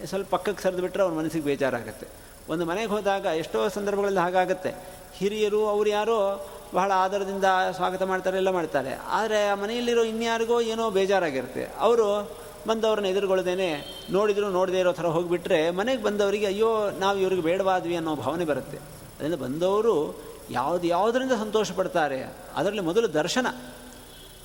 ಸ್ವಲ್ಪ 0.04 0.28
ಪಕ್ಕಕ್ಕೆ 0.34 0.62
ಸರಿದು 0.62 0.82
ಬಿಟ್ಟರೆ 0.82 1.02
ಅವ್ರ 1.02 1.14
ಮನಸ್ಸಿಗೆ 1.14 1.44
ಬೇಜಾರಾಗುತ್ತೆ. 1.44 2.25
ಒಂದು 2.48 2.64
ಮನೆಗೆ 2.64 2.86
ಹೋದಾಗ 2.86 3.24
ಎಷ್ಟೋ 3.24 3.68
ಸಂದರ್ಭಗಳಲ್ಲಿ 3.68 4.20
ಹಾಗಾಗತ್ತೆ. 4.20 4.74
ಹಿರಿಯರು, 5.14 5.68
ಅವ್ರು 5.68 5.90
ಯಾರೋ 5.90 6.48
ಬಹಳ 6.74 6.92
ಆಧಾರದಿಂದ 6.94 7.44
ಸ್ವಾಗತ 7.70 8.02
ಮಾಡ್ತಾರೆ, 8.02 8.36
ಎಲ್ಲ 8.36 8.50
ಮಾಡ್ತಾರೆ. 8.50 8.98
ಆದರೆ 9.06 9.48
ಆ 9.48 9.54
ಮನೆಯಲ್ಲಿರೋ 9.54 10.02
ಇನ್ಯಾರಿಗೋ 10.02 10.60
ಏನೋ 10.60 10.90
ಬೇಜಾರಾಗಿರುತ್ತೆ. 10.90 11.64
ಅವರು 11.78 12.30
ಬಂದವ್ರನ್ನ 12.66 13.06
ಎದುರುಗೊಳ್ದೇನೆ 13.06 13.84
ನೋಡಿದ್ರು, 14.10 14.50
ನೋಡದೇ 14.50 14.78
ಇರೋ 14.78 14.92
ಥರ 14.92 15.06
ಹೋಗಿಬಿಟ್ರೆ 15.06 15.70
ಮನೆಗೆ 15.70 16.02
ಬಂದವರಿಗೆ, 16.02 16.46
ಅಯ್ಯೋ, 16.46 16.90
ನಾವು 16.90 17.18
ಇವ್ರಿಗೆ 17.18 17.42
ಬೇಡವಾದ್ವಿ 17.42 17.96
ಅನ್ನೋ 17.96 18.14
ಭಾವನೆ 18.14 18.44
ಬರುತ್ತೆ. 18.44 18.76
ಅದರಿಂದ 18.76 19.34
ಬಂದವರು 19.34 20.22
ಯಾವ್ದು, 20.50 20.86
ಯಾವುದರಿಂದ 20.86 21.32
ಸಂತೋಷ 21.32 21.72
ಪಡ್ತಾರೆ 21.72 22.22
ಅದರಲ್ಲಿ 22.56 22.80
ಮೊದಲು 22.80 23.14
ದರ್ಶನ. 23.14 23.46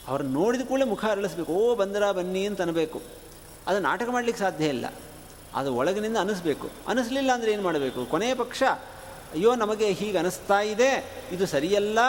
ಅವ್ರನ್ನ 0.08 0.34
ನೋಡಿದ 0.34 0.62
ಕೂಡಲೇ 0.62 0.86
ಮುಖ 0.86 1.06
ಅರಳಿಸ್ಬೇಕು. 1.06 1.54
ಓ, 1.54 1.76
ಬಂದರ, 1.76 2.12
ಬನ್ನಿ 2.12 2.46
ಅಂತ 2.46 2.62
ಅನ್ನಬೇಕು 2.62 3.02
ಅದು 3.68 3.80
ನಾಟಕ 3.80 4.10
ಮಾಡಲಿಕ್ಕೆ 4.12 4.44
ಸಾಧ್ಯ 4.44 4.66
ಇಲ್ಲ. 4.66 4.86
ಅದು 5.56 5.70
ಒಳಗಿನಿಂದ 5.76 6.18
ಅನಿಸ್ಬೇಕು. 6.18 6.68
ಅನಿಸ್ಲಿಲ್ಲ 6.88 7.32
ಅಂದರೆ 7.38 7.52
ಏನು 7.52 7.64
ಮಾಡಬೇಕು? 7.64 8.06
ಕೊನೆಯ 8.06 8.34
ಪಕ್ಷ, 8.36 8.62
ಅಯ್ಯೋ, 9.34 9.56
ನಮಗೆ 9.56 9.88
ಹೀಗೆ 10.00 10.18
ಅನಿಸ್ತಾ 10.18 10.60
ಇದೆ, 10.74 10.92
ಇದು 11.32 11.46
ಸರಿಯಲ್ಲ, 11.46 12.00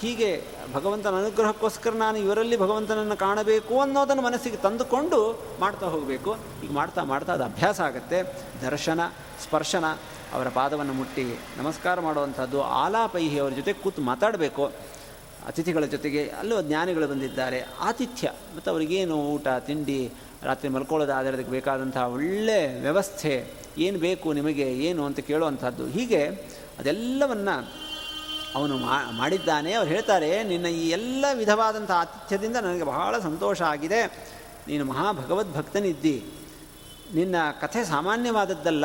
ಹೀಗೆ 0.00 0.30
ಭಗವಂತನ 0.74 1.14
ಅನುಗ್ರಹಕ್ಕೋಸ್ಕರ 1.22 1.92
ನಾನು 1.94 2.16
ಇವರಲ್ಲಿ 2.18 2.56
ಭಗವಂತನನ್ನು 2.56 3.16
ಕಾಣಬೇಕು 3.16 3.74
ಅನ್ನೋದನ್ನು 3.80 4.22
ಮನಸ್ಸಿಗೆ 4.22 4.56
ತಂದುಕೊಂಡು 4.56 5.18
ಮಾಡ್ತಾ 5.60 5.86
ಹೋಗಬೇಕು. 5.86 6.32
ಈಗ 6.64 6.70
ಮಾಡ್ತಾ 6.72 7.02
ಮಾಡ್ತಾ 7.02 7.32
ಅದು 7.32 7.44
ಅಭ್ಯಾಸ 7.44 7.80
ಆಗುತ್ತೆ. 7.80 8.18
ದರ್ಶನ, 8.62 9.00
ಸ್ಪರ್ಶನ, 9.44 9.84
ಅವರ 10.34 10.48
ಪಾದವನ್ನು 10.48 10.92
ಮುಟ್ಟಿ 10.92 11.24
ನಮಸ್ಕಾರ 11.58 12.00
ಮಾಡುವಂಥದ್ದು, 12.00 12.62
ಆಲಾಪೈಹಿ 12.62 13.38
ಅವರ 13.38 13.52
ಜೊತೆ 13.60 13.72
ಕೂತು 13.72 14.02
ಮಾತಾಡಬೇಕು. 14.02 14.66
ಅತಿಥಿಗಳ 15.46 15.84
ಜೊತೆಗೆ 15.84 16.20
ಅಲ್ಲೂ 16.40 16.62
ಜ್ಞಾನಿಗಳು 16.62 17.06
ಬಂದಿದ್ದಾರೆ. 17.08 17.58
ಆತಿಥ್ಯ, 17.80 18.28
ಮತ್ತು 18.56 18.68
ಅವರಿಗೇನು 18.70 19.16
ಊಟ, 19.32 19.48
ತಿಂಡಿ 19.48 20.00
ರಾತ್ರಿ 20.44 20.68
ಮಲ್ಕೊಳ್ಳೋದಾದರೆ 20.68 21.32
ಅದಕ್ಕೆ 21.36 21.52
ಬೇಕಾದಂಥ 21.52 21.96
ಒಳ್ಳೆ 21.96 22.58
ವ್ಯವಸ್ಥೆ, 22.80 23.32
ಏನು 23.78 23.98
ಬೇಕು 23.98 24.32
ನಿಮಗೆ, 24.32 24.66
ಏನು 24.88 25.02
ಅಂತ 25.06 25.20
ಕೇಳುವಂಥದ್ದು 25.20 25.86
ಹೀಗೆ 25.86 26.22
ಅದೆಲ್ಲವನ್ನು 26.78 27.56
ಅವನು 28.54 28.74
ಮಾಡಿದ್ದಾನೆ. 29.12 29.72
ಅವ್ರು 29.72 29.90
ಹೇಳ್ತಾರೆ, 29.90 30.30
ನಿನ್ನ 30.44 30.66
ಈ 30.66 30.84
ಎಲ್ಲ 30.90 31.24
ವಿಧವಾದಂಥ 31.34 31.90
ಆತಿಥ್ಯದಿಂದ 31.90 32.56
ನನಗೆ 32.56 32.84
ಬಹಳ 32.84 33.18
ಸಂತೋಷ 33.18 33.62
ಆಗಿದೆ. 33.62 34.00
ನೀನು 34.68 34.84
ಮಹಾಭಗವದ್ಭಕ್ತನಿದ್ದಿ 34.84 36.16
ನಿನ್ನ 37.14 37.36
ಕಥೆ 37.60 37.80
ಸಾಮಾನ್ಯವಾದದ್ದಲ್ಲ, 37.84 38.84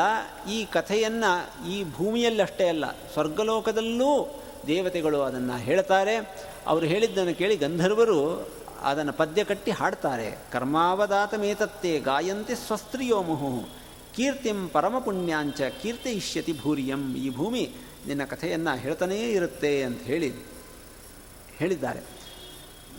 ಈ 0.49 0.57
ಕಥೆಯನ್ನು 0.65 1.31
ಈ 1.69 1.83
ಭೂಮಿಯಲ್ಲಷ್ಟೇ 1.97 2.67
ಅಲ್ಲ, 2.67 2.85
ಸ್ವರ್ಗಲೋಕದಲ್ಲೂ 3.13 4.11
ದೇವತೆಗಳು 4.67 5.19
ಅದನ್ನು 5.21 5.57
ಹೇಳ್ತಾರೆ. 5.57 6.15
ಅವರು 6.67 6.85
ಹೇಳಿದ್ದನ್ನು 6.85 7.33
ಕೇಳಿ 7.37 7.55
ಗಂಧರ್ವರು 7.55 8.19
ಅದನ್ನು 8.83 9.13
ಪದ್ಯ 9.13 9.43
ಕಟ್ಟಿ 9.43 9.71
ಹಾಡ್ತಾರೆ. 9.71 10.37
ಕರ್ಮಾವದಾತಮೇತತ್ತೇ 10.51 11.99
ಗಾಯಂತೆ 11.99 12.55
ಸ್ವಸ್ತ್ರಿಯೋ 12.55 13.21
ಮುಹು 13.21 13.69
ಕೀರ್ತಿಂ 14.15 14.69
ಪರಮಪುಣ್ಯಾಂಚ 14.69 15.61
ಕೀರ್ತಿ 15.61 16.09
ಇಷ್ಯತಿ 16.09 16.61
ಭೂರಿಯಂ. 16.61 17.15
ಈ 17.15 17.35
ಭೂಮಿ 17.35 17.75
ನಿನ್ನ 18.07 18.25
ಕಥೆಯನ್ನು 18.25 18.77
ಹೇಳ್ತಾನೇ 18.77 19.19
ಇರುತ್ತೆ 19.19 19.83
ಅಂತ 19.83 20.01
ಹೇಳಿ 20.01 20.35
ಹೇಳಿದ್ದಾರೆ. 21.57 21.99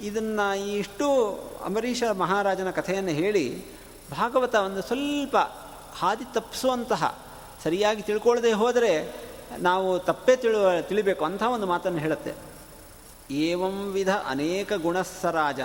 ಇದನ್ನು 0.03 0.77
ಇಷ್ಟು 0.77 1.07
ಅಂಬರೀಷ 1.65 2.03
ಮಹಾರಾಜನ 2.03 2.71
ಕಥೆಯನ್ನು 2.71 3.11
ಹೇಳಿ 3.11 3.65
ಭಾಗವತ 4.11 4.55
ಒಂದು 4.55 4.83
ಸ್ವಲ್ಪ 4.83 5.37
ಹಾದಿ 5.99 6.25
ತಪ್ಪಿಸುವಂತಹ 6.35 7.19
ಸರಿಯಾಗಿ 7.65 8.03
ತಿಳ್ಕೊಳ್ಳದೆ 8.03 8.53
ಹೋದರೆ 8.53 9.15
ನಾವು 9.59 9.99
ತಪ್ಪೇ 9.99 10.37
ತಿಳುವ 10.37 10.81
ತಿಳಿಬೇಕು 10.81 11.25
ಅಂತ 11.25 11.43
ಒಂದು 11.43 11.67
ಮಾತನ್ನು 11.67 11.99
ಹೇಳುತ್ತೆ. 11.99 12.50
ಏವಂ 13.31 13.93
ವಿಧ 13.93 14.09
ಅನೇಕ 14.27 14.73
ಗುಣಸ್ಸರಾಜ. 14.73 15.61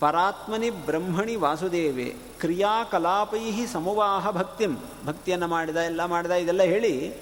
ಪರಾತ್ಮನಿ 0.00 0.70
ಬ್ರಹ್ಮಣಿ 0.70 1.36
ವಾಸುದೇವೆ 1.36 2.04
ಕ್ರಿಯಾಕಲಾಪೈ 2.40 3.66
ಸಮವಾಹ 3.66 4.30
ಭಕ್ತಿಂ. 4.30 4.76
ಭಕ್ತಿಯನ್ನು 5.06 5.48
ಮಾಡಿದ, 5.48 5.76
ಎಲ್ಲ 5.76 6.04
ಮಾಡಿದ, 6.04 6.30
ಇದೆಲ್ಲ 6.30 6.62
ಹೇಳಿ, 6.62 7.14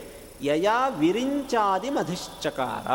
ಯಯಾ 0.43 0.89
ವಿರಿಂಚಾದಿ 0.89 1.91
ಮಧಿಶ್ಚಕಾರ. 1.91 2.87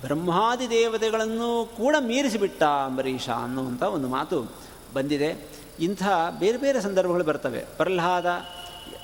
ಬ್ರಹ್ಮಾದಿ 0.00 0.70
ದೇವತೆಗಳನ್ನು 0.70 1.64
ಕೂಡ 1.76 1.96
ಮೀರಿಸಿಬಿಟ್ಟ 2.00 2.62
ಅಂಬರೀಷ 2.62 3.28
ಅನ್ನುವಂಥ 3.28 3.82
ಒಂದು 3.82 4.08
ಮಾತು 4.08 4.52
ಬಂದಿದೆ. 4.94 5.48
ಇಂಥ 5.80 6.02
ಬೇರೆ 6.38 6.58
ಬೇರೆ 6.58 6.80
ಸಂದರ್ಭಗಳು 6.80 7.24
ಬರ್ತವೆ. 7.24 7.60
ಪ್ರಹ್ಲಾದ, 7.60 8.26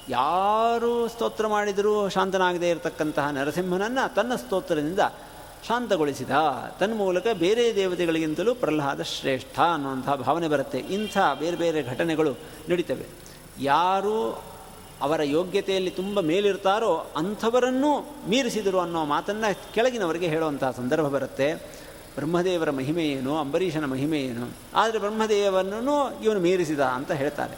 ಯಾರು 0.08 1.08
ಸ್ತೋತ್ರ 1.08 1.46
ಮಾಡಿದರೂ 1.46 2.08
ಶಾಂತನಾಗದೇ 2.08 2.70
ಇರತಕ್ಕಂತಹ 2.70 3.28
ನರಸಿಂಹನನ್ನು 3.28 4.14
ತನ್ನ 4.14 4.34
ಸ್ತೋತ್ರದಿಂದ 4.34 5.00
ಶಾಂತಗೊಳಿಸಿದ. 5.68 6.30
ತನ್ಮೂಲಕ 6.80 7.26
ಬೇರೆ 7.38 7.74
ದೇವತೆಗಳಿಗಿಂತಲೂ 7.74 8.54
ಪ್ರಹ್ಲಾದ 8.54 9.02
ಶ್ರೇಷ್ಠ 9.02 9.60
ಅನ್ನುವಂಥ 9.60 10.08
ಭಾವನೆ 10.08 10.48
ಬರುತ್ತೆ. 10.48 10.78
ಇಂಥ 10.78 11.18
ಬೇರೆ 11.38 11.56
ಬೇರೆ 11.56 11.82
ಘಟನೆಗಳು 11.82 12.36
ನಡೀತವೆ. 12.68 13.06
ಯಾರು 13.60 14.42
ಅವರ 15.02 15.22
ಯೋಗ್ಯತೆಯಲ್ಲಿ 15.22 15.90
ತುಂಬ 15.90 16.20
ಮೇಲಿರ್ತಾರೋ 16.20 17.10
ಅಂಥವರನ್ನೂ 17.16 18.16
ಮೀರಿಸಿದರು 18.28 18.80
ಅನ್ನೋ 18.80 19.04
ಮಾತನ್ನು 19.04 19.74
ಕೆಳಗಿನವರಿಗೆ 19.74 20.26
ಹೇಳುವಂತಹ 20.26 20.70
ಸಂದರ್ಭ 20.70 21.04
ಬರುತ್ತೆ. 21.04 21.54
ಬ್ರಹ್ಮದೇವರ 22.14 22.70
ಮಹಿಮೆ 22.70 23.04
ಏನು? 23.04 23.38
ಅಂಬರೀಷನ 23.38 23.84
ಮಹಿಮೆ 23.84 24.20
ಏನು? 24.20 24.48
ಆದರೆ 24.74 24.98
ಬ್ರಹ್ಮದೇವನನ್ನು 24.98 26.22
ಇವನು 26.22 26.40
ಮೀರಿಸಿದ 26.40 26.80
ಅಂತ 26.80 27.12
ಹೇಳ್ತಾರೆ. 27.12 27.56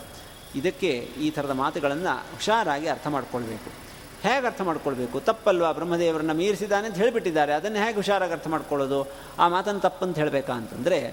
ಇದಕ್ಕೆ 0.58 1.08
ಈ 1.20 1.30
ಥರದ 1.30 1.50
ಮಾತುಗಳನ್ನು 1.50 2.18
ಹುಷಾರಾಗಿ 2.18 2.86
ಅರ್ಥ 2.86 3.06
ಮಾಡ್ಕೊಳ್ಬೇಕು. 3.06 3.85
ಹೇಗೆ 4.26 4.46
ಅರ್ಥ 4.46 4.60
ಮಾಡ್ಕೊಳ್ಬೇಕು? 4.60 5.20
ತಪ್ಪಲ್ವಾ? 5.20 5.72
ಬ್ರಹ್ಮದೇವರನ್ನ 5.72 6.32
ಮೀರಿಸಿದ್ದಾನೆ 6.32 6.86
ಅಂತ 6.86 6.96
ಹೇಳಿಬಿಟ್ಟಿದ್ದಾರೆ. 6.96 7.52
ಅದನ್ನು 7.52 7.78
ಹೇಗೆ 7.78 7.94
ಹುಷಾರಾಗಿ 7.94 8.32
ಅರ್ಥ 8.32 8.48
ಮಾಡ್ಕೊಳ್ಳೋದು? 8.48 9.08
ಆ 9.38 9.48
ಮಾತನ್ನು 9.48 9.80
ತಪ್ಪಂತ 9.80 10.18
ಹೇಳಬೇಕಾ 10.18 10.52
ಅಂತಂದರೆ, 10.52 11.08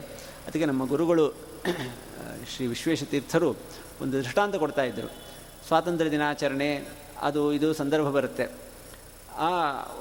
ಅದಕ್ಕೆ 0.48 0.66
ನಮ್ಮ 0.66 0.88
ಗುರುಗಳು, 0.88 1.34
ಶ್ರೀ 2.56 2.66
ವಿಶ್ವೇಶತೀರ್ಥರು 2.66 3.56
ಒಂದು 4.02 4.14
ದೃಷ್ಟಾಂತ 4.14 4.56
ಕೊಡ್ತಾ 4.56 4.84
ಇದ್ದರು 4.84 5.08
ಸ್ವಾತಂತ್ರ್ಯ 5.68 6.12
ದಿನಾಚರಣೆ, 6.12 6.88
ಅದು 7.22 7.54
ಇದು 7.54 7.74
ಸಂದರ್ಭ 7.74 8.06
ಬರುತ್ತೆ. 8.06 8.48
ಆ 9.38 9.52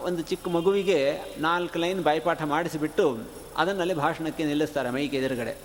ಒಂದು 0.03 0.23
ಚಿಕ್ಕ 0.23 0.49
ಮಗುವಿಗೆ 0.49 1.21
ನಾಲ್ಕು 1.39 1.79
ಲೈನ್ 1.79 2.03
ಬಾಯಿಪಾಠ 2.03 2.43
ಮಾಡಿಸಿಬಿಟ್ಟು 2.43 3.19
ಅದನ್ನಲ್ಲಿ 3.57 3.95
ಭಾಷಣಕ್ಕೆ 3.95 4.45
ನಿಲ್ಲಿಸ್ತಾರೆ 4.45 4.91
ಮೈಗೆ 4.91 5.17
ಎದುರುಗಡೆ. 5.17 5.57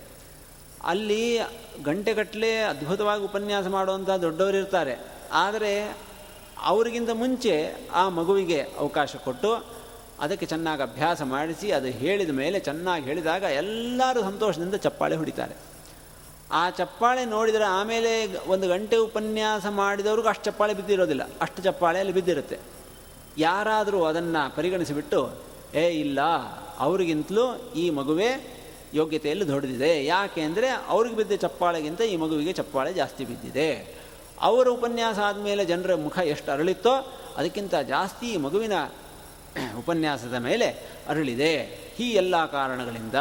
ಅಲ್ಲಿ 0.84 1.38
ಗಂಟೆಗಟ್ಟಲೆ 1.84 2.58
ಅದ್ಭುತವಾಗಿ 2.60 3.24
ಉಪನ್ಯಾಸ 3.24 3.66
ಮಾಡುವಂಥ 3.66 4.10
ದೊಡ್ಡವರಿರ್ತಾರೆ 4.10 4.96
ಆದರೆ 5.32 5.96
ಅವರಿಗಿಂತ 6.64 7.10
ಮುಂಚೆ 7.10 7.74
ಆ 7.92 8.08
ಮಗುವಿಗೆ 8.08 8.62
ಅವಕಾಶ 8.62 9.16
ಕೊಟ್ಟು 9.16 9.78
ಅದಕ್ಕೆ 10.20 10.46
ಚೆನ್ನಾಗಿ 10.46 10.82
ಅಭ್ಯಾಸ 10.82 11.22
ಮಾಡಿಸಿ 11.22 11.70
ಅದು 11.70 11.86
ಹೇಳಿದ 11.86 12.30
ಮೇಲೆ 12.30 12.60
ಚೆನ್ನಾಗಿ 12.60 13.04
ಹೇಳಿದಾಗ 13.04 13.42
ಎಲ್ಲರೂ 13.42 14.22
ಸಂತೋಷದಿಂದ 14.22 14.74
ಚಪ್ಪಾಳೆ 14.74 15.16
ಹೊಡಿತಾರೆ. 15.16 15.54
ಆ 16.52 16.70
ಚಪ್ಪಾಳೆ 16.70 17.24
ನೋಡಿದರೆ 17.24 17.64
ಆಮೇಲೆ 17.64 18.36
ಒಂದು 18.48 18.68
ಗಂಟೆ 18.68 18.96
ಉಪನ್ಯಾಸ 18.96 19.66
ಮಾಡಿದವ್ರಿಗೂ 19.66 20.28
ಅಷ್ಟು 20.28 20.44
ಚಪ್ಪಾಳೆ 20.44 20.74
ಬಿದ್ದಿರೋದಿಲ್ಲ. 20.74 21.28
ಅಷ್ಟು 21.40 21.62
ಚಪ್ಪಾಳೆ 21.62 21.98
ಅಲ್ಲಿ 21.98 22.14
ಬಿದ್ದಿರುತ್ತೆ. 22.14 22.58
ಯಾರಾದರೂ 23.38 24.04
ಅದನ್ನು 24.04 24.56
ಪರಿಗಣಿಸಿಬಿಟ್ಟು, 24.56 25.30
ಏ, 25.74 25.88
ಇಲ್ಲ, 25.88 26.20
ಅವರಿಗಿಂತಲೂ 26.78 27.72
ಈ 27.76 27.90
ಮಗುವೆ 27.90 28.58
ಯೋಗ್ಯತೆಯಲ್ಲಿ 28.94 29.48
ದೊಡ್ಡದಿದೆ. 29.48 30.04
ಯಾಕೆ 30.04 30.40
ಅಂದರೆ 30.40 30.68
ಅವ್ರಿಗೆ 30.68 31.16
ಬಿದ್ದ 31.16 31.32
ಚಪ್ಪಾಳೆಗಿಂತ 31.32 32.00
ಈ 32.00 32.16
ಮಗುವಿಗೆ 32.16 32.52
ಚಪ್ಪಾಳೆ 32.52 32.92
ಜಾಸ್ತಿ 32.92 33.24
ಬಿದ್ದಿದೆ. 33.24 33.97
ಅವರ 34.46 34.68
ಉಪನ್ಯಾಸ 34.68 35.18
ಆದಮೇಲೆ 35.18 35.64
ಜನರ 35.64 35.94
ಮುಖ 35.94 36.18
ಎಷ್ಟು 36.18 36.52
ಅರಳಿತ್ತೋ 36.52 36.94
ಅದಕ್ಕಿಂತ 37.36 37.74
ಜಾಸ್ತಿ 37.74 38.36
ಮಗುವಿನ 38.36 38.72
ಉಪನ್ಯಾಸದ 39.78 40.34
ಮೇಲೆ 40.34 40.66
ಅರಳಿದೆ. 41.08 41.52
ಈ 42.00 42.06
ಎಲ್ಲ 42.12 42.46
ಕಾರಣಗಳಿಂದ 42.46 43.18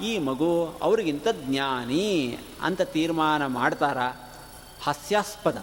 ಈ 0.00 0.18
ಮಗು 0.18 0.78
ಅವರಿಗಿಂತ 0.82 1.28
ಜ್ಞಾನಿ 1.28 2.38
ಅಂತ 2.62 2.82
ತೀರ್ಮಾನ 2.82 3.46
ಮಾಡ್ತಾರ 3.46 3.98
ಹಾಸ್ಯಾಸ್ಪದ. 4.82 5.58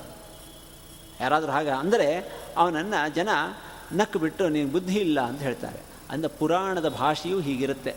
ಯಾರಾದರೂ 1.19 1.51
ಹಾಗೆ 1.51 1.69
ಅಂದರೆ 1.69 2.09
ಅವನನ್ನು 2.57 3.15
ಜನ 3.15 3.29
ನಕ್ಕು 3.91 4.19
ಬಿಟ್ಟು 4.19 4.49
ನೀನು 4.49 4.69
ಬುದ್ಧಿ 4.69 4.99
ಇಲ್ಲ 4.99 5.19
ಅಂತ 5.21 5.41
ಹೇಳ್ತಾರೆ. 5.41 5.79
ಅಂದರೆ 6.09 6.31
ಪುರಾಣದ 6.39 6.89
ಭಾಷೆಯೂ 6.89 7.39
ಹೀಗಿರುತ್ತೆ. 7.39 7.95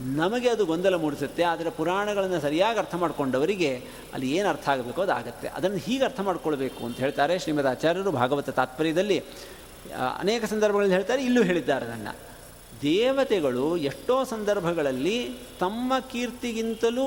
ನಮಗೆ 0.00 0.48
ಅದು 0.48 0.64
ಗೊಂದಲ 0.66 0.96
ಮೂಡಿಸುತ್ತೆ, 1.02 1.42
ಆದರೆ 1.52 1.70
ಪುರಾಣಗಳನ್ನು 1.70 2.38
ಸರಿಯಾಗಿ 2.40 2.78
ಅರ್ಥ 2.78 2.94
ಮಾಡಿಕೊಂಡವರಿಗೆ 3.02 3.70
ಅಲ್ಲಿ 4.14 4.28
ಏನು 4.36 4.48
ಅರ್ಥ 4.48 4.66
ಆಗಬೇಕು 4.68 5.00
ಅದು 5.02 5.12
ಆಗುತ್ತೆ. 5.12 5.48
ಅದನ್ನು 5.48 5.80
ಹೀಗೆ 5.86 6.04
ಅರ್ಥ 6.04 6.20
ಮಾಡ್ಕೊಳ್ಬೇಕು 6.28 6.80
ಅಂತ 6.86 6.98
ಹೇಳ್ತಾರೆ 7.04 7.34
ಶ್ರೀಮದ್ 7.38 7.66
ಆಚಾರ್ಯರು 7.66 8.12
ಭಾಗವತ 8.20 8.50
ತಾತ್ಪರ್ಯದಲ್ಲಿ. 8.50 9.18
ಅನೇಕ 10.18 10.42
ಸಂದರ್ಭಗಳಲ್ಲಿ 10.44 10.94
ಹೇಳ್ತಾರೆ, 10.94 11.22
ಇಲ್ಲೂ 11.24 11.42
ಹೇಳಿದ್ದಾರೆ 11.42 11.86
ಅದನ್ನು 11.86 12.14
ದೇವತೆಗಳು 12.82 13.66
ಎಷ್ಟೋ 13.90 14.16
ಸಂದರ್ಭಗಳಲ್ಲಿ 14.24 15.18
ತಮ್ಮ 15.60 15.92
ಕೀರ್ತಿಗಿಂತಲೂ 16.12 17.06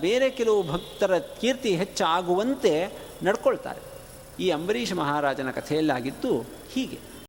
ಬೇರೆ 0.00 0.30
ಕೆಲವು 0.30 0.60
ಭಕ್ತರ 0.62 1.12
ಕೀರ್ತಿ 1.40 1.70
ಹೆಚ್ಚಾಗುವಂತೆ 1.76 2.72
ನಡ್ಕೊಳ್ತಾರೆ. 3.22 3.80
ಈ 4.40 4.48
ಅಂಬರೀಷ್ 4.50 4.92
ಮಹಾರಾಜನ 4.92 5.50
ಕಥೆಯಲ್ಲಾಗಿದ್ದು 5.50 6.32
ಹೀಗೆ. 6.74 6.98